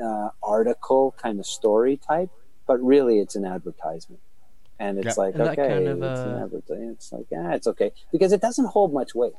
uh, 0.00 0.28
article 0.44 1.16
kind 1.20 1.40
of 1.40 1.46
story 1.46 1.96
type, 1.96 2.30
but 2.68 2.80
really 2.80 3.18
it's 3.18 3.34
an 3.34 3.44
advertisement. 3.46 4.20
And 4.78 4.98
it's 4.98 5.16
Yeah. 5.16 5.24
like 5.24 5.34
And 5.34 5.42
okay, 5.48 5.68
kind 5.68 5.88
of, 5.88 6.02
it's 6.02 6.24
an 6.24 6.34
uh, 6.34 6.44
advertising. 6.44 6.90
It's 6.90 7.10
like 7.12 7.26
ah, 7.36 7.50
it's 7.52 7.66
okay 7.66 7.90
because 8.12 8.32
it 8.32 8.40
doesn't 8.40 8.66
hold 8.66 8.92
much 8.92 9.12
weight. 9.14 9.32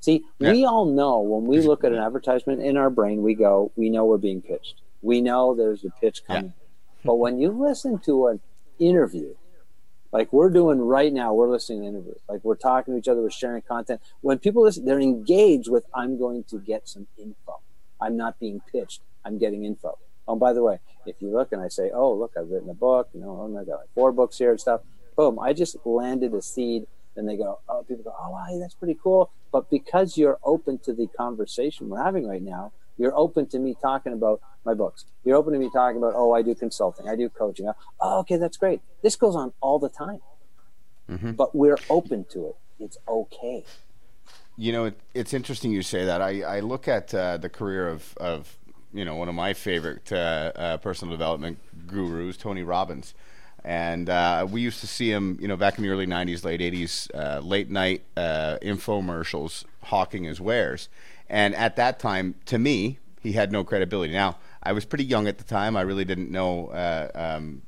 See, 0.00 0.24
Yeah. 0.38 0.52
we 0.52 0.64
all 0.64 0.84
know 0.86 1.20
when 1.20 1.44
we 1.46 1.60
look 1.60 1.84
at 1.84 1.92
an 1.92 1.98
advertisement 1.98 2.62
in 2.62 2.76
our 2.76 2.90
brain, 2.90 3.22
we 3.22 3.34
go, 3.34 3.72
we 3.76 3.90
know 3.90 4.04
we're 4.04 4.18
being 4.18 4.42
pitched. 4.42 4.80
We 5.02 5.20
know 5.20 5.54
there's 5.54 5.84
a 5.84 5.90
pitch 6.00 6.22
Yeah. 6.28 6.36
coming. 6.36 6.52
But 7.04 7.16
when 7.16 7.38
you 7.38 7.50
listen 7.50 7.98
to 8.00 8.26
an 8.28 8.40
interview, 8.78 9.34
like 10.12 10.32
we're 10.32 10.50
doing 10.50 10.80
right 10.80 11.12
now, 11.12 11.34
we're 11.34 11.50
listening 11.50 11.82
to 11.82 11.88
interviews. 11.88 12.20
Like 12.28 12.44
we're 12.44 12.54
talking 12.56 12.94
to 12.94 12.98
each 12.98 13.08
other, 13.08 13.20
we're 13.22 13.30
sharing 13.30 13.62
content. 13.62 14.00
When 14.20 14.38
people 14.38 14.62
listen, 14.62 14.84
they're 14.84 15.00
engaged 15.00 15.68
with, 15.70 15.84
I'm 15.94 16.18
going 16.18 16.44
to 16.44 16.58
get 16.58 16.88
some 16.88 17.06
info. 17.18 17.60
I'm 18.00 18.16
not 18.16 18.38
being 18.38 18.60
pitched. 18.72 19.02
I'm 19.24 19.38
getting 19.38 19.64
info. 19.64 19.98
Oh, 20.28 20.36
by 20.36 20.52
the 20.52 20.62
way, 20.62 20.80
if 21.04 21.20
you 21.20 21.30
look 21.30 21.52
and 21.52 21.60
I 21.62 21.68
say, 21.68 21.90
oh, 21.92 22.12
look, 22.14 22.32
I've 22.36 22.50
written 22.50 22.68
a 22.70 22.74
book, 22.74 23.08
you 23.12 23.20
know, 23.20 23.42
I 23.58 23.64
got 23.64 23.78
like 23.80 23.88
four 23.94 24.12
books 24.12 24.38
here 24.38 24.50
and 24.50 24.60
stuff. 24.60 24.80
Boom, 25.16 25.38
I 25.38 25.52
just 25.52 25.76
landed 25.86 26.34
a 26.34 26.42
seed. 26.42 26.86
And 27.16 27.28
they 27.28 27.36
go, 27.36 27.60
oh, 27.68 27.82
people 27.82 28.04
go, 28.04 28.14
oh, 28.18 28.30
wow, 28.30 28.46
that's 28.60 28.74
pretty 28.74 28.98
cool. 29.02 29.30
But 29.50 29.70
because 29.70 30.18
you're 30.18 30.38
open 30.44 30.78
to 30.80 30.92
the 30.92 31.06
conversation 31.06 31.88
we're 31.88 32.02
having 32.02 32.26
right 32.28 32.42
now, 32.42 32.72
you're 32.98 33.16
open 33.16 33.46
to 33.48 33.58
me 33.58 33.74
talking 33.80 34.12
about 34.12 34.40
my 34.64 34.74
books. 34.74 35.04
You're 35.24 35.36
open 35.36 35.52
to 35.52 35.58
me 35.58 35.70
talking 35.72 35.98
about, 35.98 36.14
oh, 36.16 36.32
I 36.32 36.42
do 36.42 36.54
consulting, 36.54 37.08
I 37.08 37.16
do 37.16 37.28
coaching. 37.28 37.70
Oh, 38.00 38.18
okay, 38.20 38.36
that's 38.36 38.56
great. 38.56 38.80
This 39.02 39.16
goes 39.16 39.36
on 39.36 39.52
all 39.60 39.78
the 39.78 39.88
time. 39.88 40.20
But 41.32 41.54
we're 41.54 41.78
open 41.88 42.24
to 42.32 42.48
it. 42.48 42.56
It's 42.80 42.98
okay. 43.06 43.64
You 44.56 44.72
know, 44.72 44.84
it, 44.86 45.00
it's 45.14 45.32
interesting 45.32 45.70
you 45.70 45.82
say 45.82 46.04
that. 46.04 46.20
I, 46.20 46.42
I 46.42 46.60
look 46.60 46.88
at 46.88 47.14
uh, 47.14 47.36
the 47.36 47.48
career 47.48 47.88
of, 47.88 48.16
of, 48.16 48.58
you 48.92 49.04
know, 49.04 49.14
one 49.14 49.28
of 49.28 49.34
my 49.34 49.52
favorite 49.52 50.10
uh, 50.10 50.52
uh, 50.56 50.76
personal 50.78 51.12
development 51.12 51.58
gurus, 51.86 52.36
Tony 52.36 52.62
Robbins. 52.62 53.14
And 53.66 54.08
uh, 54.08 54.46
we 54.48 54.60
used 54.60 54.78
to 54.82 54.86
see 54.86 55.10
him, 55.10 55.38
you 55.40 55.48
know, 55.48 55.56
back 55.56 55.76
in 55.76 55.82
the 55.82 55.90
early 55.90 56.06
90s, 56.06 56.44
late 56.44 56.60
80s, 56.60 57.10
uh, 57.12 57.40
late 57.40 57.68
night 57.68 58.04
uh, 58.16 58.58
infomercials 58.62 59.64
hawking 59.82 60.22
his 60.22 60.40
wares. 60.40 60.88
And 61.28 61.52
at 61.56 61.74
that 61.74 61.98
time, 61.98 62.36
to 62.44 62.58
me, 62.58 63.00
he 63.20 63.32
had 63.32 63.50
no 63.50 63.64
credibility. 63.64 64.12
Now, 64.12 64.36
I 64.62 64.70
was 64.70 64.84
pretty 64.84 65.04
young 65.04 65.26
at 65.26 65.38
the 65.38 65.44
time. 65.44 65.76
I 65.76 65.80
really 65.80 66.04
didn't 66.04 66.30
know. 66.30 66.68
Uh, 66.68 67.10
um, 67.16 67.62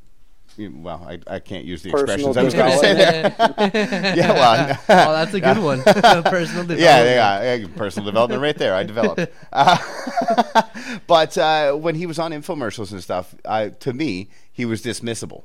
well, 0.57 1.05
I, 1.05 1.19
I 1.27 1.41
can't 1.41 1.65
use 1.65 1.83
the 1.83 1.91
Personal 1.91 2.31
expressions 2.31 2.37
I 2.37 2.43
was 2.45 2.55
going 2.55 2.71
to 2.71 2.79
say 2.79 2.95
there. 2.95 3.35
yeah, 4.17 4.33
well, 4.35 4.79
oh, 4.89 5.13
that's 5.13 5.35
a 5.35 5.41
good 5.41 5.59
one. 5.59 5.83
Personal 5.83 6.23
development. 6.63 6.79
yeah, 6.81 7.43
yeah, 7.43 7.55
yeah, 7.55 7.67
personal 7.77 8.07
development 8.07 8.41
right 8.41 8.57
there. 8.57 8.75
I 8.75 8.85
developed. 8.85 9.33
Uh, 9.53 9.79
but 11.09 11.37
uh, 11.37 11.73
when 11.73 11.97
he 11.97 12.07
was 12.07 12.21
on 12.21 12.31
infomercials 12.31 12.93
and 12.93 13.03
stuff, 13.03 13.35
I, 13.45 13.71
to 13.71 13.93
me, 13.93 14.31
he 14.53 14.65
was 14.65 14.83
dismissible. 14.83 15.43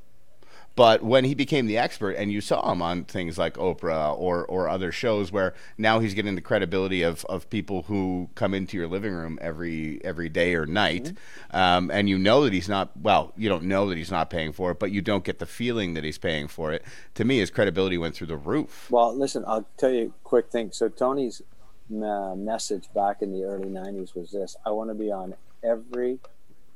But 0.75 1.03
when 1.03 1.23
he 1.23 1.35
became 1.35 1.67
the 1.67 1.77
expert, 1.77 2.11
and 2.11 2.31
you 2.31 2.41
saw 2.41 2.71
him 2.71 2.81
on 2.81 3.03
things 3.03 3.37
like 3.37 3.55
Oprah 3.55 4.17
or, 4.17 4.43
or 4.45 4.67
other 4.67 4.91
shows, 4.91 5.31
where 5.31 5.53
now 5.77 5.99
he's 5.99 6.15
getting 6.15 6.33
the 6.33 6.41
credibility 6.41 7.03
of, 7.03 7.23
of 7.25 7.47
people 7.51 7.83
who 7.83 8.29
come 8.33 8.55
into 8.55 8.75
your 8.75 8.87
living 8.87 9.13
room 9.13 9.37
every 9.39 10.03
every 10.03 10.29
day 10.29 10.55
or 10.55 10.65
night, 10.65 11.13
um, 11.51 11.91
and 11.91 12.09
you 12.09 12.17
know 12.17 12.43
that 12.43 12.53
he's 12.53 12.67
not 12.69 12.89
well, 12.99 13.33
you 13.37 13.49
don't 13.49 13.63
know 13.63 13.87
that 13.89 13.97
he's 13.97 14.09
not 14.09 14.31
paying 14.31 14.51
for 14.51 14.71
it, 14.71 14.79
but 14.79 14.91
you 14.91 15.01
don't 15.01 15.23
get 15.23 15.37
the 15.37 15.45
feeling 15.45 15.93
that 15.93 16.03
he's 16.03 16.17
paying 16.17 16.47
for 16.47 16.71
it. 16.71 16.83
To 17.15 17.23
me, 17.23 17.37
his 17.37 17.51
credibility 17.51 17.99
went 17.99 18.15
through 18.15 18.27
the 18.27 18.37
roof. 18.37 18.89
Well, 18.89 19.15
listen, 19.15 19.43
I'll 19.45 19.67
tell 19.77 19.91
you 19.91 20.07
a 20.07 20.27
quick 20.27 20.49
thing. 20.49 20.71
So 20.71 20.89
Tony's 20.89 21.43
uh, 21.91 22.33
message 22.35 22.85
back 22.95 23.21
in 23.21 23.31
the 23.31 23.43
early 23.43 23.69
'90s 23.69 24.15
was 24.15 24.31
this: 24.31 24.55
I 24.65 24.71
want 24.71 24.89
to 24.89 24.95
be 24.95 25.11
on 25.11 25.35
every, 25.63 26.17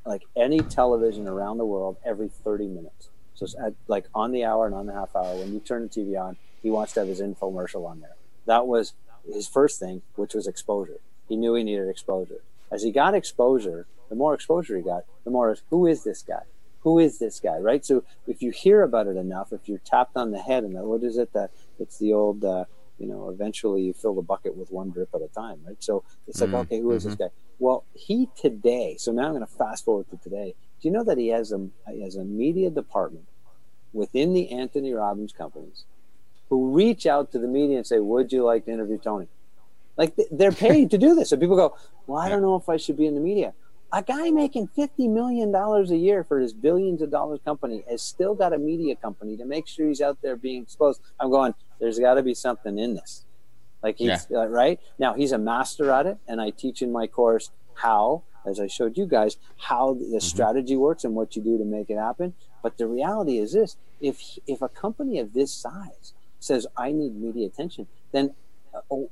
like 0.05 0.21
any 0.35 0.59
television 0.59 1.27
around 1.27 1.57
the 1.57 1.65
world, 1.65 1.97
every 2.05 2.29
30 2.29 2.67
minutes. 2.67 3.09
So 3.37 3.45
it's 3.45 3.55
at, 3.55 3.73
like 3.87 4.07
on 4.15 4.31
the 4.31 4.43
hour 4.43 4.65
and 4.65 4.73
on 4.73 4.87
the 4.87 4.93
half 4.93 5.15
hour. 5.15 5.35
When 5.35 5.53
you 5.53 5.59
turn 5.59 5.83
the 5.83 5.89
TV 5.89 6.19
on, 6.19 6.37
he 6.63 6.71
wants 6.71 6.93
to 6.93 7.01
have 7.01 7.09
his 7.09 7.21
infomercial 7.21 7.87
on 7.87 8.01
there. 8.01 8.15
That 8.47 8.65
was 8.65 8.93
his 9.31 9.47
first 9.47 9.79
thing, 9.79 10.01
which 10.15 10.33
was 10.33 10.47
exposure. 10.47 10.99
He 11.29 11.35
knew 11.35 11.53
he 11.53 11.63
needed 11.63 11.87
exposure. 11.87 12.41
As 12.71 12.81
he 12.81 12.91
got 12.91 13.13
exposure, 13.13 13.85
the 14.09 14.15
more 14.15 14.33
exposure 14.33 14.75
he 14.75 14.81
got, 14.81 15.03
the 15.23 15.29
more 15.29 15.51
is 15.51 15.61
who 15.69 15.85
is 15.85 16.03
this 16.03 16.23
guy? 16.23 16.43
Who 16.81 16.97
is 16.97 17.19
this 17.19 17.39
guy? 17.39 17.57
Right. 17.57 17.85
So 17.85 18.03
if 18.25 18.41
you 18.41 18.49
hear 18.49 18.81
about 18.81 19.05
it 19.05 19.17
enough, 19.17 19.53
if 19.53 19.69
you're 19.69 19.77
tapped 19.79 20.17
on 20.17 20.31
the 20.31 20.39
head 20.39 20.63
and 20.63 20.73
what 20.73 21.03
is 21.03 21.17
it 21.17 21.33
that 21.33 21.51
it's 21.77 21.99
the 21.99 22.13
old, 22.13 22.43
uh, 22.43 22.65
you 22.97 23.07
know, 23.07 23.29
eventually 23.29 23.83
you 23.83 23.93
fill 23.93 24.15
the 24.15 24.21
bucket 24.21 24.55
with 24.55 24.71
one 24.71 24.89
drip 24.91 25.09
at 25.13 25.21
a 25.21 25.27
time, 25.27 25.59
right? 25.65 25.81
So 25.83 26.03
it's 26.27 26.41
like, 26.41 26.49
Mm, 26.49 26.61
okay, 26.61 26.79
who 26.79 26.91
is 26.91 27.03
this 27.03 27.15
guy? 27.15 27.29
Well, 27.59 27.83
he 27.93 28.29
today. 28.35 28.95
So 28.97 29.11
now 29.11 29.25
I'm 29.25 29.31
going 29.33 29.45
to 29.45 29.51
fast 29.51 29.85
forward 29.85 30.09
to 30.11 30.17
today. 30.17 30.55
Do 30.81 30.87
you 30.87 30.91
know 30.91 31.03
that 31.03 31.17
he 31.17 31.27
has 31.29 31.51
a 31.51 31.67
he 31.91 32.01
has 32.03 32.15
a 32.15 32.23
media 32.23 32.69
department 32.69 33.27
within 33.93 34.33
the 34.33 34.51
Anthony 34.51 34.93
Robbins 34.93 35.33
companies 35.33 35.85
who 36.49 36.71
reach 36.73 37.05
out 37.05 37.31
to 37.31 37.39
the 37.39 37.47
media 37.47 37.77
and 37.77 37.87
say, 37.87 37.99
"Would 37.99 38.31
you 38.31 38.43
like 38.43 38.65
to 38.65 38.71
interview 38.71 38.97
Tony?" 38.97 39.27
Like 39.97 40.15
they're 40.31 40.51
paid 40.51 40.91
to 40.91 40.97
do 40.97 41.15
this. 41.15 41.29
So 41.29 41.37
people 41.37 41.55
go, 41.55 41.75
"Well, 42.05 42.19
I 42.19 42.29
don't 42.29 42.41
know 42.41 42.55
if 42.55 42.69
I 42.69 42.77
should 42.77 42.97
be 42.97 43.07
in 43.07 43.15
the 43.15 43.21
media." 43.21 43.53
A 43.91 44.03
guy 44.03 44.29
making 44.31 44.67
fifty 44.67 45.07
million 45.07 45.51
dollars 45.51 45.91
a 45.91 45.97
year 45.97 46.23
for 46.23 46.39
his 46.39 46.53
billions 46.53 47.01
of 47.01 47.09
dollars 47.09 47.39
company 47.43 47.83
has 47.89 48.01
still 48.01 48.35
got 48.35 48.53
a 48.53 48.57
media 48.57 48.95
company 48.95 49.37
to 49.37 49.45
make 49.45 49.65
sure 49.67 49.87
he's 49.87 50.01
out 50.01 50.21
there 50.21 50.35
being 50.35 50.63
exposed. 50.63 51.01
I'm 51.19 51.29
going. 51.31 51.53
There's 51.79 51.99
got 51.99 52.15
to 52.15 52.23
be 52.23 52.33
something 52.33 52.77
in 52.79 52.95
this. 52.95 53.25
Like 53.83 53.97
he's 53.97 54.07
uh, 54.31 54.47
right 54.47 54.79
now, 54.97 55.13
he's 55.13 55.31
a 55.31 55.37
master 55.37 55.91
at 55.91 56.05
it, 56.07 56.17
and 56.27 56.41
I 56.41 56.49
teach 56.49 56.81
in 56.81 56.91
my 56.91 57.05
course 57.07 57.51
how, 57.75 58.23
as 58.45 58.59
I 58.59 58.67
showed 58.67 58.97
you 58.97 59.05
guys, 59.05 59.37
how 59.57 59.93
the 59.93 60.19
strategy 60.19 60.75
works 60.75 61.03
and 61.03 61.13
what 61.15 61.35
you 61.35 61.41
do 61.43 61.57
to 61.57 61.63
make 61.65 61.89
it 61.89 61.97
happen. 61.97 62.33
But 62.63 62.77
the 62.77 62.87
reality 62.87 63.37
is 63.37 63.53
this: 63.53 63.77
if 64.01 64.39
if 64.47 64.61
a 64.61 64.69
company 64.69 65.19
of 65.19 65.33
this 65.33 65.53
size 65.53 66.13
says 66.39 66.65
I 66.75 66.91
need 66.91 67.15
media 67.15 67.45
attention, 67.47 67.87
then 68.11 68.33
uh, 68.73 68.81
oh, 68.89 69.09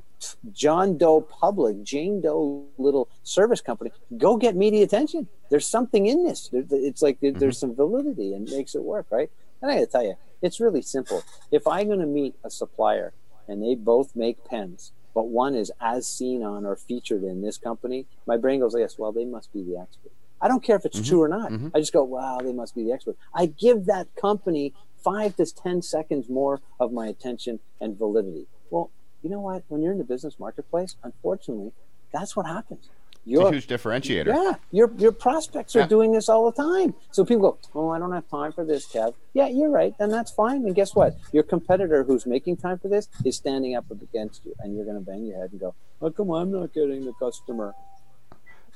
John 0.52 0.98
Doe 0.98 1.22
Public, 1.22 1.84
Jane 1.84 2.22
Doe 2.22 2.66
little 2.80 3.08
service 3.24 3.62
company, 3.62 3.92
go 4.18 4.36
get 4.38 4.56
media 4.56 4.84
attention. 4.84 5.28
There's 5.50 5.68
something 5.68 6.08
in 6.08 6.24
this. 6.24 6.50
There- 6.52 6.66
It's 6.72 7.02
like 7.04 7.20
there- 7.20 7.32
there's 7.32 7.60
some 7.60 7.76
validity 7.76 8.34
and 8.34 8.50
makes 8.50 8.74
it 8.74 8.84
work, 8.84 9.06
right? 9.12 9.30
And 9.62 9.70
I 9.72 9.76
got 9.76 9.82
to 9.82 9.88
tell 9.88 10.04
you, 10.04 10.16
it's 10.42 10.60
really 10.60 10.82
simple. 10.82 11.24
If 11.52 11.68
I'm 11.68 11.88
going 11.88 12.00
to 12.00 12.06
meet 12.06 12.36
a 12.44 12.50
supplier 12.50 13.14
and 13.48 13.62
they 13.62 13.76
both 13.76 14.16
make 14.16 14.46
pens, 14.46 14.92
but 15.14 15.28
one 15.28 15.56
is 15.56 15.72
as 15.80 16.08
seen 16.08 16.44
on 16.44 16.66
or 16.66 16.76
featured 16.76 17.24
in 17.24 17.42
this 17.42 17.58
company, 17.58 18.06
my 18.26 18.38
brain 18.38 18.60
goes, 18.60 18.76
yes, 18.78 18.98
well, 18.98 19.12
they 19.12 19.26
must 19.26 19.52
be 19.54 19.64
the 19.64 19.78
expert. 19.78 20.12
I 20.42 20.48
don't 20.48 20.62
care 20.64 20.76
if 20.76 20.86
it's 20.86 21.00
mm-hmm. 21.00 21.10
true 21.10 21.22
or 21.22 21.30
not. 21.30 21.52
Mm-hmm. 21.52 21.70
I 21.74 21.80
just 21.80 21.94
go, 21.94 22.04
wow, 22.04 22.40
they 22.44 22.54
must 22.54 22.76
be 22.76 22.84
the 22.84 22.92
expert. 22.92 23.16
I 23.34 23.46
give 23.46 23.86
that 23.86 24.14
company 24.16 24.74
five 25.04 25.36
to 25.38 25.46
10 25.46 25.82
seconds 25.82 26.30
more 26.30 26.62
of 26.80 26.92
my 26.92 27.08
attention 27.08 27.60
and 27.80 27.98
validity. 27.98 28.48
Well, 28.70 28.92
you 29.22 29.30
know 29.30 29.40
what? 29.40 29.64
When 29.70 29.82
you're 29.82 29.94
in 29.94 29.98
the 29.98 30.04
business 30.04 30.40
marketplace, 30.40 30.96
unfortunately, 31.04 31.72
that's 32.12 32.36
what 32.36 32.46
happens. 32.46 32.90
It's 33.28 33.42
a 33.42 33.52
huge 33.52 33.68
differentiator. 33.68 34.28
yeah, 34.28 34.54
your 34.72 34.92
your 34.98 35.12
prospects 35.12 35.76
are 35.76 35.80
Yeah. 35.80 35.88
doing 35.88 36.12
this 36.12 36.30
all 36.30 36.50
the 36.52 36.62
time. 36.62 36.94
So 37.12 37.26
people 37.26 37.52
go, 37.52 37.58
"Oh, 37.74 37.90
I 37.90 37.98
don't 38.00 38.12
have 38.12 38.28
time 38.30 38.52
for 38.54 38.64
this, 38.64 38.86
Kev." 38.88 39.14
Yeah, 39.34 39.48
you're 39.48 39.70
right, 39.72 39.96
and 40.00 40.12
that's 40.14 40.32
fine. 40.32 40.66
And 40.66 40.76
guess 40.76 40.94
what? 40.96 41.18
Your 41.32 41.44
competitor 41.44 42.04
who's 42.04 42.26
making 42.26 42.58
time 42.58 42.78
for 42.78 42.88
this 42.88 43.08
is 43.24 43.36
standing 43.36 43.76
up 43.76 43.86
against 43.90 44.46
you, 44.46 44.54
and 44.60 44.76
you're 44.76 44.86
going 44.86 44.98
to 44.98 45.04
bang 45.04 45.26
your 45.26 45.40
head 45.40 45.52
and 45.52 45.60
go, 45.60 45.74
"Oh, 46.02 46.12
come 46.12 46.30
on, 46.30 46.44
I'm 46.44 46.52
not 46.52 46.74
getting 46.74 47.04
the 47.06 47.14
customer." 47.14 47.74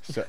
So, 0.02 0.24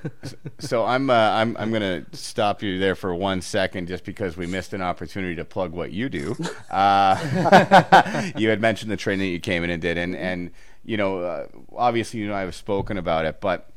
so 0.58 0.84
I'm 0.84 1.08
uh, 1.08 1.14
I'm 1.14 1.56
I'm 1.56 1.72
gonna 1.72 2.04
stop 2.12 2.60
you 2.62 2.78
there 2.78 2.94
for 2.96 3.14
one 3.14 3.40
second, 3.40 3.86
just 3.86 4.04
because 4.04 4.36
we 4.36 4.46
missed 4.46 4.74
an 4.74 4.82
opportunity 4.82 5.36
to 5.36 5.44
plug 5.44 5.72
what 5.72 5.92
you 5.92 6.08
do. 6.10 6.36
Uh, 6.70 8.32
you 8.36 8.48
had 8.50 8.60
mentioned 8.60 8.90
the 8.90 8.96
training 8.96 9.20
that 9.28 9.32
you 9.32 9.40
came 9.40 9.62
in 9.64 9.70
and 9.70 9.80
did, 9.80 9.96
and 9.96 10.14
and 10.16 10.50
you 10.84 10.96
know, 10.96 11.20
uh, 11.20 11.46
obviously 11.74 12.20
you 12.20 12.26
know 12.28 12.34
I've 12.34 12.54
spoken 12.54 12.98
about 12.98 13.24
it, 13.26 13.40
but 13.40 13.70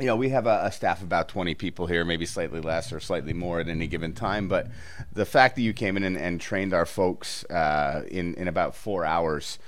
you 0.00 0.06
know, 0.06 0.16
we 0.16 0.30
have 0.30 0.46
a, 0.46 0.62
a 0.64 0.72
staff 0.72 0.98
of 0.98 1.04
about 1.04 1.28
20 1.28 1.54
people 1.54 1.86
here, 1.86 2.04
maybe 2.04 2.26
slightly 2.26 2.60
less 2.60 2.92
or 2.92 3.00
slightly 3.00 3.32
more 3.32 3.60
at 3.60 3.68
any 3.68 3.86
given 3.86 4.12
time. 4.12 4.48
But 4.48 4.68
the 5.12 5.26
fact 5.26 5.56
that 5.56 5.62
you 5.62 5.72
came 5.72 5.96
in 5.96 6.02
and, 6.02 6.16
and 6.16 6.40
trained 6.40 6.72
our 6.72 6.86
folks 6.86 7.44
uh, 7.44 8.04
in, 8.08 8.34
in 8.34 8.48
about 8.48 8.74
four 8.74 9.04
hours 9.04 9.58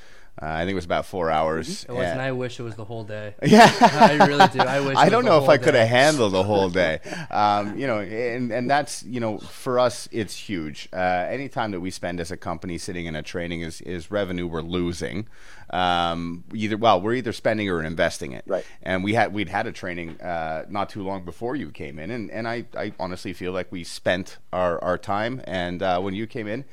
Uh, 0.43 0.47
I 0.47 0.61
think 0.63 0.73
it 0.73 0.75
was 0.75 0.85
about 0.85 1.07
four 1.07 1.31
hours. 1.31 1.85
It 1.85 1.93
was, 1.93 1.99
and 2.03 2.13
and- 2.15 2.21
I 2.21 2.33
wish 2.33 2.59
it 2.59 2.65
was 2.65 2.75
the 2.75 2.85
whole 2.85 3.05
day. 3.05 3.35
yeah, 3.45 3.73
I 3.81 4.27
really 4.27 4.49
do. 4.49 4.59
I 4.59 4.81
wish. 4.81 4.97
I 4.97 5.09
don't 5.09 5.25
know 5.25 5.41
if 5.41 5.49
I 5.49 5.57
could 5.57 5.75
have 5.75 5.89
handled 5.89 6.33
the 6.33 6.43
whole 6.43 6.69
day. 6.85 6.99
Um, 7.31 7.79
you 7.79 7.87
know, 7.87 8.01
and 8.01 8.51
and 8.51 8.69
that's 8.69 9.05
you 9.05 9.21
know 9.21 9.39
for 9.39 9.79
us 9.79 10.09
it's 10.11 10.35
huge. 10.35 10.89
Uh, 10.93 10.97
any 10.97 11.49
time 11.49 11.71
that 11.71 11.81
we 11.81 11.93
spend 11.93 12.19
as 12.19 12.33
a 12.33 12.37
company 12.37 12.77
sitting 12.77 13.07
in 13.07 13.15
a 13.15 13.23
training 13.23 13.61
is 13.61 13.81
is 13.83 14.11
revenue 14.11 14.49
we're 14.49 14.63
losing. 14.63 15.29
Um, 15.71 16.43
either 16.53 16.77
well, 16.77 17.01
we're 17.01 17.15
either 17.15 17.33
spending 17.33 17.69
or 17.71 17.83
investing 17.83 18.33
it. 18.33 18.43
Right. 18.47 18.65
And 18.83 19.05
we 19.05 19.15
had 19.15 19.33
we'd 19.33 19.49
had 19.49 19.69
a 19.69 19.73
training 19.73 20.21
uh, 20.21 20.65
not 20.69 20.89
too 20.91 21.05
long 21.05 21.25
before 21.25 21.55
you 21.55 21.71
came 21.71 22.01
in, 22.01 22.11
and 22.11 22.31
and 22.33 22.49
I 22.49 22.65
I 22.77 22.93
honestly 22.99 23.33
feel 23.33 23.53
like 23.53 23.71
we 23.71 23.85
spent 23.85 24.39
our 24.53 24.83
our 24.83 24.99
time. 24.99 25.41
And 25.45 25.83
uh, 25.83 26.01
when 26.01 26.15
you 26.15 26.27
came 26.27 26.49
in. 26.49 26.65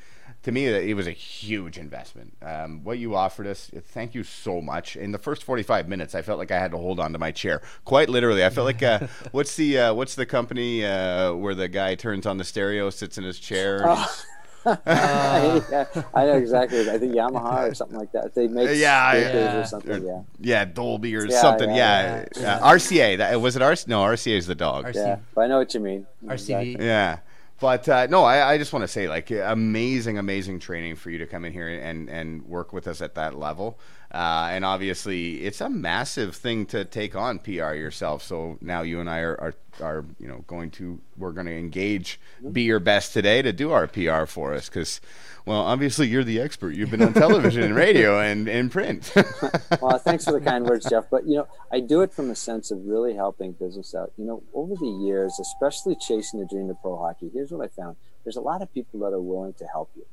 To 0.44 0.52
me, 0.52 0.66
it 0.68 0.96
was 0.96 1.06
a 1.06 1.10
huge 1.12 1.76
investment. 1.76 2.32
Um, 2.40 2.82
what 2.82 2.98
you 2.98 3.14
offered 3.14 3.46
us, 3.46 3.70
thank 3.88 4.14
you 4.14 4.22
so 4.24 4.62
much. 4.62 4.96
In 4.96 5.12
the 5.12 5.18
first 5.18 5.44
45 5.44 5.86
minutes, 5.86 6.14
I 6.14 6.22
felt 6.22 6.38
like 6.38 6.50
I 6.50 6.58
had 6.58 6.70
to 6.70 6.78
hold 6.78 6.98
on 6.98 7.12
to 7.12 7.18
my 7.18 7.30
chair. 7.30 7.60
Quite 7.84 8.08
literally, 8.08 8.42
I 8.42 8.48
felt 8.48 8.64
like 8.64 8.82
uh, 8.82 9.00
what's 9.32 9.54
the 9.56 9.78
uh, 9.78 9.94
what's 9.94 10.14
the 10.14 10.24
company 10.24 10.82
uh, 10.84 11.34
where 11.34 11.54
the 11.54 11.68
guy 11.68 11.94
turns 11.94 12.24
on 12.24 12.38
the 12.38 12.44
stereo, 12.44 12.88
sits 12.88 13.18
in 13.18 13.24
his 13.24 13.38
chair? 13.38 13.86
and 13.86 13.98
he's- 13.98 14.26
yeah, 14.66 15.86
I 16.14 16.26
know 16.26 16.36
exactly. 16.36 16.88
I 16.90 16.98
think 16.98 17.14
Yamaha 17.14 17.70
or 17.70 17.74
something 17.74 17.98
like 17.98 18.12
that. 18.12 18.34
They 18.34 18.46
make 18.46 18.68
Yeah, 18.78 19.10
speakers 19.12 19.34
yeah. 19.34 19.56
or 19.60 19.64
something. 19.64 20.06
Yeah, 20.06 20.22
yeah, 20.38 20.64
Dolby 20.66 21.16
or 21.16 21.24
Yeah, 21.26 21.40
something. 21.40 21.70
yeah, 21.70 22.24
Yeah, 22.36 22.42
yeah. 22.42 22.54
Uh, 22.56 22.72
RCA. 22.74 23.16
That 23.18 23.40
was 23.40 23.56
it. 23.56 23.62
RCA. 23.62 23.88
no, 23.88 24.02
RCA 24.02 24.36
is 24.36 24.46
the 24.46 24.54
dog. 24.54 24.84
RC 24.84 24.94
yeah. 24.96 25.16
But 25.34 25.42
I 25.42 25.46
know 25.46 25.58
what 25.58 25.72
you 25.72 25.80
mean. 25.80 26.06
RCV. 26.26 26.78
Yeah. 26.78 27.20
But 27.60 27.88
uh, 27.88 28.06
no, 28.06 28.24
I, 28.24 28.52
I 28.54 28.58
just 28.58 28.72
want 28.72 28.84
to 28.84 28.88
say, 28.88 29.06
like, 29.06 29.30
amazing, 29.30 30.16
amazing 30.16 30.60
training 30.60 30.96
for 30.96 31.10
you 31.10 31.18
to 31.18 31.26
come 31.26 31.44
in 31.44 31.52
here 31.52 31.68
and, 31.68 32.08
and 32.08 32.42
work 32.46 32.72
with 32.72 32.88
us 32.88 33.02
at 33.02 33.14
that 33.16 33.38
level. 33.38 33.78
Uh, 34.12 34.48
and 34.50 34.64
obviously, 34.64 35.44
it's 35.44 35.60
a 35.60 35.70
massive 35.70 36.34
thing 36.34 36.66
to 36.66 36.84
take 36.84 37.14
on 37.14 37.38
PR 37.38 37.74
yourself. 37.74 38.24
So 38.24 38.58
now 38.60 38.82
you 38.82 38.98
and 38.98 39.08
I 39.08 39.20
are, 39.20 39.40
are, 39.40 39.54
are 39.80 40.04
you 40.18 40.26
know, 40.26 40.44
going 40.48 40.72
to, 40.72 41.00
we're 41.16 41.30
going 41.30 41.46
to 41.46 41.56
engage 41.56 42.18
Be 42.50 42.62
Your 42.62 42.80
Best 42.80 43.12
today 43.12 43.40
to 43.42 43.52
do 43.52 43.70
our 43.70 43.86
PR 43.86 44.24
for 44.26 44.52
us. 44.52 44.68
Because, 44.68 45.00
well, 45.46 45.60
obviously, 45.60 46.08
you're 46.08 46.24
the 46.24 46.40
expert. 46.40 46.74
You've 46.74 46.90
been 46.90 47.02
on 47.02 47.14
television 47.14 47.62
and 47.62 47.76
radio 47.76 48.18
and, 48.30 48.48
and 48.48 48.72
print. 48.72 49.12
well, 49.80 49.98
thanks 50.04 50.24
for 50.24 50.32
the 50.32 50.40
kind 50.40 50.64
words, 50.64 50.90
Jeff. 50.90 51.04
But 51.08 51.26
you 51.28 51.36
know, 51.36 51.48
I 51.70 51.78
do 51.78 52.00
it 52.00 52.12
from 52.12 52.30
a 52.30 52.36
sense 52.36 52.72
of 52.72 52.84
really 52.86 53.14
helping 53.14 53.52
business 53.52 53.94
out. 53.94 54.12
You 54.16 54.24
know, 54.24 54.42
over 54.54 54.74
the 54.74 54.88
years, 54.88 55.38
especially 55.40 55.94
chasing 55.94 56.40
the 56.40 56.46
dream 56.46 56.68
of 56.68 56.82
pro 56.82 56.96
hockey, 56.96 57.30
here's 57.32 57.52
what 57.52 57.64
I 57.64 57.68
found: 57.68 57.94
there's 58.24 58.36
a 58.36 58.40
lot 58.40 58.60
of 58.60 58.74
people 58.74 58.98
that 59.00 59.12
are 59.12 59.20
willing 59.20 59.52
to 59.54 59.66
help 59.66 59.90
you 59.94 60.04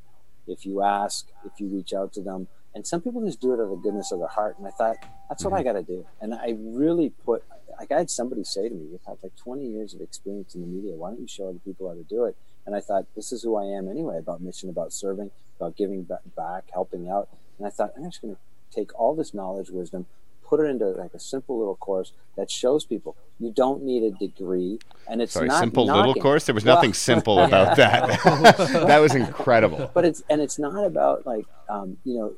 if 0.47 0.65
you 0.65 0.81
ask, 0.81 1.27
if 1.45 1.59
you 1.59 1.67
reach 1.67 1.93
out 1.93 2.13
to 2.13 2.21
them, 2.21 2.47
and 2.77 2.85
some 2.85 3.01
people 3.01 3.25
just 3.25 3.41
do 3.41 3.53
it 3.53 3.55
out 3.55 3.63
of 3.63 3.69
the 3.71 3.75
goodness 3.77 4.11
of 4.11 4.19
their 4.19 4.27
heart. 4.27 4.59
And 4.59 4.67
I 4.67 4.69
thought 4.69 4.97
that's 5.27 5.43
what 5.43 5.51
I 5.51 5.57
mm-hmm. 5.57 5.65
got 5.65 5.73
to 5.73 5.83
do. 5.83 6.05
And 6.21 6.31
I 6.31 6.55
really 6.59 7.09
put, 7.09 7.43
like, 7.79 7.91
I 7.91 7.97
had 7.97 8.11
somebody 8.11 8.43
say 8.43 8.69
to 8.69 8.75
me, 8.75 8.85
"You've 8.91 9.03
had 9.03 9.17
like 9.23 9.35
20 9.35 9.65
years 9.65 9.95
of 9.95 10.01
experience 10.01 10.53
in 10.53 10.61
the 10.61 10.67
media. 10.67 10.95
Why 10.95 11.09
don't 11.09 11.21
you 11.21 11.27
show 11.27 11.49
other 11.49 11.57
people 11.65 11.89
how 11.89 11.95
to 11.95 12.03
do 12.03 12.25
it?" 12.25 12.37
And 12.67 12.75
I 12.75 12.79
thought, 12.79 13.07
this 13.15 13.31
is 13.31 13.41
who 13.41 13.55
I 13.55 13.63
am 13.63 13.87
anyway 13.89 14.19
about 14.19 14.41
mission, 14.41 14.69
about 14.69 14.93
serving, 14.93 15.31
about 15.59 15.75
giving 15.75 16.03
back, 16.35 16.65
helping 16.71 17.09
out. 17.09 17.29
And 17.57 17.65
I 17.65 17.71
thought, 17.71 17.93
I'm 17.97 18.03
just 18.03 18.21
going 18.21 18.35
to 18.35 18.41
take 18.69 18.93
all 18.99 19.15
this 19.15 19.33
knowledge, 19.33 19.71
wisdom, 19.71 20.05
put 20.47 20.59
it 20.59 20.63
into 20.63 20.85
like 20.87 21.13
a 21.13 21.19
simple 21.19 21.57
little 21.59 21.75
course 21.75 22.13
that 22.37 22.49
shows 22.49 22.85
people 22.85 23.15
you 23.39 23.51
don't 23.51 23.83
need 23.83 24.03
a 24.03 24.11
degree. 24.11 24.79
And 25.09 25.21
it's 25.21 25.33
Sorry, 25.33 25.47
not 25.47 25.59
simple 25.59 25.85
little 25.85 26.15
course. 26.15 26.45
There 26.45 26.55
was 26.55 26.65
Well- 26.65 26.75
nothing 26.75 26.93
simple 26.93 27.39
about 27.49 27.77
that. 27.77 28.19
that 28.87 28.99
was 28.99 29.13
incredible. 29.15 29.91
but 29.93 30.05
it's 30.05 30.23
and 30.29 30.41
it's 30.41 30.57
not 30.57 30.83
about 30.85 31.25
like 31.25 31.45
um, 31.69 31.97
you 32.03 32.15
know 32.17 32.33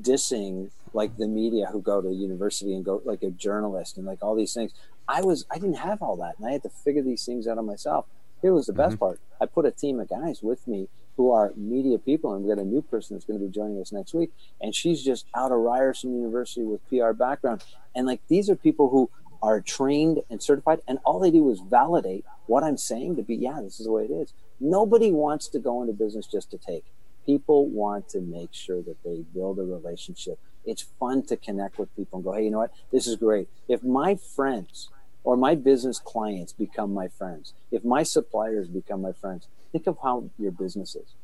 dissing 0.00 0.70
like 0.94 1.16
the 1.16 1.26
media 1.28 1.66
who 1.72 1.80
go 1.80 2.00
to 2.00 2.10
university 2.10 2.74
and 2.74 2.84
go 2.84 3.00
like 3.04 3.22
a 3.22 3.30
journalist 3.30 3.96
and 3.96 4.06
like 4.06 4.18
all 4.22 4.34
these 4.34 4.52
things 4.52 4.72
i 5.08 5.22
was 5.22 5.46
i 5.50 5.54
didn't 5.54 5.76
have 5.78 6.02
all 6.02 6.16
that 6.16 6.34
and 6.38 6.46
i 6.46 6.52
had 6.52 6.62
to 6.62 6.68
figure 6.68 7.02
these 7.02 7.24
things 7.24 7.46
out 7.46 7.56
on 7.58 7.64
myself 7.66 8.04
here 8.42 8.52
was 8.52 8.66
the 8.66 8.72
best 8.72 8.98
part 8.98 9.18
i 9.40 9.46
put 9.46 9.64
a 9.64 9.70
team 9.70 9.98
of 10.00 10.08
guys 10.08 10.42
with 10.42 10.66
me 10.68 10.88
who 11.16 11.30
are 11.30 11.52
media 11.56 11.98
people 11.98 12.34
and 12.34 12.44
we 12.44 12.54
got 12.54 12.60
a 12.60 12.64
new 12.64 12.82
person 12.82 13.16
that's 13.16 13.24
going 13.24 13.38
to 13.38 13.46
be 13.46 13.52
joining 13.52 13.80
us 13.80 13.92
next 13.92 14.14
week 14.14 14.30
and 14.60 14.74
she's 14.74 15.02
just 15.02 15.26
out 15.34 15.52
of 15.52 15.58
ryerson 15.58 16.14
university 16.14 16.64
with 16.64 16.86
pr 16.88 17.12
background 17.12 17.62
and 17.94 18.06
like 18.06 18.20
these 18.28 18.48
are 18.48 18.56
people 18.56 18.88
who 18.90 19.10
are 19.42 19.60
trained 19.60 20.22
and 20.30 20.42
certified 20.42 20.80
and 20.86 20.98
all 21.04 21.18
they 21.18 21.30
do 21.30 21.50
is 21.50 21.60
validate 21.60 22.24
what 22.46 22.62
i'm 22.62 22.76
saying 22.76 23.16
to 23.16 23.22
be 23.22 23.34
yeah 23.34 23.60
this 23.60 23.78
is 23.78 23.86
the 23.86 23.92
way 23.92 24.04
it 24.04 24.10
is 24.10 24.32
nobody 24.60 25.10
wants 25.10 25.48
to 25.48 25.58
go 25.58 25.80
into 25.82 25.92
business 25.92 26.26
just 26.26 26.50
to 26.50 26.58
take 26.58 26.84
people 27.24 27.66
want 27.66 28.08
to 28.10 28.20
make 28.20 28.52
sure 28.52 28.82
that 28.82 29.02
they 29.04 29.24
build 29.34 29.58
a 29.58 29.62
relationship. 29.62 30.38
It's 30.64 30.82
fun 30.98 31.24
to 31.26 31.36
connect 31.36 31.78
with 31.78 31.94
people 31.96 32.18
and 32.18 32.24
go, 32.24 32.32
hey, 32.32 32.44
you 32.44 32.50
know 32.50 32.58
what? 32.58 32.72
This 32.90 33.06
is 33.06 33.16
great. 33.16 33.48
If 33.68 33.82
my 33.82 34.14
friends 34.14 34.90
or 35.24 35.36
my 35.36 35.54
business 35.54 35.98
clients 35.98 36.52
become 36.52 36.92
my 36.92 37.08
friends, 37.08 37.54
if 37.70 37.84
my 37.84 38.02
suppliers 38.02 38.68
become 38.68 39.02
my 39.02 39.12
friends, 39.12 39.48
think 39.72 39.86
of 39.86 39.96
how 40.02 40.30
your 40.38 40.52
business 40.52 40.94
is. 40.94 41.14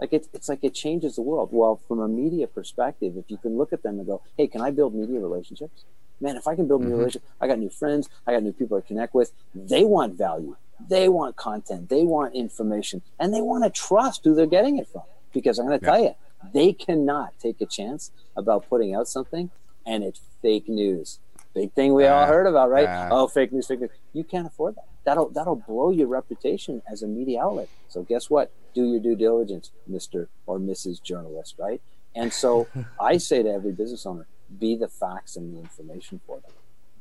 Like 0.00 0.12
it's, 0.12 0.28
it's 0.32 0.48
like 0.48 0.60
it 0.62 0.74
changes 0.74 1.16
the 1.16 1.22
world. 1.22 1.48
Well, 1.52 1.80
from 1.88 2.00
a 2.00 2.08
media 2.08 2.46
perspective, 2.46 3.16
if 3.16 3.30
you 3.30 3.36
can 3.36 3.56
look 3.58 3.72
at 3.72 3.82
them 3.82 3.98
and 3.98 4.06
go, 4.06 4.22
hey, 4.36 4.46
can 4.46 4.60
I 4.60 4.70
build 4.70 4.94
media 4.94 5.20
relationships? 5.20 5.84
Man, 6.20 6.36
if 6.36 6.46
I 6.46 6.54
can 6.56 6.66
build 6.68 6.82
media 6.82 6.96
relationships, 6.96 7.32
I 7.40 7.46
got 7.46 7.58
new 7.58 7.70
friends, 7.70 8.08
I 8.26 8.32
got 8.32 8.42
new 8.42 8.52
people 8.52 8.80
to 8.80 8.86
connect 8.86 9.14
with. 9.14 9.32
They 9.54 9.84
want 9.84 10.14
value. 10.14 10.56
They 10.88 11.08
want 11.08 11.36
content. 11.36 11.88
They 11.88 12.04
want 12.04 12.34
information. 12.34 13.02
And 13.18 13.34
they 13.34 13.40
want 13.40 13.64
to 13.64 13.70
trust 13.70 14.24
who 14.24 14.34
they're 14.34 14.46
getting 14.46 14.78
it 14.78 14.86
from 14.88 15.02
because 15.32 15.58
I'm 15.58 15.66
going 15.66 15.80
to 15.80 15.84
tell 15.84 16.00
you, 16.00 16.14
they 16.54 16.72
cannot 16.72 17.38
take 17.40 17.60
a 17.60 17.66
chance 17.66 18.12
about 18.36 18.68
putting 18.68 18.94
out 18.94 19.08
something 19.08 19.50
and 19.84 20.04
it's 20.04 20.20
fake 20.40 20.68
news. 20.68 21.18
Big 21.54 21.72
thing 21.72 21.94
we 21.94 22.06
all 22.06 22.22
Uh, 22.22 22.26
heard 22.26 22.46
about, 22.46 22.70
right? 22.70 22.86
uh. 22.86 23.08
oh, 23.10 23.26
fake 23.26 23.52
news, 23.52 23.66
fake 23.66 23.80
news. 23.80 23.90
You 24.12 24.22
can't 24.22 24.46
afford 24.46 24.76
that. 24.76 24.84
That'll 25.08 25.30
that'll 25.30 25.56
blow 25.56 25.88
your 25.88 26.06
reputation 26.06 26.82
as 26.86 27.02
a 27.02 27.06
media 27.06 27.40
outlet. 27.40 27.70
So 27.88 28.02
guess 28.02 28.28
what? 28.28 28.52
Do 28.74 28.84
your 28.84 29.00
due 29.00 29.16
diligence, 29.16 29.70
Mister 29.86 30.28
or 30.44 30.58
Mrs. 30.58 31.02
Journalist, 31.02 31.54
right? 31.58 31.80
And 32.14 32.30
so 32.30 32.68
I 33.00 33.16
say 33.16 33.42
to 33.42 33.48
every 33.48 33.72
business 33.72 34.04
owner, 34.04 34.26
be 34.58 34.76
the 34.76 34.86
facts 34.86 35.34
and 35.34 35.54
the 35.54 35.60
information 35.60 36.20
for 36.26 36.40
them. 36.40 36.52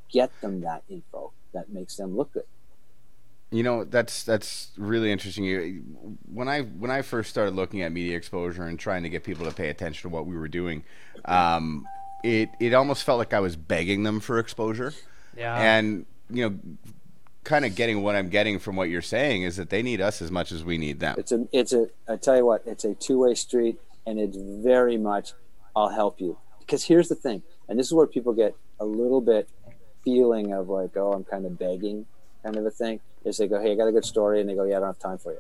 Get 0.10 0.32
them 0.40 0.62
that 0.62 0.84
info 0.88 1.34
that 1.52 1.70
makes 1.70 1.98
them 1.98 2.16
look 2.16 2.32
good. 2.32 2.46
You 3.52 3.64
know, 3.64 3.84
that's 3.84 4.24
that's 4.24 4.72
really 4.78 5.12
interesting. 5.12 5.84
When 6.32 6.48
I 6.48 6.62
when 6.62 6.92
I 6.92 7.02
first 7.02 7.30
started 7.30 7.56
looking 7.56 7.82
at 7.82 7.92
media 7.92 8.16
exposure 8.16 8.64
and 8.64 8.80
trying 8.80 9.04
to 9.04 9.10
get 9.10 9.26
people 9.26 9.46
to 9.48 9.52
pay 9.52 9.68
attention 9.68 10.10
to 10.10 10.16
what 10.16 10.28
we 10.28 10.38
were 10.38 10.48
doing, 10.48 10.86
um, 11.26 11.86
it 12.24 12.52
it 12.62 12.74
almost 12.74 13.04
felt 13.04 13.20
like 13.20 13.34
I 13.34 13.42
was 13.42 13.58
begging 13.58 14.04
them 14.04 14.22
for 14.22 14.40
exposure. 14.40 14.94
Yeah. 15.36 15.58
And 15.60 16.06
you 16.30 16.50
know, 16.50 16.60
kind 17.48 17.64
of 17.64 17.76
getting 17.76 18.04
what 18.04 18.14
I'm 18.14 18.28
getting 18.28 18.60
from 18.60 18.76
what 18.76 18.90
you're 18.90 19.02
saying 19.02 19.44
is 19.44 19.56
that 19.56 19.70
they 19.70 19.82
need 19.82 20.02
us 20.02 20.22
as 20.22 20.30
much 20.30 20.52
as 20.52 20.66
we 20.66 20.78
need 20.78 21.00
them. 21.00 21.16
It's 21.18 21.32
a 21.32 21.48
it's 21.54 21.72
a 21.72 21.88
I 22.08 22.18
tell 22.18 22.36
you 22.36 22.46
what, 22.46 22.62
it's 22.66 22.84
a 22.84 22.94
two 22.94 23.20
way 23.20 23.36
street 23.36 23.80
and 24.06 24.20
it's 24.20 24.38
very 24.38 24.98
much 24.98 25.32
I'll 25.74 25.90
help 25.90 26.20
you. 26.20 26.38
Because 26.60 26.84
here's 26.84 27.08
the 27.08 27.16
thing, 27.16 27.44
and 27.70 27.80
this 27.80 27.88
is 27.88 27.94
where 27.94 28.06
people 28.06 28.34
get 28.34 28.54
a 28.82 28.86
little 28.86 29.22
bit 29.22 29.48
feeling 30.04 30.52
of 30.52 30.68
like, 30.68 30.98
oh, 30.98 31.14
I'm 31.14 31.24
kind 31.24 31.46
of 31.46 31.58
begging 31.58 32.06
kind 32.44 32.58
of 32.58 32.66
a 32.66 32.70
thing, 32.70 33.00
is 33.24 33.38
they 33.38 33.48
go, 33.48 33.62
Hey, 33.62 33.72
I 33.72 33.76
got 33.76 33.88
a 33.88 33.94
good 33.94 34.06
story 34.06 34.42
and 34.42 34.50
they 34.50 34.56
go, 34.56 34.66
Yeah, 34.66 34.78
I 34.78 34.80
don't 34.80 34.90
have 34.90 35.00
time 35.00 35.18
for 35.18 35.32
you. 35.32 35.40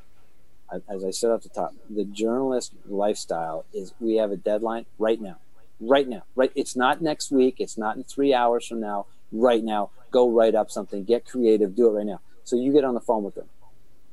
As 0.90 1.04
I 1.04 1.12
said 1.12 1.32
at 1.32 1.44
the 1.44 1.50
top, 1.50 1.74
the 1.90 2.06
journalist 2.06 2.74
lifestyle 2.86 3.66
is 3.74 3.94
we 4.00 4.16
have 4.16 4.32
a 4.32 4.38
deadline 4.38 4.86
right 4.98 5.20
now. 5.20 5.38
Right 5.80 6.08
now. 6.08 6.24
Right 6.36 6.52
it's 6.56 6.76
not 6.76 7.02
next 7.02 7.32
week, 7.32 7.56
it's 7.60 7.78
not 7.78 7.98
in 7.98 8.04
three 8.04 8.34
hours 8.34 8.66
from 8.66 8.80
now, 8.80 9.08
right 9.32 9.64
now. 9.64 9.90
Go 10.12 10.30
write 10.30 10.56
up 10.56 10.72
something, 10.72 11.04
get 11.04 11.26
creative, 11.26 11.76
do 11.76 11.88
it 11.88 11.92
right 11.92 12.06
now. 12.06 12.22
So 12.44 12.56
you 12.56 12.72
get 12.72 12.84
on 12.84 12.94
the 12.94 13.02
phone 13.02 13.24
with 13.24 13.36
them. 13.36 13.48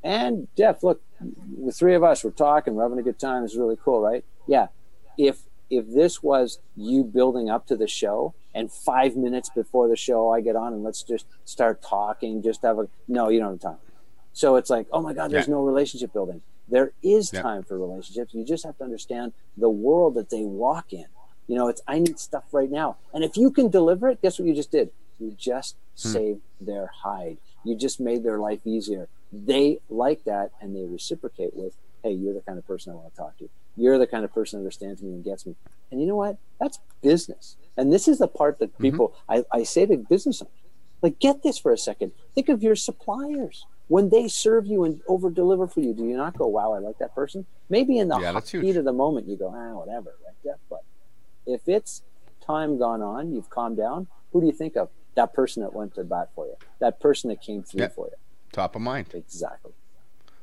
And 0.02 0.48
Jeff, 0.56 0.82
look, 0.82 1.00
the 1.20 1.72
three 1.72 1.94
of 1.94 2.02
us, 2.04 2.24
we're 2.24 2.30
talking, 2.30 2.74
we're 2.74 2.82
having 2.82 2.98
a 2.98 3.02
good 3.02 3.18
time. 3.18 3.44
It's 3.44 3.56
really 3.56 3.78
cool, 3.82 4.00
right? 4.00 4.24
Yeah. 4.46 4.68
If 5.16 5.42
if 5.70 5.88
this 5.88 6.22
was 6.22 6.58
you 6.76 7.02
building 7.02 7.48
up 7.48 7.66
to 7.66 7.76
the 7.76 7.88
show 7.88 8.34
and 8.54 8.70
five 8.70 9.16
minutes 9.16 9.48
before 9.48 9.88
the 9.88 9.96
show 9.96 10.28
I 10.30 10.40
get 10.42 10.56
on 10.56 10.72
and 10.74 10.84
let's 10.84 11.02
just 11.02 11.26
start 11.46 11.80
talking, 11.80 12.42
just 12.42 12.62
have 12.62 12.78
a 12.78 12.88
no, 13.08 13.30
you 13.30 13.40
don't 13.40 13.52
have 13.52 13.60
time. 13.60 13.78
So 14.34 14.56
it's 14.56 14.68
like, 14.68 14.86
oh 14.92 15.00
my 15.00 15.14
God, 15.14 15.30
there's 15.30 15.48
Yeah. 15.48 15.54
no 15.54 15.62
relationship 15.64 16.12
building. 16.12 16.42
There 16.68 16.92
is 17.02 17.32
Yeah. 17.32 17.40
time 17.42 17.62
for 17.62 17.78
relationships. 17.78 18.34
You 18.34 18.44
just 18.44 18.64
have 18.64 18.76
to 18.78 18.84
understand 18.84 19.32
the 19.56 19.70
world 19.70 20.14
that 20.14 20.28
they 20.30 20.44
walk 20.44 20.92
in. 20.92 21.06
You 21.46 21.56
know, 21.56 21.68
it's 21.68 21.80
I 21.88 21.98
need 21.98 22.18
stuff 22.18 22.44
right 22.52 22.70
now. 22.70 22.96
And 23.14 23.24
if 23.24 23.36
you 23.36 23.50
can 23.50 23.68
deliver 23.70 24.08
it, 24.10 24.20
guess 24.20 24.38
what 24.38 24.46
you 24.46 24.54
just 24.54 24.70
did? 24.70 24.90
You 25.18 25.34
just 25.38 25.76
saved 25.94 26.40
their 26.60 26.90
hide. 27.02 27.38
You 27.64 27.76
just 27.76 28.00
made 28.00 28.24
their 28.24 28.38
life 28.38 28.60
easier. 28.66 29.08
They 29.32 29.78
like 29.88 30.24
that 30.24 30.50
and 30.60 30.74
they 30.74 30.84
reciprocate 30.84 31.54
with, 31.54 31.76
hey, 32.02 32.12
you're 32.12 32.34
the 32.34 32.40
kind 32.40 32.58
of 32.58 32.66
person 32.66 32.92
I 32.92 32.96
want 32.96 33.14
to 33.14 33.16
talk 33.16 33.38
to. 33.38 33.48
You're 33.76 33.98
the 33.98 34.06
kind 34.06 34.24
of 34.24 34.32
person 34.32 34.58
that 34.58 34.62
understands 34.62 35.02
me 35.02 35.10
and 35.10 35.24
gets 35.24 35.46
me. 35.46 35.56
And 35.90 36.00
you 36.00 36.06
know 36.06 36.16
what? 36.16 36.36
That's 36.60 36.78
business. 37.02 37.56
And 37.76 37.92
this 37.92 38.06
is 38.08 38.18
the 38.18 38.28
part 38.28 38.58
that 38.58 38.78
people 38.78 39.14
I, 39.28 39.44
I 39.52 39.62
say 39.64 39.86
to 39.86 39.96
business 39.96 40.42
owners, 40.42 40.52
like 41.02 41.18
get 41.18 41.42
this 41.42 41.58
for 41.58 41.72
a 41.72 41.78
second. 41.78 42.12
Think 42.34 42.48
of 42.48 42.62
your 42.62 42.76
suppliers. 42.76 43.66
When 43.88 44.08
they 44.08 44.28
serve 44.28 44.66
you 44.66 44.84
and 44.84 45.00
over 45.08 45.30
deliver 45.30 45.66
for 45.68 45.80
you, 45.80 45.92
do 45.92 46.04
you 46.06 46.16
not 46.16 46.38
go, 46.38 46.46
Wow, 46.46 46.72
I 46.72 46.78
like 46.78 46.98
that 46.98 47.14
person? 47.14 47.46
Maybe 47.68 47.98
in 47.98 48.08
the 48.08 48.18
Yeah, 48.18 48.32
heat 48.62 48.76
of 48.76 48.84
the 48.84 48.92
moment 48.92 49.28
you 49.28 49.36
go, 49.36 49.52
ah, 49.54 49.74
whatever, 49.78 50.14
right? 50.24 50.36
Yeah, 50.42 50.52
but 50.70 50.82
if 51.46 51.68
it's 51.68 52.02
time 52.44 52.78
gone 52.78 53.02
on, 53.02 53.34
you've 53.34 53.50
calmed 53.50 53.76
down. 53.76 54.06
Who 54.32 54.40
do 54.40 54.46
you 54.46 54.52
think 54.52 54.76
of? 54.76 54.88
That 55.14 55.32
person 55.32 55.62
that 55.62 55.72
went 55.72 55.94
to 55.94 56.04
bat 56.04 56.30
for 56.34 56.46
you. 56.46 56.56
That 56.80 57.00
person 57.00 57.30
that 57.30 57.40
came 57.40 57.62
through 57.62 57.88
for 57.88 58.06
you. 58.06 58.16
Top 58.52 58.74
of 58.74 58.82
mind. 58.82 59.08
Exactly. 59.14 59.72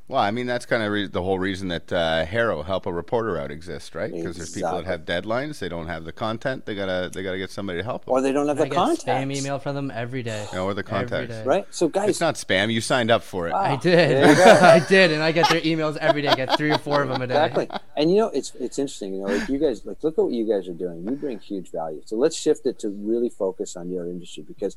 Well, 0.08 0.20
I 0.20 0.30
mean, 0.30 0.46
that's 0.46 0.66
kind 0.66 0.82
of 0.82 0.92
re- 0.92 1.06
the 1.06 1.22
whole 1.22 1.38
reason 1.38 1.68
that 1.68 1.90
uh, 1.90 2.26
HARO 2.26 2.62
Help 2.64 2.84
a 2.86 2.92
Reporter 2.92 3.38
Out 3.38 3.50
exists, 3.50 3.94
right? 3.94 4.12
Because 4.12 4.36
there's 4.36 4.52
people 4.52 4.72
that 4.76 4.84
have 4.84 5.06
deadlines, 5.06 5.58
they 5.58 5.70
don't 5.70 5.86
have 5.86 6.04
the 6.04 6.12
content, 6.12 6.66
they 6.66 6.74
gotta 6.74 7.10
they 7.14 7.22
gotta 7.22 7.38
get 7.38 7.50
somebody 7.50 7.78
to 7.78 7.84
help 7.84 8.04
them. 8.04 8.12
Or 8.12 8.20
they 8.20 8.32
don't 8.32 8.46
have 8.48 8.58
I 8.60 8.64
the 8.64 8.68
get 8.68 8.74
contacts. 8.74 9.04
spam 9.04 9.34
email 9.34 9.58
from 9.58 9.74
them 9.74 9.90
every 9.94 10.22
day. 10.22 10.46
Yeah, 10.52 10.60
or 10.60 10.74
the 10.74 10.80
Every 10.80 11.08
contacts. 11.08 11.46
Right? 11.46 11.64
So 11.70 11.88
guys, 11.88 12.10
It's 12.10 12.20
not 12.20 12.34
spam. 12.34 12.70
You 12.70 12.80
signed 12.82 13.10
up 13.10 13.22
for 13.22 13.48
it. 13.48 13.52
Ah. 13.52 13.62
I 13.62 13.76
did. 13.76 14.10
there 14.10 14.28
you 14.28 14.36
go. 14.36 14.50
I 14.62 14.80
did, 14.80 15.12
and 15.12 15.22
I 15.22 15.32
get 15.32 15.48
their 15.48 15.60
emails 15.62 15.96
every 15.96 16.20
day. 16.20 16.28
I 16.28 16.34
get 16.34 16.58
three 16.58 16.72
or 16.72 16.78
four 16.78 17.00
of 17.02 17.08
them 17.08 17.22
a 17.22 17.26
day. 17.26 17.34
Exactly. 17.34 17.68
And 17.96 18.10
you 18.10 18.16
know, 18.18 18.28
it's 18.28 18.54
it's 18.56 18.78
interesting. 18.78 19.14
You 19.14 19.20
know, 19.22 19.34
like 19.34 19.48
you 19.48 19.58
guys, 19.58 19.86
like 19.86 20.02
look 20.02 20.18
at 20.18 20.24
what 20.24 20.32
you 20.32 20.46
guys 20.46 20.68
are 20.68 20.74
doing. 20.74 21.04
You 21.04 21.12
bring 21.12 21.38
huge 21.38 21.70
value. 21.70 22.02
So 22.04 22.16
let's 22.16 22.36
shift 22.36 22.66
it 22.66 22.78
to 22.80 22.90
really 22.90 23.30
focus 23.30 23.76
on 23.76 23.88
your 23.90 24.06
industry 24.08 24.44
because 24.46 24.76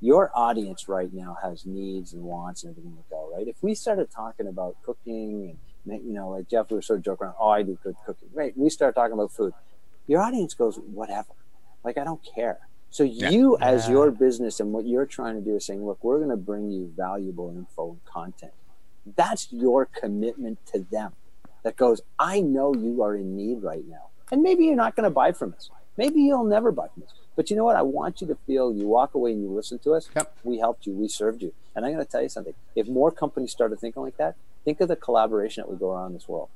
your 0.00 0.30
audience 0.34 0.88
right 0.88 1.12
now 1.12 1.36
has 1.42 1.66
needs 1.66 2.12
and 2.12 2.22
wants 2.22 2.62
and 2.62 2.70
everything 2.70 2.94
like 2.96 3.08
that, 3.10 3.28
right? 3.36 3.48
If 3.48 3.56
we 3.62 3.74
started 3.74 4.10
talking 4.10 4.46
about 4.46 4.76
cooking 4.82 5.58
and 5.84 6.04
you 6.06 6.12
know, 6.12 6.30
like 6.30 6.48
Jeff, 6.48 6.70
we 6.70 6.76
were 6.76 6.82
sort 6.82 6.98
of 7.00 7.04
joking 7.04 7.26
around. 7.26 7.36
Oh, 7.40 7.48
I 7.48 7.62
do 7.62 7.78
good 7.82 7.96
cooking. 8.06 8.28
Right? 8.32 8.52
We 8.56 8.68
start 8.70 8.94
talking 8.94 9.14
about 9.14 9.32
food. 9.32 9.54
Your 10.06 10.20
audience 10.20 10.54
goes, 10.54 10.78
whatever. 10.78 11.32
Like 11.82 11.98
I 11.98 12.04
don't 12.04 12.20
care. 12.34 12.58
So 12.90 13.02
you, 13.04 13.58
as 13.60 13.86
Yeah. 13.86 13.92
your 13.92 14.10
business 14.10 14.60
and 14.60 14.72
what 14.72 14.86
you're 14.86 15.06
trying 15.06 15.34
to 15.34 15.40
do, 15.42 15.56
is 15.56 15.66
saying, 15.66 15.84
look, 15.84 16.02
we're 16.02 16.18
going 16.18 16.30
to 16.30 16.36
bring 16.36 16.70
you 16.70 16.90
valuable 16.96 17.50
info 17.50 17.90
and 17.90 18.04
content. 18.04 18.52
That's 19.16 19.52
your 19.52 19.86
commitment 19.86 20.64
to 20.72 20.80
them 20.90 21.12
that 21.64 21.76
goes, 21.76 22.00
I 22.18 22.40
know 22.40 22.74
you 22.74 23.02
are 23.02 23.14
in 23.14 23.36
need 23.36 23.62
right 23.62 23.84
now. 23.86 24.08
And 24.32 24.42
maybe 24.42 24.64
you're 24.64 24.76
not 24.76 24.96
going 24.96 25.04
to 25.04 25.10
buy 25.10 25.32
from 25.32 25.54
us. 25.54 25.70
Maybe 25.98 26.22
you'll 26.22 26.44
never 26.44 26.72
buy 26.72 26.88
from 26.94 27.02
us. 27.02 27.10
But 27.36 27.50
you 27.50 27.56
know 27.56 27.64
what? 27.64 27.76
I 27.76 27.82
want 27.82 28.20
you 28.22 28.26
to 28.28 28.34
feel 28.46 28.72
you 28.72 28.86
walk 28.86 29.14
away 29.14 29.32
and 29.32 29.42
you 29.42 29.48
listen 29.50 29.78
to 29.80 29.92
us. 29.92 30.08
Yep. 30.16 30.36
We 30.44 30.58
helped 30.58 30.86
you. 30.86 30.92
We 30.94 31.08
served 31.08 31.42
you. 31.42 31.52
And 31.76 31.84
I'm 31.84 31.92
going 31.92 32.04
to 32.04 32.10
tell 32.10 32.22
you 32.22 32.28
something. 32.30 32.54
If 32.74 32.88
more 32.88 33.10
companies 33.10 33.52
started 33.52 33.78
thinking 33.78 34.02
like 34.02 34.16
that, 34.16 34.34
think 34.64 34.80
of 34.80 34.88
the 34.88 34.96
collaboration 34.96 35.60
that 35.62 35.68
would 35.70 35.78
go 35.78 35.92
around 35.92 36.14
this 36.14 36.26
world. 36.28 36.48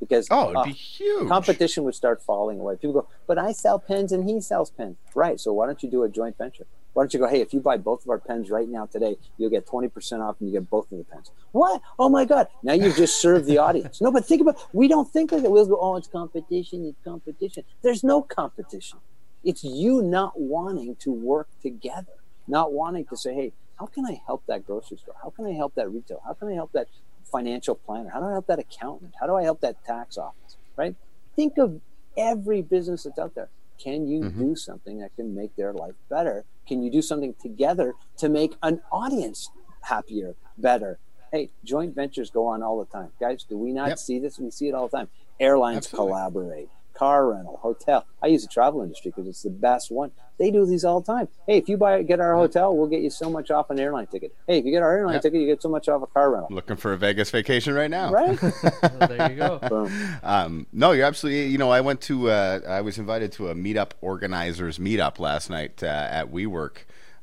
Because 0.00 0.26
Oh, 0.30 0.44
it'd 0.46 0.56
uh, 0.56 0.64
be 0.64 0.72
huge. 0.72 1.28
competition 1.28 1.84
would 1.84 1.94
start 1.94 2.20
falling 2.22 2.58
away. 2.60 2.74
People 2.76 2.92
go, 2.94 3.08
but 3.26 3.38
I 3.38 3.52
sell 3.52 3.78
pens 3.78 4.10
and 4.12 4.28
he 4.28 4.40
sells 4.40 4.70
pens. 4.70 4.96
Right. 5.14 5.38
So 5.38 5.52
why 5.52 5.66
don't 5.66 5.82
you 5.82 5.90
do 5.90 6.02
a 6.02 6.08
joint 6.08 6.36
venture? 6.38 6.66
Why 6.94 7.02
don't 7.02 7.12
you 7.12 7.20
go, 7.20 7.26
hey, 7.26 7.40
if 7.40 7.52
you 7.52 7.60
buy 7.60 7.76
both 7.76 8.04
of 8.04 8.08
our 8.08 8.18
pens 8.18 8.50
right 8.50 8.68
now 8.68 8.86
today, 8.86 9.16
you'll 9.36 9.50
get 9.50 9.66
20% 9.66 10.20
off 10.20 10.36
and 10.40 10.48
you 10.48 10.58
get 10.58 10.70
both 10.70 10.90
of 10.92 10.98
the 10.98 11.04
pens. 11.04 11.32
What? 11.50 11.82
Oh 11.98 12.08
my 12.08 12.24
God. 12.24 12.46
Now 12.62 12.72
you've 12.72 12.96
just 12.96 13.20
served 13.20 13.46
the 13.46 13.58
audience. 13.58 14.00
No, 14.00 14.12
but 14.12 14.24
think 14.24 14.40
about 14.40 14.56
we 14.72 14.86
don't 14.88 15.10
think 15.10 15.32
like 15.32 15.42
that. 15.42 15.50
We'll 15.50 15.66
go, 15.66 15.76
oh, 15.80 15.96
it's 15.96 16.06
competition, 16.06 16.84
it's 16.86 16.98
competition. 17.04 17.64
There's 17.82 18.04
no 18.04 18.22
competition. 18.22 19.00
It's 19.42 19.64
you 19.64 20.02
not 20.02 20.40
wanting 20.40 20.94
to 21.00 21.12
work 21.12 21.48
together, 21.60 22.14
not 22.46 22.72
wanting 22.72 23.06
to 23.06 23.16
say, 23.16 23.34
hey, 23.34 23.52
how 23.78 23.86
can 23.86 24.06
I 24.06 24.20
help 24.26 24.44
that 24.46 24.64
grocery 24.64 24.96
store? 24.96 25.16
How 25.20 25.30
can 25.30 25.46
I 25.46 25.52
help 25.52 25.74
that 25.74 25.90
retail? 25.90 26.22
How 26.24 26.34
can 26.34 26.48
I 26.48 26.54
help 26.54 26.70
that 26.72 26.86
financial 27.24 27.74
planner? 27.74 28.10
How 28.10 28.20
do 28.20 28.26
I 28.26 28.32
help 28.32 28.46
that 28.46 28.60
accountant? 28.60 29.14
How 29.20 29.26
do 29.26 29.34
I 29.34 29.42
help 29.42 29.60
that 29.62 29.84
tax 29.84 30.16
office? 30.16 30.56
Right? 30.76 30.94
Think 31.34 31.58
of 31.58 31.80
every 32.16 32.62
business 32.62 33.02
that's 33.02 33.18
out 33.18 33.34
there. 33.34 33.48
Can 33.78 34.06
you 34.06 34.20
Mhm. 34.20 34.38
do 34.38 34.56
something 34.56 34.98
that 35.00 35.14
can 35.16 35.34
make 35.34 35.56
their 35.56 35.72
life 35.72 35.96
better? 36.08 36.44
Can 36.66 36.82
you 36.82 36.90
do 36.90 37.02
something 37.02 37.34
together 37.40 37.94
to 38.18 38.28
make 38.28 38.56
an 38.62 38.80
audience 38.90 39.50
happier, 39.82 40.34
better? 40.58 40.98
Hey, 41.32 41.50
joint 41.64 41.94
ventures 41.94 42.30
go 42.30 42.46
on 42.46 42.62
all 42.62 42.78
the 42.78 42.86
time. 42.86 43.10
Guys, 43.20 43.44
do 43.44 43.58
we 43.58 43.72
not 43.72 43.88
Yep. 43.90 43.98
see 43.98 44.18
this? 44.18 44.38
We 44.38 44.50
see 44.50 44.68
it 44.68 44.74
all 44.74 44.88
the 44.88 44.96
time. 44.98 45.08
Airlines 45.40 45.78
Absolutely. 45.86 46.06
collaborate, 46.12 46.68
car 46.94 47.30
rental, 47.30 47.58
hotel. 47.60 48.06
I 48.22 48.28
use 48.28 48.42
the 48.42 48.48
travel 48.48 48.82
industry 48.82 49.10
because 49.14 49.28
it's 49.28 49.42
the 49.42 49.50
best 49.50 49.90
one. 49.90 50.12
They 50.38 50.50
do 50.50 50.66
these 50.66 50.84
all 50.84 51.00
the 51.00 51.12
time. 51.12 51.28
Hey, 51.46 51.58
if 51.58 51.68
you 51.68 51.76
buy 51.76 52.02
get 52.02 52.18
our 52.20 52.34
hotel, 52.34 52.76
we'll 52.76 52.88
get 52.88 53.02
you 53.02 53.10
so 53.10 53.30
much 53.30 53.50
off 53.50 53.70
an 53.70 53.78
airline 53.78 54.06
ticket. 54.06 54.34
Hey, 54.48 54.58
if 54.58 54.64
you 54.64 54.72
get 54.72 54.82
our 54.82 54.96
airline 54.96 55.14
Yep. 55.14 55.22
ticket, 55.22 55.40
you 55.40 55.46
get 55.46 55.62
so 55.62 55.68
much 55.68 55.88
off 55.88 56.02
a 56.02 56.06
car 56.06 56.30
rental. 56.32 56.48
Looking 56.50 56.76
for 56.76 56.92
a 56.92 56.96
Vegas 56.96 57.30
vacation 57.30 57.74
right 57.74 57.90
now. 57.90 58.10
Right? 58.10 58.38
Well, 58.82 59.08
there 59.08 59.30
you 59.30 59.36
go. 59.36 59.58
Boom. 59.68 59.92
Um, 60.22 60.66
no, 60.72 60.92
you're 60.92 61.06
absolutely. 61.06 61.46
You 61.46 61.58
know, 61.58 61.70
I 61.70 61.80
went 61.80 62.00
to. 62.02 62.30
Uh, 62.30 62.60
I 62.66 62.80
was 62.80 62.98
invited 62.98 63.32
to 63.32 63.48
a 63.48 63.54
meetup 63.54 63.90
organizers 64.00 64.78
meetup 64.78 65.18
last 65.18 65.50
night 65.50 65.82
uh, 65.82 65.86
at 65.86 66.30
WeWork 66.32 66.78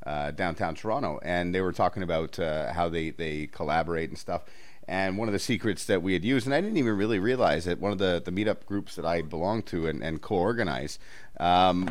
uh, 0.06 0.32
downtown 0.32 0.76
Toronto, 0.76 1.20
and 1.24 1.54
they 1.54 1.62
were 1.62 1.72
talking 1.74 2.04
about 2.04 2.40
uh, 2.40 2.74
how 2.74 2.90
they 2.90 3.10
they 3.12 3.48
collaborate 3.48 4.10
and 4.10 4.18
stuff. 4.18 4.44
And 4.88 5.18
one 5.18 5.28
of 5.28 5.34
the 5.34 5.40
secrets 5.40 5.86
that 5.86 6.02
we 6.02 6.14
had 6.14 6.26
used, 6.26 6.46
and 6.46 6.54
I 6.54 6.60
didn't 6.60 6.78
even 6.78 6.98
really 6.98 7.20
realize 7.20 7.68
it, 7.68 7.80
one 7.80 7.92
of 7.92 7.98
the, 7.98 8.22
the 8.24 8.32
meetup 8.32 8.66
groups 8.66 8.96
that 8.96 9.06
I 9.06 9.22
belong 9.22 9.64
to 9.64 9.88
and, 9.88 10.04
and 10.04 10.22
co 10.22 10.36
organize, 10.36 11.00
um, 11.40 11.88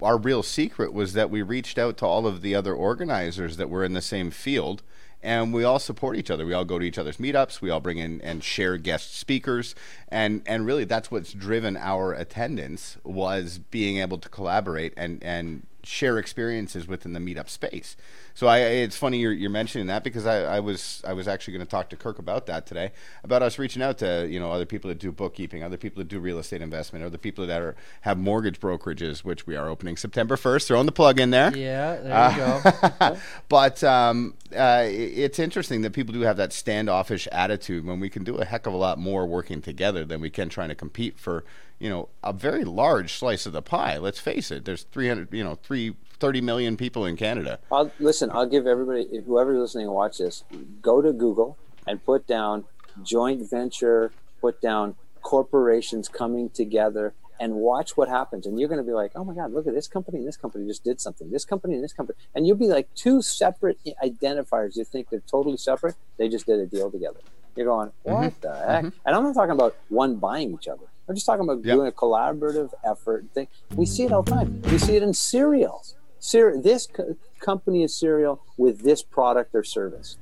our 0.00 0.16
real 0.16 0.42
secret 0.42 0.92
was 0.92 1.12
that 1.12 1.30
we 1.30 1.42
reached 1.42 1.78
out 1.78 1.96
to 1.98 2.06
all 2.06 2.26
of 2.26 2.40
the 2.40 2.54
other 2.54 2.74
organizers 2.74 3.56
that 3.58 3.68
were 3.68 3.84
in 3.84 3.92
the 3.92 4.00
same 4.00 4.30
field 4.30 4.82
and 5.22 5.54
we 5.54 5.62
all 5.64 5.78
support 5.78 6.16
each 6.16 6.30
other. 6.30 6.44
We 6.44 6.52
all 6.52 6.64
go 6.64 6.78
to 6.78 6.84
each 6.84 6.98
other's 6.98 7.18
meetups. 7.18 7.60
We 7.60 7.70
all 7.70 7.80
bring 7.80 7.98
in 7.98 8.20
and 8.22 8.42
share 8.42 8.76
guest 8.76 9.16
speakers, 9.16 9.74
and 10.08 10.42
and 10.46 10.66
really 10.66 10.84
that's 10.84 11.10
what's 11.10 11.32
driven 11.32 11.76
our 11.76 12.12
attendance 12.12 12.96
was 13.04 13.58
being 13.58 13.98
able 13.98 14.18
to 14.18 14.28
collaborate 14.28 14.92
and 14.96 15.22
and 15.22 15.66
share 15.84 16.18
experiences 16.18 16.88
within 16.88 17.12
the 17.12 17.20
meetup 17.20 17.48
space. 17.48 17.96
So 18.34 18.46
I, 18.46 18.58
it's 18.58 18.96
funny 18.96 19.18
you're, 19.18 19.32
you're 19.32 19.50
mentioning 19.50 19.86
that 19.88 20.04
because 20.04 20.26
I, 20.26 20.56
I 20.56 20.60
was 20.60 21.02
I 21.06 21.12
was 21.12 21.28
actually 21.28 21.54
going 21.54 21.66
to 21.66 21.70
talk 21.70 21.90
to 21.90 21.96
Kirk 21.96 22.18
about 22.18 22.46
that 22.46 22.66
today 22.66 22.92
about 23.24 23.42
us 23.42 23.58
reaching 23.58 23.82
out 23.82 23.98
to 23.98 24.26
you 24.28 24.40
know 24.40 24.50
other 24.50 24.66
people 24.66 24.88
that 24.88 24.98
do 24.98 25.12
bookkeeping, 25.12 25.62
other 25.62 25.76
people 25.76 26.00
that 26.00 26.08
do 26.08 26.18
real 26.18 26.38
estate 26.38 26.62
investment, 26.62 27.04
other 27.04 27.18
people 27.18 27.46
that 27.46 27.60
are 27.60 27.76
have 28.02 28.18
mortgage 28.18 28.60
brokerages, 28.60 29.20
which 29.20 29.46
we 29.46 29.56
are 29.56 29.68
opening 29.68 29.96
September 29.96 30.36
first. 30.36 30.68
Throwing 30.68 30.86
the 30.86 30.92
plug 30.92 31.20
in 31.20 31.30
there. 31.30 31.56
Yeah, 31.56 31.96
there 31.96 32.30
you 32.30 32.90
go. 32.98 33.16
but 33.48 33.82
um, 33.84 34.34
uh, 34.56 34.84
it's 34.86 35.38
interesting 35.38 35.82
that 35.82 35.92
people 35.92 36.12
do 36.12 36.20
have 36.20 36.36
that 36.36 36.52
standoffish 36.52 37.28
attitude 37.32 37.84
when 37.84 38.00
we 38.00 38.08
can 38.10 38.24
do 38.24 38.36
a 38.36 38.44
heck 38.44 38.66
of 38.66 38.72
a 38.72 38.76
lot 38.76 38.98
more 38.98 39.26
working 39.26 39.60
together 39.62 40.04
than 40.04 40.20
we 40.20 40.30
can 40.30 40.48
trying 40.48 40.68
to 40.68 40.74
compete 40.74 41.18
for 41.18 41.44
you 41.78 41.90
know 41.90 42.08
a 42.22 42.32
very 42.32 42.64
large 42.64 43.12
slice 43.12 43.44
of 43.44 43.52
the 43.52 43.62
pie. 43.62 43.98
Let's 43.98 44.20
face 44.20 44.50
it. 44.50 44.64
There's 44.64 44.84
300, 44.84 45.32
you 45.32 45.44
know, 45.44 45.56
three. 45.56 45.96
30 46.22 46.40
million 46.40 46.76
people 46.76 47.04
in 47.04 47.16
Canada. 47.16 47.58
I'll 47.72 47.90
listen. 47.98 48.30
I'll 48.32 48.46
give 48.46 48.64
everybody, 48.64 49.08
whoever's 49.26 49.58
listening 49.58 49.86
and 49.86 49.94
watch 49.94 50.18
this, 50.18 50.44
go 50.80 51.02
to 51.02 51.12
Google 51.12 51.58
and 51.84 52.02
put 52.04 52.28
down 52.28 52.64
joint 53.02 53.50
venture, 53.50 54.12
put 54.40 54.60
down 54.60 54.94
corporations 55.20 56.08
coming 56.08 56.48
together, 56.48 57.12
and 57.40 57.54
watch 57.54 57.96
what 57.96 58.08
happens. 58.08 58.46
And 58.46 58.60
you're 58.60 58.68
going 58.68 58.78
to 58.78 58.86
be 58.86 58.92
like, 58.92 59.10
oh 59.16 59.24
my 59.24 59.34
God, 59.34 59.52
look 59.52 59.66
at 59.66 59.74
this 59.74 59.88
company 59.88 60.18
and 60.18 60.28
this 60.28 60.36
company 60.36 60.64
just 60.64 60.84
did 60.84 61.00
something. 61.00 61.28
This 61.32 61.44
company 61.44 61.74
and 61.74 61.82
this 61.82 61.92
company, 61.92 62.16
and 62.36 62.46
you'll 62.46 62.56
be 62.56 62.68
like 62.68 62.88
two 62.94 63.20
separate 63.20 63.80
identifiers. 64.00 64.76
You 64.76 64.84
think 64.84 65.10
they're 65.10 65.24
totally 65.28 65.56
separate. 65.56 65.96
They 66.18 66.28
just 66.28 66.46
did 66.46 66.60
a 66.60 66.66
deal 66.66 66.88
together. 66.88 67.18
You're 67.56 67.66
going, 67.66 67.90
what 68.04 68.14
mm-hmm. 68.14 68.40
the 68.42 68.48
mm-hmm. 68.48 68.70
heck? 68.70 68.84
And 69.04 69.16
I'm 69.16 69.24
not 69.24 69.34
talking 69.34 69.50
about 69.50 69.74
one 69.88 70.16
buying 70.16 70.54
each 70.54 70.68
other. 70.68 70.86
I'm 71.08 71.16
just 71.16 71.26
talking 71.26 71.42
about 71.42 71.64
Yep. 71.64 71.74
doing 71.74 71.88
a 71.88 71.92
collaborative 71.92 72.70
effort 72.84 73.24
thing. 73.34 73.48
We 73.74 73.86
see 73.86 74.04
it 74.04 74.12
all 74.12 74.22
the 74.22 74.30
time. 74.30 74.62
We 74.70 74.78
see 74.78 74.94
it 74.94 75.02
in 75.02 75.12
cereals. 75.12 75.96
This 76.30 76.86
co- 76.86 77.16
company 77.40 77.82
is 77.82 77.94
cereal 77.96 78.40
with 78.56 78.82
this 78.82 79.02
product 79.02 79.54
or 79.54 79.64
service. 79.64 80.16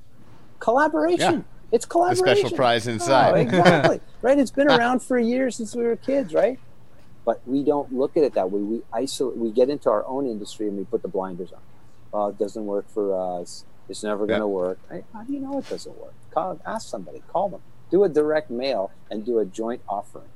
Collaboration. 0.58 1.18
Yeah. 1.38 1.42
It's 1.72 1.84
The 1.84 1.90
collaboration. 1.90 2.36
special 2.36 2.56
prize 2.56 2.88
Oh, 2.88 2.92
inside. 2.92 3.36
exactly. 3.46 4.00
right. 4.22 4.38
It's 4.38 4.50
been 4.50 4.68
around 4.68 5.00
for 5.02 5.18
years 5.18 5.56
since 5.56 5.74
we 5.76 5.84
were 5.84 5.96
kids, 5.96 6.34
right? 6.34 6.58
But 7.24 7.40
we 7.46 7.62
don't 7.62 7.92
look 7.92 8.16
at 8.16 8.24
it 8.24 8.34
that 8.34 8.50
way. 8.50 8.60
We 8.60 8.82
isolate. 8.92 9.36
We 9.36 9.50
get 9.52 9.68
into 9.70 9.90
our 9.90 10.04
own 10.06 10.26
industry 10.26 10.66
and 10.68 10.76
we 10.78 10.84
put 10.84 11.02
the 11.02 11.08
blinders 11.08 11.52
on. 11.52 11.60
Oh, 12.12 12.28
it 12.28 12.38
doesn't 12.38 12.66
work 12.66 12.88
for 12.88 13.14
us. 13.40 13.64
It's 13.88 14.02
never 14.02 14.26
going 14.26 14.40
to 14.40 14.46
Yeah. 14.46 14.50
work. 14.52 14.78
How 15.12 15.22
do 15.22 15.32
you 15.32 15.38
know 15.40 15.58
it 15.58 15.68
doesn't 15.68 15.96
work? 16.00 16.14
Call, 16.32 16.58
ask 16.66 16.88
somebody. 16.88 17.22
Call 17.28 17.48
them. 17.50 17.60
Do 17.90 18.04
a 18.04 18.08
direct 18.08 18.50
mail 18.50 18.90
and 19.10 19.24
do 19.24 19.38
a 19.38 19.44
joint 19.44 19.82
offering. 19.88 20.28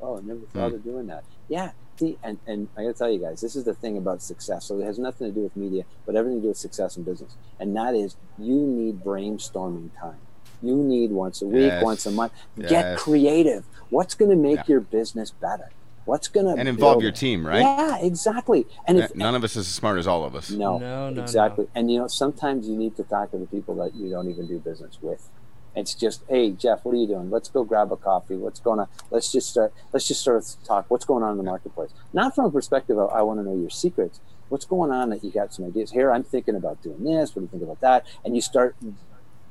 Oh, 0.00 0.16
I 0.18 0.20
never 0.22 0.40
thought 0.52 0.70
Hmm. 0.70 0.76
of 0.76 0.84
doing 0.84 1.06
that. 1.08 1.24
Yeah. 1.48 1.72
See, 2.00 2.16
and, 2.24 2.38
and 2.46 2.68
I 2.78 2.84
got 2.84 2.92
to 2.92 2.94
tell 2.94 3.10
you 3.10 3.18
guys, 3.20 3.42
this 3.42 3.54
is 3.54 3.64
the 3.64 3.74
thing 3.74 3.98
about 3.98 4.22
success. 4.22 4.64
So 4.64 4.80
it 4.80 4.84
has 4.84 4.98
nothing 4.98 5.28
to 5.28 5.34
do 5.34 5.42
with 5.42 5.54
media, 5.54 5.84
but 6.06 6.16
everything 6.16 6.38
to 6.38 6.42
do 6.44 6.48
with 6.48 6.56
success 6.56 6.96
in 6.96 7.02
business. 7.02 7.36
And 7.58 7.76
that 7.76 7.94
is 7.94 8.16
you 8.38 8.54
need 8.56 9.04
brainstorming 9.04 9.90
time. 10.00 10.16
You 10.62 10.76
need 10.76 11.10
once 11.10 11.42
a 11.42 11.46
week, 11.46 11.66
Yes. 11.72 11.84
once 11.84 12.06
a 12.06 12.10
month. 12.10 12.32
Get 12.58 12.96
creative. 12.96 13.66
What's 13.90 14.14
going 14.14 14.30
to 14.30 14.36
make 14.36 14.56
Yeah. 14.60 14.64
your 14.68 14.80
business 14.80 15.30
better? 15.30 15.68
What's 16.06 16.28
going 16.28 16.46
to 16.46 16.52
And 16.58 16.66
involve 16.70 16.94
build 16.94 17.02
your 17.02 17.12
team, 17.12 17.46
right? 17.46 17.60
Yeah, 17.60 17.98
exactly. 17.98 18.66
And 18.86 18.98
if 18.98 19.14
None 19.14 19.34
of 19.34 19.44
us 19.44 19.52
is 19.52 19.66
as 19.66 19.74
smart 19.74 19.98
as 19.98 20.06
all 20.06 20.24
of 20.24 20.34
us. 20.34 20.50
no, 20.50 20.78
No, 20.78 21.10
no, 21.10 21.20
exactly. 21.22 21.68
And 21.74 21.90
you 21.92 21.98
know, 21.98 22.06
sometimes 22.06 22.66
you 22.66 22.76
need 22.76 22.96
to 22.96 23.02
talk 23.04 23.30
to 23.32 23.36
the 23.36 23.46
people 23.46 23.74
that 23.76 23.94
you 23.94 24.08
don't 24.08 24.30
even 24.30 24.46
do 24.46 24.58
business 24.58 24.96
with. 25.02 25.28
It's 25.74 25.94
just, 25.94 26.22
hey, 26.28 26.50
Jeff, 26.50 26.84
what 26.84 26.94
are 26.94 26.98
you 26.98 27.06
doing? 27.06 27.30
Let's 27.30 27.48
go 27.48 27.62
grab 27.64 27.92
a 27.92 27.96
coffee. 27.96 28.36
What's 28.36 28.58
going 28.60 28.80
on? 28.80 28.88
Let's 29.10 29.30
just 29.30 29.50
start. 29.50 29.72
Let's 29.92 30.06
just 30.08 30.22
sort 30.22 30.36
of 30.38 30.46
talk. 30.64 30.86
What's 30.88 31.04
going 31.04 31.22
on 31.22 31.32
in 31.32 31.36
the 31.38 31.44
marketplace? 31.44 31.90
Not 32.12 32.34
from 32.34 32.46
a 32.46 32.50
perspective 32.50 32.98
of 32.98 33.10
I 33.10 33.22
want 33.22 33.38
to 33.38 33.44
know 33.44 33.54
your 33.56 33.70
secrets. 33.70 34.20
What's 34.48 34.64
going 34.64 34.90
on 34.90 35.10
that 35.10 35.22
you 35.22 35.30
got 35.30 35.54
some 35.54 35.64
ideas? 35.64 35.92
Here, 35.92 36.10
I'm 36.10 36.24
thinking 36.24 36.56
about 36.56 36.82
doing 36.82 37.04
this. 37.04 37.36
What 37.36 37.40
do 37.40 37.44
you 37.44 37.48
think 37.48 37.62
about 37.62 37.80
that? 37.80 38.04
And 38.24 38.34
you 38.34 38.42
start 38.42 38.74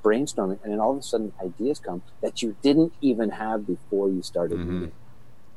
brainstorming, 0.04 0.60
and 0.64 0.74
then 0.74 0.80
all 0.80 0.92
of 0.92 0.98
a 0.98 1.02
sudden, 1.02 1.32
ideas 1.42 1.80
come 1.80 2.02
that 2.22 2.42
you 2.42 2.58
didn't 2.62 2.94
even 3.02 3.30
have 3.30 3.66
before 3.66 4.10
you 4.10 4.22
started 4.22 4.60
Mhm. 4.60 4.66
meeting. 4.68 4.92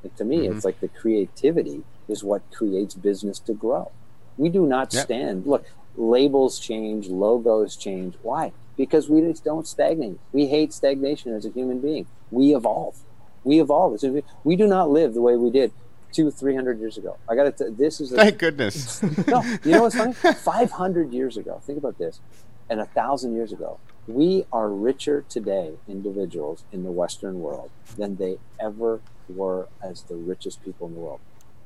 Like, 0.05 0.17
to 0.17 0.25
me, 0.25 0.47
Mhm. 0.47 0.53
it's 0.53 0.65
like 0.65 0.81
the 0.81 0.89
creativity 0.89 1.85
is 2.09 2.23
what 2.23 2.43
creates 2.53 2.95
business 2.95 3.41
to 3.41 3.53
grow. 3.53 3.91
We 4.37 4.49
do 4.49 4.67
not 4.67 4.93
Yep. 4.93 5.05
stand. 5.05 5.47
Look, 5.47 5.65
labels 5.97 6.59
change, 6.59 7.09
logos 7.09 7.77
change. 7.77 8.17
Why? 8.23 8.53
Because 8.77 9.09
we 9.09 9.21
just 9.21 9.45
don't 9.45 9.67
stagnate. 9.67 10.19
We 10.33 10.47
hate 10.47 10.73
stagnation 10.73 11.35
as 11.35 11.45
a 11.45 11.51
human 11.51 11.81
being. 11.81 12.07
We 12.31 12.55
evolve. 12.55 12.97
We 13.45 13.61
evolve. 13.61 14.03
We 14.45 14.57
do 14.57 14.67
not 14.67 14.91
live 14.91 15.15
the 15.15 15.21
way 15.21 15.37
we 15.37 15.51
did 15.51 15.73
two, 16.13 16.31
three 16.31 16.55
hundred 16.55 16.79
years 16.79 16.97
ago. 16.97 17.17
I 17.29 17.35
got 17.35 17.57
to. 17.59 17.71
This 17.71 18.01
is 18.01 18.13
a, 18.13 18.17
Thank 18.17 18.39
goodness. 18.39 19.03
no, 19.27 19.43
you 19.65 19.73
know 19.73 19.83
what's 19.83 19.97
funny? 19.97 20.13
500 20.13 21.13
years 21.13 21.37
ago, 21.37 21.61
think 21.65 21.79
about 21.79 21.99
this, 21.99 22.21
and 22.71 22.81
a 22.81 22.87
thousand 22.87 23.35
years 23.35 23.53
ago, 23.53 23.79
we 24.07 24.47
are 24.53 24.69
richer 24.69 25.25
today, 25.29 25.75
individuals 25.89 26.65
in 26.73 26.83
the 26.83 26.93
Western 26.93 27.41
world, 27.41 27.71
than 27.97 28.17
they 28.17 28.39
ever 28.61 29.01
were 29.29 29.69
as 29.83 30.03
the 30.03 30.17
richest 30.17 30.63
people 30.65 30.89
in 30.89 30.95
the 30.95 31.01
world. 31.01 31.21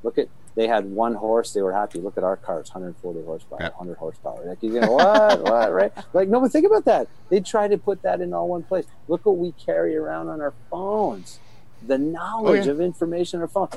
Look 0.06 0.18
at, 0.18 0.28
they 0.54 0.68
had 0.68 0.84
one 0.84 1.16
horse, 1.16 1.52
they 1.52 1.62
were 1.62 1.72
happy. 1.72 1.98
Look 1.98 2.16
at 2.16 2.22
our 2.22 2.36
cars, 2.36 2.68
140 2.68 3.24
horsepower, 3.24 3.58
Yep. 3.60 3.72
100 3.72 3.98
horsepower. 3.98 4.44
Like, 4.46 4.62
you 4.62 4.80
know, 4.80 4.92
what, 4.92 5.42
what, 5.42 5.72
right? 5.72 5.92
Like, 6.12 6.28
no, 6.28 6.40
but 6.40 6.52
think 6.52 6.64
about 6.64 6.84
that. 6.84 7.08
They 7.28 7.40
try 7.40 7.66
to 7.66 7.76
put 7.76 8.02
that 8.02 8.20
in 8.20 8.32
all 8.32 8.46
one 8.46 8.62
place. 8.62 8.86
Look 9.08 9.26
what 9.26 9.36
we 9.36 9.50
carry 9.50 9.96
around 9.96 10.28
on 10.28 10.40
our 10.40 10.54
phones. 10.70 11.40
The 11.84 11.98
knowledge 11.98 12.66
yeah. 12.66 12.72
of 12.72 12.80
information 12.80 13.38
on 13.38 13.42
our 13.42 13.48
phone. 13.48 13.68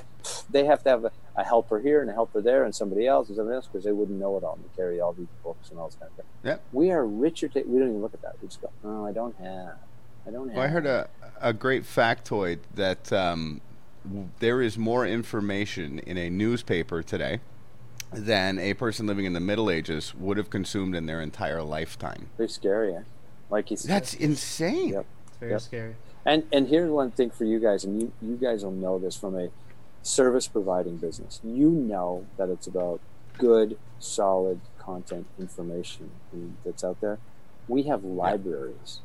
They 0.51 0.65
have 0.65 0.83
to 0.83 0.89
have 0.89 1.05
a, 1.05 1.11
a 1.35 1.43
helper 1.43 1.79
here 1.79 2.01
and 2.01 2.11
a 2.11 2.13
helper 2.13 2.41
there 2.41 2.63
and 2.63 2.75
somebody 2.75 3.07
else 3.07 3.27
and 3.27 3.37
somebody 3.37 3.55
else 3.55 3.65
because 3.65 3.83
they 3.83 3.91
wouldn't 3.91 4.19
know 4.19 4.37
it 4.37 4.43
all 4.43 4.53
and 4.53 4.63
they 4.63 4.75
carry 4.75 5.01
all 5.01 5.13
these 5.13 5.27
books 5.43 5.71
and 5.71 5.79
all 5.79 5.87
this 5.87 5.95
kind 5.95 6.11
of 6.11 6.17
thing. 6.17 6.25
Yep. 6.43 6.61
We 6.73 6.91
are 6.91 7.03
richer. 7.03 7.47
To, 7.47 7.63
we 7.63 7.79
don't 7.79 7.89
even 7.89 8.01
look 8.03 8.13
at 8.13 8.21
that. 8.21 8.35
We 8.39 8.49
just 8.49 8.61
go, 8.61 8.69
no, 8.83 9.07
I 9.07 9.13
don't 9.13 9.35
have. 9.37 9.77
I 10.27 10.29
don't 10.29 10.49
have. 10.49 10.57
Well, 10.57 10.65
I 10.65 10.67
heard 10.67 10.85
a, 10.85 11.09
a 11.41 11.53
great 11.53 11.83
factoid 11.83 12.59
that 12.75 13.11
um, 13.11 13.61
there 14.39 14.61
is 14.61 14.77
more 14.77 15.05
information 15.05 15.99
in 15.99 16.17
a 16.17 16.29
newspaper 16.29 17.01
today 17.03 17.39
than 18.11 18.57
a 18.59 18.73
person 18.73 19.05
living 19.05 19.25
in 19.25 19.33
the 19.33 19.39
Middle 19.39 19.69
Ages 19.69 20.15
would 20.15 20.37
have 20.37 20.49
consumed 20.49 20.95
in 20.95 21.05
their 21.05 21.21
entire 21.21 21.61
lifetime. 21.61 22.29
Pretty 22.37 22.51
scary. 22.51 22.95
Eh? 22.95 23.01
Like 23.49 23.69
you 23.71 23.77
said. 23.77 23.89
That's 23.91 24.13
insane. 24.13 24.89
Yep. 24.93 25.05
It's 25.27 25.37
very 25.37 25.51
Yep. 25.51 25.61
scary. 25.61 25.95
And 26.25 26.43
and 26.51 26.67
here's 26.67 26.89
one 26.91 27.11
thing 27.11 27.29
for 27.29 27.45
you 27.45 27.59
guys, 27.59 27.83
and 27.85 28.01
you 28.01 28.11
you 28.21 28.35
guys 28.35 28.63
will 28.63 28.71
know 28.71 28.99
this 28.99 29.15
from 29.15 29.37
a 29.37 29.49
service 30.03 30.47
providing 30.47 30.97
business. 30.97 31.39
You 31.43 31.69
know 31.69 32.25
that 32.37 32.49
it's 32.49 32.67
about 32.67 32.99
good, 33.37 33.77
solid 33.99 34.59
content 34.77 35.27
information 35.39 36.09
that's 36.65 36.83
out 36.83 36.99
there. 36.99 37.19
We 37.67 37.83
have 37.83 38.03
libraries 38.03 38.99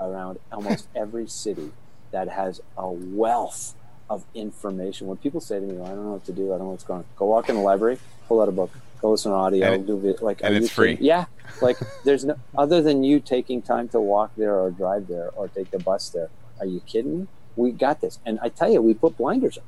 around 0.00 0.38
almost 0.52 0.88
every 0.94 1.26
city 1.28 1.72
that 2.10 2.28
has 2.28 2.60
a 2.76 2.88
wealth 2.88 3.74
of 4.08 4.24
information. 4.34 5.06
When 5.06 5.16
people 5.16 5.40
say 5.40 5.58
to 5.60 5.66
me, 5.66 5.74
well, 5.74 5.86
"I 5.86 5.94
don't 5.94 6.04
know 6.04 6.12
what 6.12 6.24
to 6.26 6.32
do. 6.32 6.46
I 6.52 6.58
don't 6.58 6.66
know 6.66 6.70
what's 6.72 6.84
going 6.84 7.00
on," 7.00 7.04
go 7.16 7.26
walk 7.26 7.48
in 7.48 7.56
the 7.56 7.62
library, 7.62 7.98
pull 8.28 8.40
out 8.40 8.48
a 8.48 8.52
book, 8.52 8.70
go 9.00 9.10
listen 9.10 9.32
to 9.32 9.36
audio, 9.36 9.72
And 9.72 9.86
do 9.86 9.96
vid- 9.98 10.22
like, 10.22 10.40
and 10.42 10.54
it's 10.54 10.70
free. 10.70 10.92
kidding? 10.92 11.06
Yeah, 11.06 11.24
like 11.60 11.76
there's 12.04 12.24
no 12.24 12.36
other 12.56 12.80
than 12.82 13.02
you 13.04 13.20
taking 13.20 13.62
time 13.62 13.88
to 13.88 14.00
walk 14.00 14.30
there 14.36 14.54
or 14.58 14.70
drive 14.70 15.08
there 15.08 15.30
or 15.36 15.48
take 15.48 15.70
the 15.70 15.78
bus 15.78 16.08
there. 16.10 16.30
Are 16.60 16.66
you 16.66 16.80
kidding 16.80 17.20
me? 17.20 17.26
We 17.56 17.72
got 17.72 18.00
this, 18.00 18.18
and 18.24 18.38
I 18.42 18.48
tell 18.50 18.70
you, 18.70 18.80
we 18.82 18.94
put 18.94 19.16
blinders 19.16 19.58
on, 19.58 19.64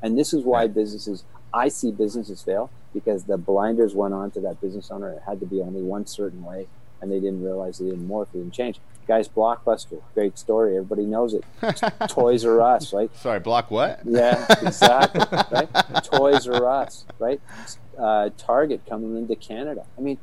and 0.00 0.18
this 0.18 0.32
is 0.32 0.44
why 0.44 0.66
businesses. 0.68 1.24
I 1.54 1.68
see 1.68 1.90
businesses 1.92 2.40
fail 2.42 2.70
because 2.94 3.24
the 3.24 3.36
blinders 3.36 3.94
went 3.94 4.14
on 4.14 4.30
to 4.30 4.40
that 4.40 4.58
business 4.60 4.90
owner. 4.90 5.10
It 5.10 5.22
had 5.26 5.38
to 5.40 5.46
be 5.46 5.60
only 5.60 5.82
one 5.82 6.06
certain 6.06 6.42
way, 6.44 6.66
and 7.02 7.10
they 7.10 7.20
didn't 7.20 7.42
realize 7.42 7.78
they 7.78 7.86
didn't 7.86 8.08
morph, 8.08 8.28
they 8.32 8.38
didn't 8.38 8.54
change. 8.54 8.78
Guys, 9.06 9.28
Blockbuster, 9.28 10.00
great 10.14 10.38
story. 10.38 10.76
Everybody 10.76 11.04
knows 11.04 11.34
it. 11.34 11.44
Toys 12.08 12.44
R 12.44 12.60
Us, 12.62 12.92
right? 12.92 13.14
Sorry, 13.16 13.40
block 13.40 13.70
what? 13.70 14.00
Yeah, 14.04 14.46
exactly. 14.62 15.22
right? 15.50 15.68
Toys 16.04 16.46
R 16.46 16.66
Us, 16.66 17.04
right? 17.18 17.40
Uh, 17.98 18.30
Target 18.38 18.82
coming 18.88 19.16
into 19.16 19.34
Canada. 19.34 19.84
I 19.98 20.00
mean, 20.00 20.18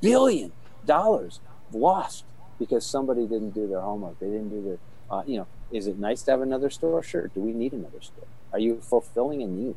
billion 0.00 0.52
dollars 0.86 1.40
lost 1.72 2.24
because 2.58 2.86
somebody 2.86 3.26
didn't 3.26 3.50
do 3.50 3.68
their 3.68 3.80
homework. 3.80 4.18
They 4.20 4.26
didn't 4.26 4.48
do 4.48 4.62
their, 4.62 4.78
uh, 5.10 5.22
you 5.26 5.36
know, 5.36 5.46
is 5.70 5.86
it 5.86 5.98
nice 5.98 6.22
to 6.22 6.30
have 6.30 6.40
another 6.40 6.70
store? 6.70 7.02
Sure. 7.02 7.28
Do 7.28 7.40
we 7.40 7.52
need 7.52 7.72
another 7.72 8.00
store? 8.00 8.26
Are 8.52 8.58
you 8.58 8.80
fulfilling 8.80 9.42
a 9.42 9.46
need? 9.46 9.74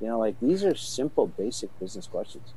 You 0.00 0.08
know, 0.08 0.18
like 0.18 0.34
these 0.40 0.64
are 0.64 0.74
simple, 0.74 1.26
basic 1.28 1.76
business 1.78 2.06
questions. 2.06 2.52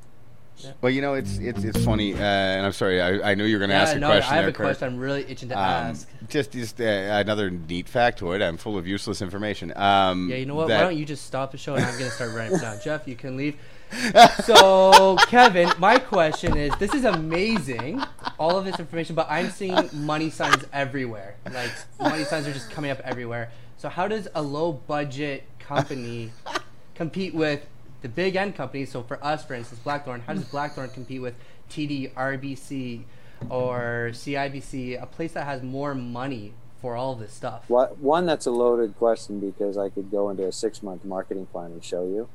Well, 0.82 0.92
you 0.92 1.02
know, 1.02 1.14
it's 1.16 1.38
it's 1.40 1.64
it's 1.64 1.84
funny, 1.84 2.14
uh, 2.14 2.18
and 2.18 2.66
I'm 2.66 2.72
sorry, 2.72 3.02
I, 3.02 3.32
I 3.32 3.36
knew 3.36 3.44
you 3.44 3.56
were 3.56 3.60
going 3.60 3.70
to 3.70 3.76
Yeah, 3.76 3.82
ask 3.82 3.96
a 3.96 4.00
no, 4.00 4.08
question 4.08 4.32
I 4.32 4.36
have 4.36 4.44
there, 4.46 4.50
a 4.50 4.54
Kurt. 4.54 4.66
question 4.68 4.88
I'm 4.94 4.98
really 5.00 5.26
itching 5.30 5.50
to 5.50 5.56
Um, 5.56 5.64
ask. 5.64 6.08
just 6.30 6.52
just 6.52 6.80
uh, 6.80 6.84
another 6.84 7.50
neat 7.50 7.88
factoid. 7.88 8.42
I'm 8.42 8.58
full 8.58 8.78
of 8.78 8.88
useless 8.88 9.22
information. 9.22 9.74
Um, 9.76 10.30
Yeah, 10.30 10.38
you 10.38 10.46
know 10.46 10.56
what? 10.56 10.70
Why 10.70 10.80
don't 10.82 10.96
you 10.98 11.06
just 11.06 11.26
stop 11.26 11.52
the 11.52 11.58
show 11.58 11.76
and 11.76 11.84
I'm 11.84 11.98
gonna 11.98 12.12
start 12.12 12.34
writing 12.34 12.58
it 12.58 12.62
down. 12.62 12.78
Jeff, 12.84 13.08
you 13.08 13.16
can 13.16 13.36
leave. 13.38 13.56
So, 14.44 15.16
Kevin, 15.28 15.72
my 15.78 16.00
question 16.00 16.58
is: 16.58 16.74
This 16.80 16.94
is 16.94 17.06
amazing, 17.06 18.02
all 18.40 18.58
of 18.58 18.66
this 18.66 18.80
information, 18.80 19.16
but 19.16 19.28
I'm 19.30 19.50
seeing 19.52 19.90
money 19.94 20.30
signs 20.30 20.66
everywhere. 20.74 21.36
Like 21.52 21.70
money 22.00 22.24
signs 22.24 22.48
are 22.48 22.54
just 22.54 22.72
coming 22.72 22.90
up 22.92 23.00
everywhere. 23.02 23.52
So, 23.78 23.90
how 23.90 24.08
does 24.08 24.28
a 24.34 24.42
low-budget 24.42 25.44
company 25.60 26.32
compete 26.96 27.34
with 27.36 27.66
the 28.04 28.10
big 28.10 28.36
end 28.36 28.56
companies? 28.56 28.92
So, 28.92 29.02
for 29.02 29.18
us, 29.24 29.44
for 29.44 29.56
instance, 29.56 29.82
Blackthorn, 29.84 30.22
how 30.22 30.36
does 30.36 30.46
Blackthorn 30.46 30.90
compete 30.92 31.22
with 31.22 31.34
TD, 31.72 32.14
RBC, 32.14 33.06
or 33.50 34.12
CIBC, 34.14 35.02
a 35.02 35.08
place 35.08 35.34
that 35.34 35.46
has 35.46 35.64
more 35.64 35.96
money 35.96 36.54
for 36.80 36.96
all 36.96 37.16
this 37.16 37.34
stuff? 37.34 37.64
What, 37.70 37.98
one, 37.98 38.28
that's 38.28 38.46
a 38.46 38.52
loaded 38.52 38.96
question 38.98 39.40
because 39.40 39.78
I 39.78 39.90
could 39.90 40.12
go 40.12 40.30
into 40.30 40.46
a 40.46 40.52
six 40.52 40.84
month 40.84 41.04
marketing 41.04 41.48
plan 41.48 41.72
and 41.72 41.84
show 41.84 42.04
you. 42.04 42.30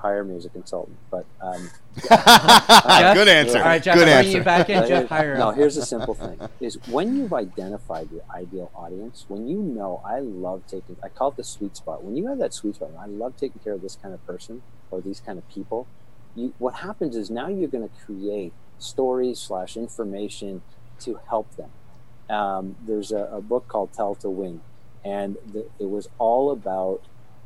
Hire 0.00 0.24
me 0.24 0.34
as 0.36 0.46
a 0.46 0.48
consultant. 0.48 0.96
But 1.10 1.26
um, 1.42 1.70
Good 2.08 3.28
answer. 3.28 3.58
All 3.58 3.64
right, 3.64 3.82
Jeff, 3.82 3.94
Good 3.94 4.08
I'm 4.08 4.24
bringing 4.24 4.26
answer. 4.26 4.38
you 4.38 4.42
back 4.42 4.70
in. 4.70 4.88
Jeff, 4.88 5.08
hire 5.08 5.36
no, 5.36 5.50
here's 5.50 5.76
a 5.76 5.84
simple 5.84 6.14
thing: 6.14 6.38
is 6.58 6.78
when 6.88 7.16
you've 7.16 7.34
identified 7.34 8.10
your 8.10 8.22
ideal 8.34 8.70
audience, 8.74 9.26
when 9.28 9.46
you 9.46 9.58
know, 9.58 10.00
I 10.04 10.20
love 10.20 10.62
taking, 10.66 10.96
I 11.02 11.08
call 11.08 11.28
it 11.28 11.36
the 11.36 11.44
sweet 11.44 11.76
spot. 11.76 12.02
When 12.02 12.16
you 12.16 12.28
have 12.28 12.38
that 12.38 12.54
sweet 12.54 12.76
spot, 12.76 12.90
I 12.98 13.06
love 13.06 13.36
taking 13.36 13.60
care 13.62 13.74
of 13.74 13.82
this 13.82 13.96
kind 14.00 14.14
of 14.14 14.24
person 14.26 14.62
or 14.90 15.00
these 15.02 15.20
kind 15.20 15.38
of 15.38 15.46
people. 15.50 15.86
You, 16.34 16.54
what 16.58 16.76
happens 16.76 17.14
is 17.14 17.28
now 17.30 17.48
you're 17.48 17.68
going 17.68 17.86
to 17.88 17.94
create 18.06 18.52
stories 18.78 19.38
slash 19.38 19.76
information 19.76 20.62
to 21.00 21.20
help 21.28 21.54
them. 21.56 21.70
Um, 22.34 22.76
there's 22.86 23.12
a, 23.12 23.24
a 23.32 23.40
book 23.42 23.68
called 23.68 23.92
Tell 23.92 24.14
to 24.16 24.30
Win, 24.30 24.62
and 25.04 25.36
the, 25.52 25.66
it 25.78 25.90
was 25.90 26.08
all 26.18 26.50
about, 26.50 27.02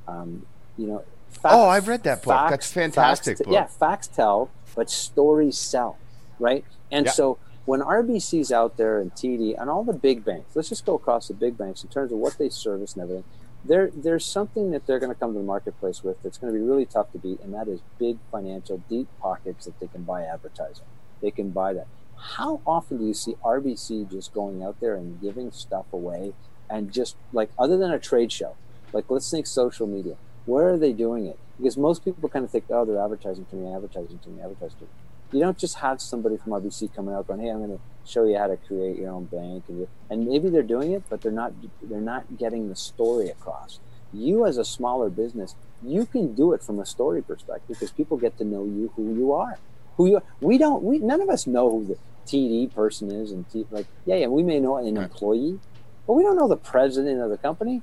um, 0.06 0.46
you 0.76 0.86
know. 0.86 1.04
Fac- 1.42 1.52
Oh, 1.52 1.68
I've 1.68 1.88
read 1.88 2.02
that 2.04 2.22
book. 2.22 2.48
That's 2.50 2.70
fantastic 2.70 3.38
facts- 3.38 3.46
book. 3.46 3.54
Yeah, 3.54 3.66
facts 3.66 4.08
tell, 4.08 4.50
but 4.74 4.90
stories 4.90 5.58
sell, 5.58 5.96
right? 6.38 6.64
And 6.90 7.06
Yeah. 7.06 7.12
so 7.12 7.38
when 7.66 7.80
RBC's 7.80 8.52
out 8.52 8.76
there 8.76 9.00
and 9.00 9.14
TD 9.14 9.54
and 9.54 9.70
all 9.70 9.84
the 9.84 9.92
big 9.92 10.24
banks, 10.24 10.54
let's 10.56 10.68
just 10.68 10.84
go 10.86 10.94
across 10.94 11.28
the 11.28 11.34
big 11.34 11.56
banks 11.56 11.82
in 11.82 11.90
terms 11.90 12.12
of 12.12 12.18
what 12.18 12.36
they 12.38 12.48
service 12.48 12.94
and 12.94 13.02
everything. 13.02 13.24
There, 13.66 13.90
there's 13.94 14.26
something 14.26 14.72
that 14.72 14.86
they're 14.86 14.98
going 14.98 15.12
to 15.12 15.18
come 15.18 15.32
to 15.32 15.38
the 15.38 15.44
marketplace 15.44 16.04
with 16.04 16.22
that's 16.22 16.36
going 16.36 16.52
to 16.52 16.58
be 16.58 16.62
really 16.64 16.84
tough 16.84 17.10
to 17.12 17.18
beat, 17.18 17.40
and 17.40 17.54
that 17.54 17.66
is 17.66 17.80
big 17.98 18.18
financial 18.30 18.82
deep 18.90 19.08
pockets 19.20 19.64
that 19.64 19.80
they 19.80 19.86
can 19.86 20.02
buy 20.02 20.22
advertising. 20.22 20.84
They 21.22 21.30
can 21.30 21.48
buy 21.50 21.72
that. 21.72 21.86
How 22.16 22.60
often 22.66 22.98
do 22.98 23.04
you 23.06 23.14
see 23.14 23.36
RBC 23.42 24.10
just 24.10 24.34
going 24.34 24.62
out 24.62 24.80
there 24.80 24.94
and 24.96 25.18
giving 25.20 25.50
stuff 25.50 25.86
away, 25.94 26.34
and 26.68 26.92
just 26.92 27.16
like 27.32 27.50
other 27.58 27.78
than 27.78 27.90
a 27.90 27.98
trade 27.98 28.30
show, 28.32 28.54
like 28.92 29.06
let's 29.08 29.30
think 29.30 29.46
social 29.46 29.86
media. 29.86 30.16
Where 30.46 30.68
are 30.68 30.78
they 30.78 30.92
doing 30.92 31.26
it? 31.26 31.38
Because 31.58 31.76
most 31.76 32.04
people 32.04 32.28
kind 32.28 32.44
of 32.44 32.50
think, 32.50 32.64
oh, 32.70 32.84
they're 32.84 33.02
advertising 33.02 33.46
to 33.46 33.56
me, 33.56 33.72
advertising 33.72 34.18
to 34.18 34.28
me, 34.28 34.42
advertising 34.42 34.78
to 34.78 34.84
me. 34.84 34.90
You 35.32 35.40
don't 35.40 35.58
just 35.58 35.76
have 35.76 36.00
somebody 36.00 36.36
from 36.36 36.52
RBC 36.52 36.94
coming 36.94 37.14
out 37.14 37.26
going, 37.26 37.40
hey, 37.40 37.48
I'm 37.48 37.58
going 37.58 37.78
to 37.78 37.80
show 38.04 38.24
you 38.24 38.36
how 38.38 38.46
to 38.46 38.56
create 38.56 38.98
your 38.98 39.10
own 39.10 39.24
bank, 39.24 39.64
and, 39.68 39.88
and 40.10 40.26
maybe 40.26 40.48
they're 40.48 40.62
doing 40.62 40.92
it, 40.92 41.04
but 41.08 41.22
they're 41.22 41.32
not 41.32 41.52
they're 41.82 42.00
not 42.00 42.38
getting 42.38 42.68
the 42.68 42.76
story 42.76 43.28
across. 43.28 43.80
You 44.12 44.46
as 44.46 44.58
a 44.58 44.64
smaller 44.64 45.10
business, 45.10 45.54
you 45.82 46.06
can 46.06 46.34
do 46.34 46.52
it 46.52 46.62
from 46.62 46.78
a 46.78 46.86
story 46.86 47.22
perspective 47.22 47.76
because 47.76 47.90
people 47.90 48.16
get 48.16 48.38
to 48.38 48.44
know 48.44 48.64
you, 48.64 48.92
who 48.96 49.14
you 49.14 49.32
are, 49.32 49.58
who 49.96 50.08
you 50.08 50.16
are. 50.16 50.22
We 50.40 50.58
don't. 50.58 50.82
We 50.82 50.98
none 50.98 51.20
of 51.20 51.28
us 51.28 51.46
know 51.46 51.70
who 51.70 51.84
the 51.84 51.98
TD 52.26 52.74
person 52.74 53.10
is, 53.10 53.32
and 53.32 53.48
T, 53.50 53.66
like 53.70 53.86
yeah, 54.06 54.16
yeah, 54.16 54.26
we 54.26 54.42
may 54.42 54.60
know 54.60 54.76
an 54.76 54.96
employee, 54.96 55.58
but 56.06 56.12
we 56.12 56.22
don't 56.22 56.36
know 56.36 56.48
the 56.48 56.56
president 56.56 57.20
of 57.20 57.30
the 57.30 57.38
company 57.38 57.82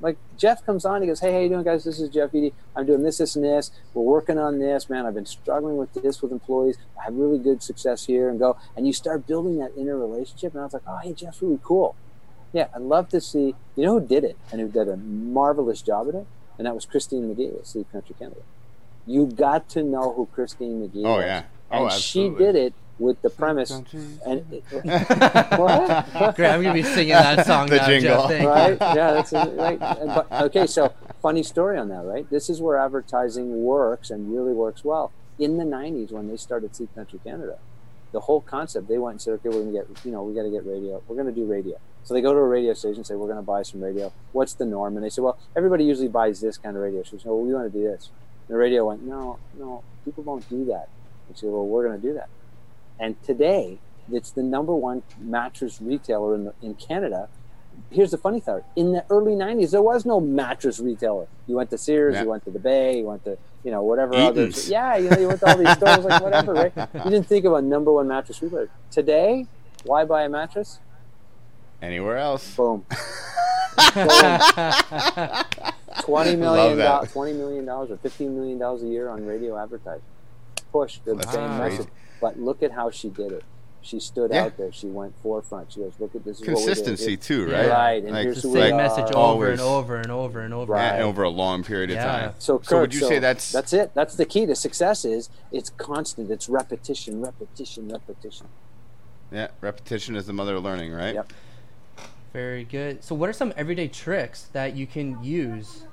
like 0.00 0.16
Jeff 0.36 0.64
comes 0.64 0.84
on, 0.84 1.02
he 1.02 1.08
goes, 1.08 1.20
"Hey, 1.20 1.32
how 1.32 1.38
you 1.40 1.48
doing, 1.48 1.64
guys? 1.64 1.84
This 1.84 2.00
is 2.00 2.10
Jeff 2.10 2.34
Eady. 2.34 2.52
I'm 2.74 2.86
doing 2.86 3.02
this, 3.02 3.18
this, 3.18 3.36
and 3.36 3.44
this. 3.44 3.70
We're 3.94 4.02
working 4.02 4.38
on 4.38 4.58
this, 4.58 4.90
man. 4.90 5.06
I've 5.06 5.14
been 5.14 5.26
struggling 5.26 5.76
with 5.76 5.94
this 5.94 6.20
with 6.20 6.32
employees. 6.32 6.76
I 7.00 7.04
have 7.04 7.14
really 7.14 7.38
good 7.38 7.62
success 7.62 8.06
here, 8.06 8.28
and 8.28 8.38
go." 8.38 8.56
And 8.76 8.86
you 8.86 8.92
start 8.92 9.26
building 9.26 9.58
that 9.58 9.72
inner 9.76 9.98
relationship, 9.98 10.52
and 10.52 10.60
I 10.60 10.64
was 10.64 10.74
like, 10.74 10.82
"Oh, 10.86 10.98
hey, 11.02 11.12
Jeff's 11.12 11.40
really 11.40 11.60
cool. 11.62 11.94
Yeah, 12.52 12.68
I'd 12.74 12.82
love 12.82 13.08
to 13.10 13.20
see. 13.20 13.54
You 13.74 13.84
know 13.86 13.98
who 13.98 14.06
did 14.06 14.24
it, 14.24 14.36
and 14.52 14.60
who 14.60 14.68
did 14.68 14.88
a 14.88 14.96
marvelous 14.96 15.82
job 15.82 16.08
at 16.08 16.14
it, 16.14 16.26
and 16.58 16.66
that 16.66 16.74
was 16.74 16.84
Christine 16.84 17.28
Magee 17.28 17.48
with 17.48 17.66
Sleep 17.66 17.90
Country 17.90 18.14
Canada. 18.18 18.40
You 19.06 19.26
got 19.26 19.68
to 19.70 19.82
know 19.82 20.12
who 20.12 20.26
Christine 20.26 20.80
Magee 20.80 21.00
is. 21.00 21.06
Oh 21.06 21.16
was 21.16 21.24
yeah. 21.24 21.42
Oh, 21.70 21.84
and 21.84 21.92
Oh, 21.92 21.96
she 21.96 22.28
did 22.28 22.54
it 22.54 22.74
with 22.98 23.20
the 23.22 23.30
premise. 23.30 23.70
And 23.70 23.82
what? 25.58 26.34
Great, 26.36 26.48
I'm 26.50 26.62
gonna 26.62 26.72
be 26.74 26.82
singing 26.82 27.08
that 27.14 27.46
song 27.46 27.66
The 27.68 27.76
now, 27.76 27.86
jingle. 27.86 28.28
Jeff. 28.28 28.28
Thank 28.28 28.42
you. 28.42 28.48
right? 28.48 28.78
Yeah, 28.80 29.12
that's 29.12 29.32
it, 29.32 29.52
right. 29.56 29.80
And- 29.80 30.08
But 30.14 30.32
okay, 30.44 30.66
so 30.66 30.92
funny 31.20 31.42
story 31.42 31.78
on 31.78 31.88
that, 31.88 32.04
right? 32.04 32.28
This 32.30 32.48
is 32.50 32.60
where 32.60 32.76
advertising 32.78 33.62
works 33.64 34.10
and 34.10 34.32
really 34.34 34.52
works 34.52 34.84
well. 34.84 35.12
In 35.38 35.58
the 35.58 35.64
'90s, 35.64 36.12
when 36.12 36.28
they 36.28 36.36
started 36.36 36.74
Sleep 36.74 36.94
Country 36.94 37.20
Canada, 37.22 37.58
the 38.12 38.20
whole 38.20 38.40
concept 38.40 38.88
they 38.88 38.98
went 38.98 39.14
and 39.14 39.20
said, 39.20 39.32
okay, 39.34 39.48
we're 39.50 39.60
gonna 39.64 39.72
get, 39.72 39.86
you 40.04 40.10
know, 40.12 40.22
we 40.22 40.32
got 40.34 40.44
to 40.44 40.50
get 40.50 40.64
radio. 40.64 41.02
We're 41.06 41.16
gonna 41.16 41.32
do 41.32 41.44
radio. 41.44 41.78
So 42.04 42.14
they 42.14 42.20
go 42.22 42.32
to 42.32 42.38
a 42.38 42.44
radio 42.48 42.72
station 42.72 42.98
and 42.98 43.06
say, 43.06 43.14
we're 43.16 43.28
gonna 43.28 43.42
buy 43.42 43.62
some 43.62 43.82
radio. 43.82 44.12
What's 44.32 44.54
the 44.54 44.64
norm? 44.64 44.96
And 44.96 45.04
they 45.04 45.10
say, 45.10 45.20
well, 45.20 45.36
everybody 45.56 45.84
usually 45.84 46.08
buys 46.08 46.40
this 46.40 46.56
kind 46.56 46.76
of 46.76 46.82
radio. 46.82 47.02
So, 47.02 47.18
well, 47.24 47.34
oh, 47.34 47.38
we 47.40 47.52
want 47.52 47.70
to 47.70 47.78
do 47.78 47.84
this. 47.84 48.08
And 48.48 48.54
the 48.54 48.58
radio 48.58 48.86
went, 48.86 49.02
no, 49.02 49.38
no, 49.58 49.82
people 50.04 50.22
don't 50.22 50.48
do 50.48 50.64
that. 50.66 50.88
They 51.28 51.34
said, 51.34 51.50
well, 51.50 51.66
we're 51.66 51.84
gonna 51.84 51.98
do 51.98 52.14
that. 52.14 52.28
And 52.98 53.20
today, 53.22 53.78
it's 54.10 54.30
the 54.30 54.42
number 54.42 54.74
one 54.74 55.02
mattress 55.20 55.80
retailer 55.80 56.34
in, 56.34 56.44
the, 56.44 56.54
in 56.62 56.74
Canada. 56.74 57.28
Here's 57.90 58.10
the 58.10 58.16
funny 58.18 58.40
thing: 58.40 58.62
in 58.74 58.92
the 58.92 59.04
early 59.10 59.32
'90s, 59.32 59.70
there 59.72 59.82
was 59.82 60.06
no 60.06 60.18
mattress 60.20 60.80
retailer. 60.80 61.26
You 61.46 61.56
went 61.56 61.68
to 61.70 61.78
Sears, 61.78 62.14
Yeah. 62.14 62.22
you 62.22 62.28
went 62.30 62.44
to 62.44 62.50
the 62.50 62.58
Bay, 62.58 62.98
you 62.98 63.04
went 63.04 63.24
to 63.24 63.36
you 63.64 63.70
know 63.70 63.82
whatever 63.82 64.14
Eaton's. 64.14 64.28
others. 64.28 64.70
Yeah, 64.70 64.96
you 64.96 65.10
know 65.10 65.18
you 65.18 65.28
went 65.28 65.40
to 65.40 65.48
all 65.50 65.58
these 65.58 65.72
stores, 65.76 66.04
like 66.04 66.22
whatever. 66.22 66.54
Right? 66.54 66.72
You 66.94 67.10
didn't 67.10 67.26
think 67.26 67.44
of 67.44 67.52
a 67.52 67.60
number 67.62 67.92
one 67.92 68.08
mattress 68.08 68.40
retailer. 68.42 68.70
Today, 68.90 69.46
why 69.84 70.04
buy 70.04 70.22
a 70.24 70.28
mattress? 70.28 70.78
Anywhere 71.82 72.16
else? 72.16 72.56
Boom. 72.56 72.86
Twenty 76.00 76.36
million 76.36 76.78
dollars, 76.78 77.12
twenty 77.12 77.32
million 77.34 77.64
dollars, 77.66 77.90
or 77.90 77.96
fifteen 77.98 78.34
million 78.36 78.58
dollars 78.58 78.82
a 78.82 78.86
year 78.86 79.08
on 79.08 79.24
radio 79.26 79.56
advertising. 79.62 80.02
Push 80.72 80.98
the 81.04 81.20
same 81.30 81.58
message. 81.58 81.88
But 82.20 82.38
look 82.38 82.62
at 82.62 82.72
how 82.72 82.90
she 82.90 83.08
did 83.10 83.32
it. 83.32 83.44
She 83.82 84.00
stood 84.00 84.32
Yeah. 84.32 84.44
out 84.46 84.56
there. 84.56 84.72
She 84.72 84.88
went 84.88 85.14
forefront. 85.22 85.70
She 85.72 85.78
goes, 85.80 85.92
"Look 86.00 86.14
at 86.16 86.24
this 86.24 86.36
is 86.36 86.40
what 86.40 86.48
we're 86.48 86.54
doing." 86.54 86.66
Consistency 86.66 87.12
It- 87.12 87.20
too, 87.22 87.46
Yeah. 87.48 87.56
right? 87.60 87.70
Right, 87.70 88.02
and 88.02 88.12
Like, 88.12 88.24
here's 88.24 88.42
the 88.42 88.50
same 88.50 88.74
are. 88.74 88.76
message 88.78 89.04
over 89.12 89.16
Always. 89.16 89.50
and 89.52 89.60
over 89.60 89.96
and 89.96 90.10
over 90.10 90.40
and 90.40 90.52
over. 90.54 90.72
Right. 90.72 90.94
and 90.94 91.04
over 91.04 91.22
a 91.22 91.28
long 91.30 91.62
period 91.62 91.90
of 91.90 91.96
Yeah. 91.96 92.04
time. 92.04 92.34
So, 92.38 92.60
So 92.64 92.80
would 92.80 92.92
you 92.94 93.00
so 93.00 93.08
say 93.08 93.18
that's- 93.20 93.52
that's 93.52 93.72
it? 93.72 93.92
That's 93.94 94.16
the 94.16 94.24
key 94.24 94.44
to 94.46 94.56
success. 94.56 95.04
Is 95.04 95.28
it's 95.52 95.70
constant. 95.70 96.30
It's 96.32 96.48
repetition, 96.48 97.20
repetition, 97.22 97.88
repetition. 97.88 98.46
Yeah, 99.30 99.48
repetition 99.60 100.16
is 100.16 100.26
the 100.26 100.32
mother 100.32 100.56
of 100.56 100.64
learning, 100.64 100.92
right? 100.92 101.14
Yep. 101.14 101.32
Very 102.32 102.64
good. 102.64 103.04
So, 103.04 103.14
what 103.14 103.28
are 103.28 103.32
some 103.32 103.52
everyday 103.56 103.86
tricks 103.88 104.46
that 104.52 104.74
you 104.76 104.86
can 104.88 105.22
use 105.22 105.84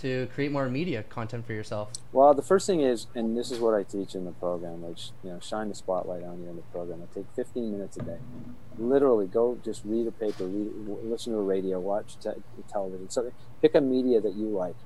to 0.00 0.28
create 0.34 0.50
more 0.50 0.68
media 0.68 1.02
content 1.02 1.46
for 1.46 1.52
yourself? 1.52 1.90
Well, 2.12 2.32
the 2.34 2.42
first 2.42 2.66
thing 2.66 2.80
is, 2.80 3.06
and 3.14 3.36
this 3.36 3.50
is 3.50 3.60
what 3.60 3.74
I 3.74 3.82
teach 3.82 4.14
in 4.14 4.24
the 4.24 4.32
program, 4.32 4.82
which 4.82 5.10
you 5.22 5.30
know, 5.30 5.40
shine 5.40 5.68
the 5.68 5.74
spotlight 5.74 6.24
on 6.24 6.42
you 6.42 6.48
in 6.48 6.56
the 6.56 6.62
program. 6.62 7.02
I 7.02 7.14
take 7.14 7.26
15 7.36 7.70
minutes 7.70 7.96
a 7.98 8.02
day. 8.02 8.18
Literally, 8.78 9.26
go 9.26 9.58
just 9.64 9.82
read 9.84 10.06
a 10.06 10.12
paper, 10.12 10.46
read, 10.46 10.70
listen 11.04 11.32
to 11.32 11.38
a 11.38 11.42
radio, 11.42 11.78
watch 11.78 12.16
te- 12.18 12.42
television. 12.70 13.10
So 13.10 13.32
pick 13.60 13.74
a 13.74 13.80
media 13.80 14.20
that 14.20 14.34
you 14.34 14.46
like. 14.46 14.76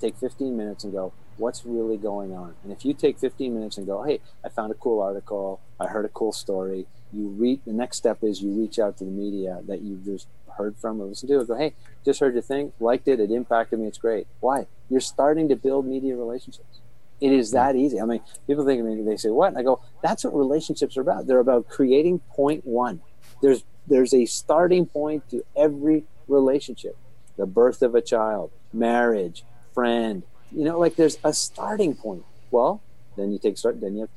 Take 0.00 0.16
15 0.16 0.56
minutes 0.56 0.84
and 0.84 0.92
go, 0.92 1.12
what's 1.38 1.64
really 1.64 1.96
going 1.96 2.32
on? 2.32 2.54
And 2.62 2.72
if 2.72 2.84
you 2.84 2.94
take 2.94 3.18
15 3.18 3.54
minutes 3.54 3.78
and 3.78 3.86
go, 3.86 4.02
hey, 4.02 4.20
I 4.44 4.48
found 4.48 4.70
a 4.70 4.74
cool 4.74 5.00
article, 5.00 5.60
I 5.80 5.86
heard 5.86 6.04
a 6.04 6.08
cool 6.08 6.32
story. 6.32 6.86
You 7.12 7.28
read. 7.28 7.60
The 7.66 7.72
next 7.72 7.96
step 7.96 8.18
is 8.22 8.42
you 8.42 8.50
reach 8.50 8.78
out 8.78 8.98
to 8.98 9.04
the 9.04 9.10
media 9.10 9.60
that 9.66 9.80
you 9.80 10.00
just 10.04 10.28
heard 10.56 10.76
from 10.76 11.00
or 11.00 11.06
listened 11.06 11.30
to. 11.30 11.38
And 11.38 11.48
go, 11.48 11.56
hey, 11.56 11.74
just 12.08 12.20
heard 12.20 12.32
your 12.32 12.42
thing, 12.42 12.72
liked 12.80 13.06
it, 13.06 13.20
it 13.20 13.30
impacted 13.30 13.78
me, 13.78 13.86
it's 13.86 13.98
great. 13.98 14.26
Why? 14.40 14.66
You're 14.88 15.00
starting 15.00 15.48
to 15.50 15.56
build 15.56 15.86
media 15.86 16.16
relationships. 16.16 16.80
It 17.20 17.32
is 17.32 17.50
that 17.50 17.76
easy. 17.76 18.00
I 18.00 18.06
mean, 18.06 18.20
people 18.46 18.64
think 18.64 18.80
of 18.80 18.86
me, 18.86 19.02
they 19.02 19.16
say, 19.16 19.28
what? 19.28 19.48
And 19.48 19.58
I 19.58 19.62
go, 19.62 19.82
that's 20.02 20.24
what 20.24 20.34
relationships 20.34 20.96
are 20.96 21.02
about. 21.02 21.26
They're 21.26 21.38
about 21.38 21.68
creating 21.68 22.20
point 22.30 22.66
one. 22.66 23.02
There's 23.42 23.64
there's 23.86 24.14
a 24.14 24.26
starting 24.26 24.86
point 24.86 25.28
to 25.30 25.44
every 25.56 26.04
relationship. 26.28 26.96
The 27.36 27.46
birth 27.46 27.82
of 27.82 27.94
a 27.94 28.02
child, 28.02 28.50
marriage, 28.72 29.44
friend. 29.74 30.22
You 30.52 30.64
know, 30.64 30.78
like 30.78 30.96
there's 30.96 31.18
a 31.24 31.32
starting 31.32 31.94
point. 31.94 32.24
Well, 32.50 32.80
then 33.16 33.32
you 33.32 33.38
take 33.38 33.58
start 33.58 33.80
then 33.80 33.94
you 33.94 34.00
have 34.00 34.10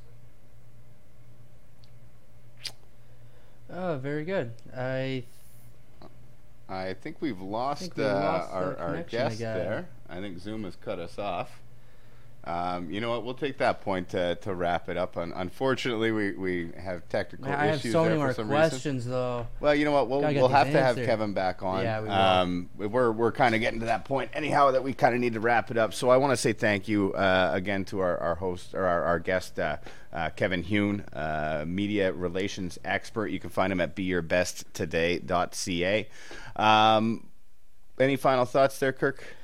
Oh, 3.74 3.98
very 3.98 4.26
good. 4.26 4.52
I 4.76 5.24
I 6.72 6.94
think 6.94 7.18
we've 7.20 7.42
lost, 7.42 7.82
think 7.82 7.98
we 7.98 8.06
uh, 8.06 8.14
lost 8.14 8.52
our, 8.52 8.78
our 8.78 9.04
guest 9.04 9.36
again. 9.36 9.58
there. 9.58 9.90
I 10.10 10.22
think 10.22 10.40
Zoom 10.40 10.64
has 10.64 10.76
cut 10.78 11.00
us 11.00 11.20
off. 11.20 11.61
Um, 12.44 12.90
you 12.90 13.02
know 13.02 13.12
what? 13.12 13.24
We'll 13.24 13.36
take 13.36 13.60
that 13.60 13.82
point 13.82 14.10
to, 14.10 14.34
to 14.36 14.56
wrap 14.56 14.90
it 14.90 14.98
up. 14.98 15.16
Un- 15.16 15.32
unfortunately, 15.36 16.12
we, 16.12 16.32
we 16.32 16.72
have 16.76 17.08
technical 17.08 17.46
issues. 17.46 17.60
I 17.60 17.68
have 17.68 17.82
so 17.82 18.04
many 18.04 18.18
more 18.18 18.34
some 18.34 18.50
reason. 18.50 18.70
questions 18.70 19.06
though. 19.06 19.46
Well, 19.60 19.76
you 19.76 19.86
know 19.86 19.92
what? 19.92 20.10
We'll, 20.10 20.22
we'll 20.22 20.48
have 20.48 20.72
to 20.72 20.82
have. 20.82 20.96
Kevin 20.96 21.34
back 21.34 21.62
on. 21.62 21.84
Yeah, 21.84 22.02
we 22.02 22.08
will. 22.08 22.16
Um, 22.16 22.70
we're 22.78 23.12
we're 23.12 23.32
kind 23.32 23.54
of 23.54 23.62
getting 23.62 23.82
to 23.82 23.86
that 23.88 24.06
point 24.06 24.32
anyhow 24.34 24.72
that 24.72 24.84
we 24.84 24.94
kind 24.94 25.14
of 25.14 25.22
need 25.22 25.34
to 25.34 25.40
wrap 25.40 25.70
it 25.70 25.78
up. 25.78 25.94
So 25.94 26.10
I 26.10 26.18
want 26.18 26.32
to 26.32 26.38
say 26.38 26.54
thank 26.54 26.88
you 26.88 27.14
uh, 27.14 27.52
again 27.54 27.86
to 27.86 28.00
our, 28.00 28.18
our 28.18 28.34
host 28.36 28.74
or 28.74 28.86
our, 28.86 29.04
our 29.04 29.20
guest, 29.20 29.60
uh, 29.60 29.78
uh, 30.12 30.32
Kevin 30.32 30.64
Hune, 30.64 31.04
uh, 31.14 31.64
media 31.68 32.12
relations 32.12 32.80
expert. 32.84 33.28
You 33.28 33.40
can 33.40 33.52
find 33.52 33.72
him 33.72 33.80
at 33.82 33.96
beyourbesttoday.ca. 33.96 36.08
Um, 36.56 37.28
any 38.00 38.16
final 38.16 38.46
thoughts 38.46 38.80
there, 38.80 38.94
Kirk? 38.94 39.36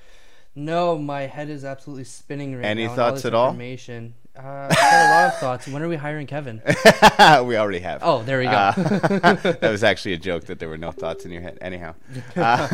No, 0.58 0.98
my 0.98 1.28
head 1.28 1.52
is 1.52 1.64
absolutely 1.64 2.06
spinning 2.06 2.56
right 2.56 2.66
Any 2.66 2.86
now. 2.86 2.90
all 2.90 2.96
thoughts 2.96 3.18
this 3.18 3.26
at 3.26 3.36
all? 3.36 3.50
Information. 3.50 4.16
Uh, 4.36 4.68
I've 4.72 4.76
got 4.76 5.06
a 5.06 5.12
lot 5.12 5.26
of 5.28 5.40
thoughts. 5.40 5.68
When 5.68 5.84
are 5.84 5.88
we 5.88 5.98
hiring 5.98 6.26
Kevin? 6.26 6.64
we 7.46 7.58
already 7.58 7.78
have. 7.78 8.02
Oh, 8.02 8.24
there 8.24 8.40
we 8.40 8.46
go. 8.46 8.50
Uh, 8.50 8.74
that 9.36 9.70
was 9.70 9.84
actually 9.84 10.14
a 10.14 10.18
joke 10.18 10.46
that 10.46 10.58
there 10.58 10.68
were 10.68 10.80
no 10.80 10.92
thoughts 10.92 11.26
in 11.26 11.32
your 11.32 11.44
head. 11.44 11.60
Anyhow, 11.62 11.94
uh, 12.36 12.68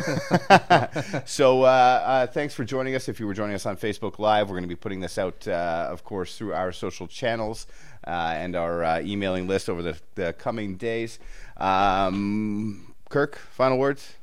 so 1.25 1.63
uh, 1.63 1.65
uh, 1.65 2.27
thanks 2.27 2.53
for 2.53 2.63
joining 2.63 2.95
us. 2.95 3.09
If 3.09 3.19
you 3.19 3.27
were 3.27 3.33
joining 3.33 3.55
us 3.55 3.65
on 3.65 3.75
Facebook 3.75 4.17
Live, 4.17 4.47
we're 4.47 4.55
going 4.55 4.63
to 4.63 4.69
be 4.69 4.77
putting 4.77 5.01
this 5.01 5.17
out, 5.17 5.45
uh, 5.45 5.89
of 5.89 6.05
course, 6.05 6.37
through 6.37 6.53
our 6.53 6.71
social 6.71 7.05
channels 7.05 7.67
uh, 8.07 8.11
and 8.11 8.55
our 8.55 8.85
uh, 8.85 9.01
emailing 9.01 9.45
list 9.45 9.69
over 9.69 9.81
the, 9.81 9.99
the 10.15 10.31
coming 10.31 10.77
days. 10.77 11.19
Um, 11.57 12.93
Kirk, 13.09 13.37
final 13.51 13.77
words. 13.77 14.13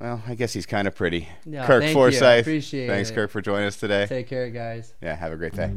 well, 0.00 0.20
I 0.26 0.34
guess 0.34 0.52
he's 0.52 0.66
kind 0.66 0.88
of 0.88 0.96
pretty. 0.96 1.28
Yeah, 1.44 1.64
Kirk 1.66 1.82
thank 1.82 1.90
you. 1.90 1.94
Forsyth. 1.94 2.44
Thanks, 2.44 3.10
it. 3.10 3.14
Kirk, 3.14 3.30
for 3.30 3.40
joining 3.40 3.68
us 3.68 3.76
today. 3.76 4.06
Take 4.06 4.26
care, 4.26 4.50
guys. 4.50 4.94
Yeah, 5.00 5.14
have 5.14 5.32
a 5.32 5.36
great 5.36 5.54
day. 5.54 5.72